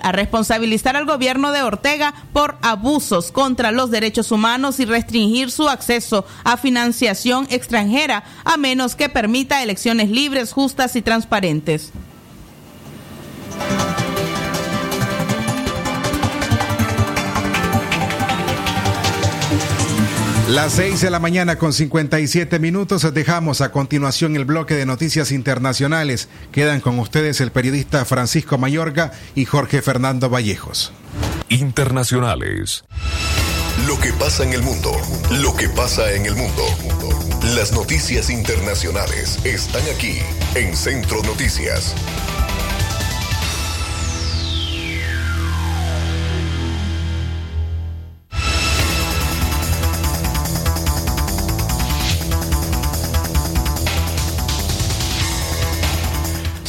a 0.02 0.12
responsabilizar 0.12 0.98
al 0.98 1.06
gobierno 1.06 1.52
de 1.52 1.62
Ortega 1.62 2.14
por 2.34 2.58
abusos 2.62 3.32
contra 3.32 3.72
los 3.72 3.90
derechos 3.90 4.32
humanos 4.32 4.80
y 4.80 4.86
restringir 4.86 5.50
su 5.50 5.70
acceso 5.70 6.26
a 6.44 6.58
financiación 6.58 7.48
extranjera 7.50 8.24
a 8.44 8.58
menos 8.58 8.96
que 8.96 9.08
permita 9.08 9.64
elecciones 9.64 10.10
libres, 10.10 10.52
justas 10.52 10.96
y 10.98 11.02
transparentes. 11.02 11.94
Las 20.50 20.74
6 20.74 21.02
de 21.02 21.12
la 21.12 21.20
mañana 21.20 21.58
con 21.58 21.74
57 21.74 22.58
minutos 22.58 23.14
dejamos 23.14 23.62
a 23.62 23.72
continuación 23.72 24.36
el 24.36 24.46
bloque 24.46 24.74
de 24.74 24.88
noticias 24.88 25.32
internacionales. 25.32 26.28
Quedan 26.52 26.82
con 26.82 26.98
ustedes 26.98 27.40
el 27.40 27.52
periodista 27.52 28.04
Francisco 28.04 28.58
Mayorga 28.58 29.12
y 29.36 29.46
Jorge 29.46 29.84
Fernando 29.84 30.28
Vallejos. 30.28 30.92
Internacionales. 31.50 32.84
Lo 33.86 34.00
que 34.00 34.12
pasa 34.14 34.44
en 34.44 34.54
el 34.54 34.64
mundo. 34.64 34.92
Lo 35.40 35.56
que 35.56 35.70
pasa 35.70 36.12
en 36.14 36.26
el 36.26 36.34
mundo. 36.34 36.64
Las 37.56 37.72
noticias 37.72 38.32
internacionales 38.32 39.38
están 39.46 39.84
aquí 39.96 40.18
en 40.56 40.76
Centro 40.76 41.22
Noticias. 41.22 41.94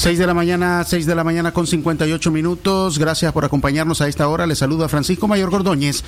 Seis 0.00 0.18
de 0.18 0.26
la 0.26 0.32
mañana, 0.32 0.82
seis 0.84 1.04
de 1.04 1.14
la 1.14 1.24
mañana 1.24 1.52
con 1.52 1.66
58 1.66 2.30
minutos. 2.30 2.98
Gracias 2.98 3.34
por 3.34 3.44
acompañarnos 3.44 4.00
a 4.00 4.08
esta 4.08 4.28
hora. 4.28 4.46
Les 4.46 4.56
saluda 4.56 4.88
Francisco 4.88 5.28
Mayor 5.28 5.50
Gordóñez 5.50 6.02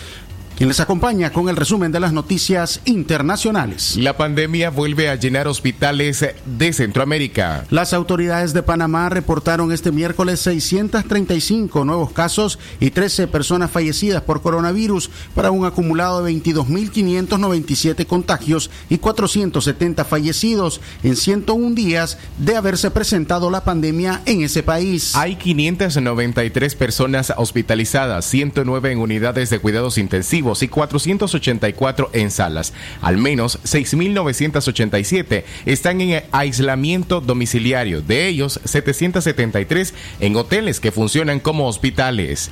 quien 0.57 0.68
les 0.68 0.80
acompaña 0.80 1.30
con 1.30 1.48
el 1.48 1.57
resumen 1.57 1.92
de 1.92 2.00
las 2.00 2.12
noticias 2.12 2.80
internacionales. 2.84 3.96
La 3.96 4.16
pandemia 4.16 4.70
vuelve 4.70 5.09
a 5.09 5.16
llenar 5.16 5.48
hospitales 5.48 6.24
de 6.44 6.72
Centroamérica. 6.72 7.64
Las 7.70 7.92
autoridades 7.92 8.53
de 8.53 8.62
Panamá 8.62 9.09
reportaron 9.09 9.72
este 9.72 9.92
miércoles 9.92 10.40
635 10.40 11.84
nuevos 11.84 12.12
casos 12.12 12.59
y 12.80 12.90
13 12.90 13.28
personas 13.28 13.70
fallecidas 13.70 14.22
por 14.22 14.42
coronavirus 14.42 15.11
para 15.34 15.50
un 15.50 15.64
acumulado 15.64 16.22
de 16.22 16.32
22.597 16.32 18.07
contagios 18.07 18.70
y 18.90 18.98
470 18.98 20.05
fallecidos 20.05 20.80
en 21.03 21.16
101 21.16 21.74
días 21.74 22.18
de 22.38 22.57
haberse 22.57 22.90
presentado 22.90 23.50
la 23.50 23.64
pandemia 23.64 24.22
en 24.26 24.42
ese 24.42 24.62
país. 24.62 25.14
Hay 25.16 25.36
593 25.36 26.74
personas 26.74 27.32
hospitalizadas, 27.36 28.26
109 28.26 28.92
en 28.92 28.98
unidades 28.98 29.50
de 29.50 29.59
cuidados 29.59 29.98
intensivos 29.98 30.41
y 30.62 30.68
484 30.68 32.11
en 32.12 32.30
salas. 32.30 32.72
Al 33.01 33.16
menos 33.16 33.59
6.987 33.64 35.45
están 35.66 36.01
en 36.01 36.22
aislamiento 36.32 37.20
domiciliario, 37.20 38.03
de 38.03 38.28
ellos 38.28 38.61
773 38.64 39.95
en 40.20 40.36
hoteles 40.36 40.80
que 40.80 40.93
funcionan 40.93 41.40
como 41.40 41.68
hospitales. 41.68 42.51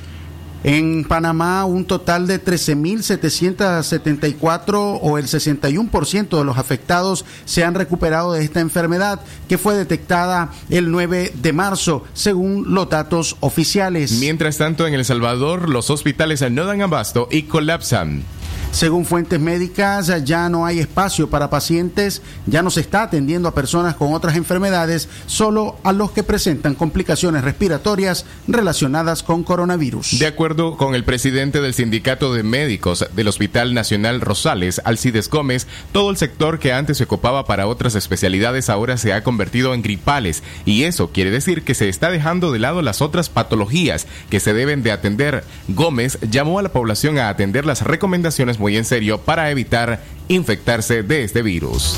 En 0.63 1.05
Panamá, 1.05 1.65
un 1.65 1.85
total 1.85 2.27
de 2.27 2.43
13.774 2.43 4.99
o 5.01 5.17
el 5.17 5.25
61% 5.25 6.37
de 6.37 6.43
los 6.43 6.57
afectados 6.57 7.25
se 7.45 7.63
han 7.63 7.73
recuperado 7.73 8.33
de 8.33 8.43
esta 8.43 8.59
enfermedad 8.59 9.21
que 9.49 9.57
fue 9.57 9.75
detectada 9.75 10.51
el 10.69 10.91
9 10.91 11.33
de 11.35 11.53
marzo, 11.53 12.03
según 12.13 12.75
los 12.75 12.89
datos 12.89 13.37
oficiales. 13.39 14.11
Mientras 14.19 14.57
tanto, 14.57 14.85
en 14.85 14.93
El 14.93 15.05
Salvador, 15.05 15.67
los 15.67 15.89
hospitales 15.89 16.43
no 16.51 16.65
dan 16.65 16.81
abasto 16.81 17.27
y 17.31 17.43
colapsan. 17.43 18.23
Según 18.71 19.05
fuentes 19.05 19.39
médicas, 19.39 20.11
ya 20.23 20.47
no 20.47 20.65
hay 20.65 20.79
espacio 20.79 21.29
para 21.29 21.49
pacientes, 21.49 22.21
ya 22.45 22.63
no 22.63 22.69
se 22.71 22.79
está 22.79 23.03
atendiendo 23.03 23.49
a 23.49 23.53
personas 23.53 23.95
con 23.95 24.13
otras 24.13 24.37
enfermedades, 24.37 25.09
solo 25.25 25.77
a 25.83 25.91
los 25.91 26.11
que 26.11 26.23
presentan 26.23 26.73
complicaciones 26.75 27.43
respiratorias 27.43 28.25
relacionadas 28.47 29.23
con 29.23 29.43
coronavirus. 29.43 30.17
De 30.17 30.25
acuerdo 30.25 30.77
con 30.77 30.95
el 30.95 31.03
presidente 31.03 31.59
del 31.59 31.73
Sindicato 31.73 32.33
de 32.33 32.43
Médicos 32.43 33.05
del 33.13 33.27
Hospital 33.27 33.73
Nacional 33.73 34.21
Rosales, 34.21 34.81
Alcides 34.85 35.29
Gómez, 35.29 35.67
todo 35.91 36.09
el 36.09 36.17
sector 36.17 36.57
que 36.57 36.71
antes 36.71 36.97
se 36.97 37.03
ocupaba 37.03 37.45
para 37.45 37.67
otras 37.67 37.95
especialidades 37.95 38.69
ahora 38.69 38.97
se 38.97 39.11
ha 39.11 39.21
convertido 39.21 39.73
en 39.73 39.81
gripales 39.81 40.43
y 40.65 40.83
eso 40.83 41.11
quiere 41.11 41.29
decir 41.29 41.63
que 41.63 41.75
se 41.75 41.89
está 41.89 42.09
dejando 42.09 42.53
de 42.53 42.59
lado 42.59 42.81
las 42.81 43.01
otras 43.01 43.29
patologías 43.29 44.07
que 44.29 44.39
se 44.39 44.53
deben 44.53 44.81
de 44.81 44.93
atender. 44.93 45.43
Gómez 45.67 46.17
llamó 46.21 46.57
a 46.57 46.63
la 46.63 46.71
población 46.71 47.19
a 47.19 47.27
atender 47.27 47.65
las 47.65 47.81
recomendaciones 47.81 48.60
muy 48.61 48.77
en 48.77 48.85
serio 48.85 49.19
para 49.19 49.51
evitar 49.51 49.99
infectarse 50.29 51.03
de 51.03 51.23
este 51.23 51.41
virus. 51.41 51.97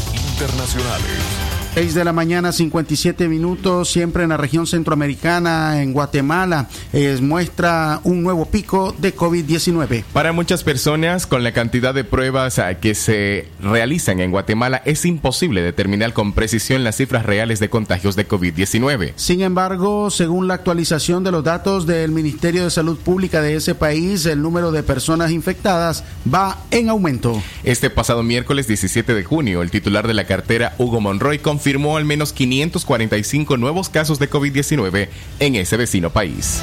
6 1.73 1.95
de 1.95 2.05
la 2.05 2.13
mañana, 2.13 2.51
57 2.51 3.27
minutos, 3.27 3.89
siempre 3.89 4.21
en 4.21 4.29
la 4.29 4.37
región 4.37 4.67
centroamericana, 4.67 5.81
en 5.81 5.91
Guatemala, 5.91 6.67
eh, 6.93 7.17
muestra 7.19 7.99
un 8.03 8.21
nuevo 8.21 8.45
pico 8.45 8.93
de 8.99 9.15
COVID-19. 9.15 10.03
Para 10.13 10.33
muchas 10.33 10.63
personas, 10.63 11.25
con 11.25 11.43
la 11.43 11.51
cantidad 11.51 11.95
de 11.95 12.03
pruebas 12.03 12.59
ah, 12.59 12.75
que 12.75 12.93
se 12.93 13.47
realizan 13.59 14.19
en 14.19 14.29
Guatemala, 14.29 14.83
es 14.85 15.03
imposible 15.03 15.63
determinar 15.63 16.13
con 16.13 16.33
precisión 16.33 16.83
las 16.83 16.97
cifras 16.97 17.25
reales 17.25 17.59
de 17.59 17.71
contagios 17.71 18.15
de 18.15 18.27
COVID-19. 18.27 19.13
Sin 19.15 19.41
embargo, 19.41 20.11
según 20.11 20.47
la 20.47 20.53
actualización 20.53 21.23
de 21.23 21.31
los 21.31 21.43
datos 21.43 21.87
del 21.87 22.11
Ministerio 22.11 22.65
de 22.65 22.69
Salud 22.69 22.99
Pública 22.99 23.41
de 23.41 23.55
ese 23.55 23.73
país, 23.73 24.27
el 24.27 24.43
número 24.43 24.71
de 24.71 24.83
personas 24.83 25.31
infectadas 25.31 26.03
va 26.31 26.59
en 26.69 26.89
aumento. 26.89 27.41
Este 27.63 27.89
pasado 27.89 28.21
miércoles 28.21 28.67
17 28.67 29.15
de 29.15 29.23
junio, 29.23 29.63
el 29.63 29.71
titular 29.71 30.07
de 30.07 30.13
la 30.13 30.25
cartera, 30.25 30.75
Hugo 30.77 31.01
Monroy, 31.01 31.39
confirmó 31.39 31.62
confirmó 31.63 31.95
al 31.95 32.03
menos 32.03 32.33
545 32.33 33.55
nuevos 33.55 33.87
casos 33.87 34.19
de 34.19 34.29
COVID-19 34.29 35.07
en 35.39 35.55
ese 35.55 35.77
vecino 35.77 36.09
país. 36.09 36.61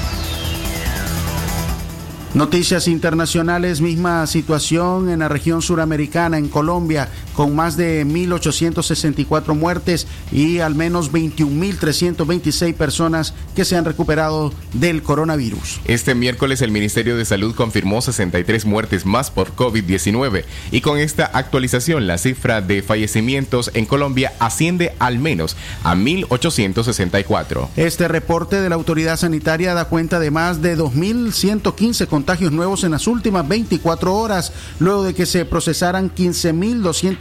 Noticias 2.35 2.87
internacionales, 2.87 3.81
misma 3.81 4.27
situación 4.27 5.09
en 5.09 5.21
la 5.21 5.31
región 5.31 5.63
suramericana, 5.63 6.37
en 6.37 6.49
Colombia, 6.49 7.09
con 7.41 7.57
más 7.57 7.79
de 7.79 8.05
1.864 8.05 9.55
muertes 9.55 10.07
y 10.31 10.59
al 10.59 10.75
menos 10.75 11.11
21.326 11.11 12.75
personas 12.75 13.33
que 13.57 13.65
se 13.65 13.79
han 13.79 13.87
recuperado 13.87 14.53
del 14.75 15.03
coronavirus. 15.03 15.81
Este 15.87 16.15
miércoles 16.15 16.61
el 16.61 16.71
Ministerio 16.71 17.17
de 17.17 17.25
Salud 17.25 17.55
confirmó 17.55 18.03
63 18.03 18.67
muertes 18.67 19.07
más 19.07 19.31
por 19.31 19.57
COVID-19 19.57 20.45
y 20.71 20.83
con 20.83 20.99
esta 20.99 21.25
actualización 21.25 22.07
la 22.07 22.19
cifra 22.19 22.61
de 22.61 22.83
fallecimientos 22.83 23.71
en 23.73 23.87
Colombia 23.87 24.35
asciende 24.39 24.93
al 24.99 25.19
menos 25.19 25.57
a 25.83 25.95
1.864. 25.95 27.69
Este 27.77 28.07
reporte 28.07 28.61
de 28.61 28.69
la 28.69 28.75
autoridad 28.75 29.17
sanitaria 29.17 29.73
da 29.73 29.87
cuenta 29.87 30.19
de 30.19 30.31
más 30.31 30.61
de 30.61 30.77
2.115 30.77 32.07
contagios 32.07 32.53
nuevos 32.53 32.85
en 32.85 32.91
las 32.91 33.07
últimas 33.07 33.49
24 33.49 34.15
horas, 34.15 34.53
luego 34.79 35.05
de 35.05 35.15
que 35.15 35.25
se 35.25 35.47
procesaran 35.47 36.11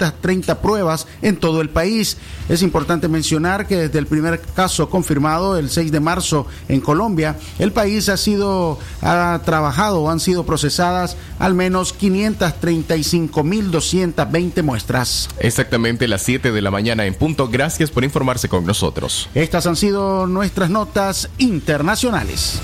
15.230 0.09 0.57
pruebas 0.57 1.07
en 1.21 1.37
todo 1.37 1.61
el 1.61 1.69
país. 1.69 2.17
Es 2.47 2.61
importante 2.61 3.07
mencionar 3.07 3.67
que 3.67 3.77
desde 3.77 3.99
el 3.99 4.07
primer 4.07 4.41
caso 4.41 4.89
confirmado 4.89 5.57
el 5.57 5.69
6 5.69 5.91
de 5.91 5.99
marzo 5.99 6.47
en 6.67 6.81
Colombia, 6.81 7.37
el 7.59 7.71
país 7.71 8.09
ha 8.09 8.17
sido 8.17 8.79
ha 9.01 9.39
trabajado 9.45 10.01
o 10.01 10.09
han 10.09 10.19
sido 10.19 10.45
procesadas 10.45 11.15
al 11.37 11.53
menos 11.53 11.95
535.220 11.99 14.63
muestras. 14.63 15.29
Exactamente 15.39 16.07
las 16.07 16.23
7 16.23 16.51
de 16.51 16.61
la 16.61 16.71
mañana 16.71 17.05
en 17.05 17.13
punto. 17.13 17.47
Gracias 17.47 17.91
por 17.91 18.03
informarse 18.03 18.49
con 18.49 18.65
nosotros. 18.65 19.29
Estas 19.33 19.67
han 19.67 19.75
sido 19.75 20.25
nuestras 20.27 20.69
notas 20.69 21.29
internacionales. 21.37 22.59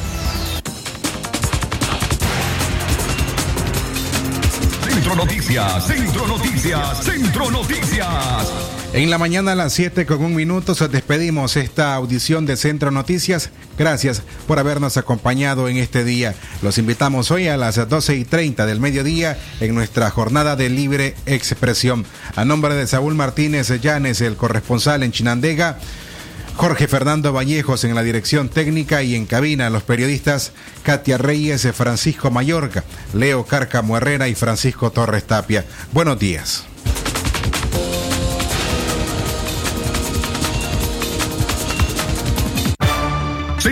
Centro 4.95 5.13
Noticias, 5.13 5.87
Centro 5.87 6.25
Noticias, 6.25 7.03
Centro 7.03 7.51
Noticias. 7.51 8.07
En 8.93 9.09
la 9.09 9.17
mañana 9.17 9.51
a 9.51 9.55
las 9.55 9.73
7 9.73 10.05
con 10.05 10.23
un 10.23 10.33
minuto 10.33 10.73
se 10.73 10.87
despedimos 10.87 11.57
esta 11.57 11.93
audición 11.95 12.45
de 12.45 12.55
Centro 12.55 12.91
Noticias. 12.91 13.49
Gracias 13.77 14.23
por 14.47 14.57
habernos 14.57 14.95
acompañado 14.95 15.67
en 15.67 15.75
este 15.75 16.05
día. 16.05 16.33
Los 16.61 16.77
invitamos 16.77 17.29
hoy 17.29 17.49
a 17.49 17.57
las 17.57 17.75
12 17.75 18.15
y 18.15 18.23
30 18.23 18.65
del 18.65 18.79
mediodía 18.79 19.37
en 19.59 19.75
nuestra 19.75 20.09
jornada 20.11 20.55
de 20.55 20.69
libre 20.69 21.13
expresión. 21.25 22.05
A 22.37 22.45
nombre 22.45 22.73
de 22.73 22.87
Saúl 22.87 23.15
Martínez 23.15 23.69
Llanes, 23.81 24.21
el 24.21 24.37
corresponsal 24.37 25.03
en 25.03 25.11
Chinandega, 25.11 25.77
Jorge 26.55 26.87
Fernando 26.87 27.33
Vallejos 27.33 27.83
en 27.83 27.95
la 27.95 28.03
dirección 28.03 28.47
técnica 28.49 29.03
y 29.03 29.15
en 29.15 29.25
cabina 29.25 29.69
los 29.69 29.83
periodistas 29.83 30.53
Katia 30.83 31.17
Reyes, 31.17 31.67
Francisco 31.73 32.31
Mayorga, 32.31 32.83
Leo 33.13 33.45
Cárcamo 33.45 33.97
Herrera 33.97 34.29
y 34.29 34.35
Francisco 34.35 34.89
Torres 34.89 35.25
Tapia. 35.25 35.65
Buenos 35.91 36.17
días. 36.17 36.65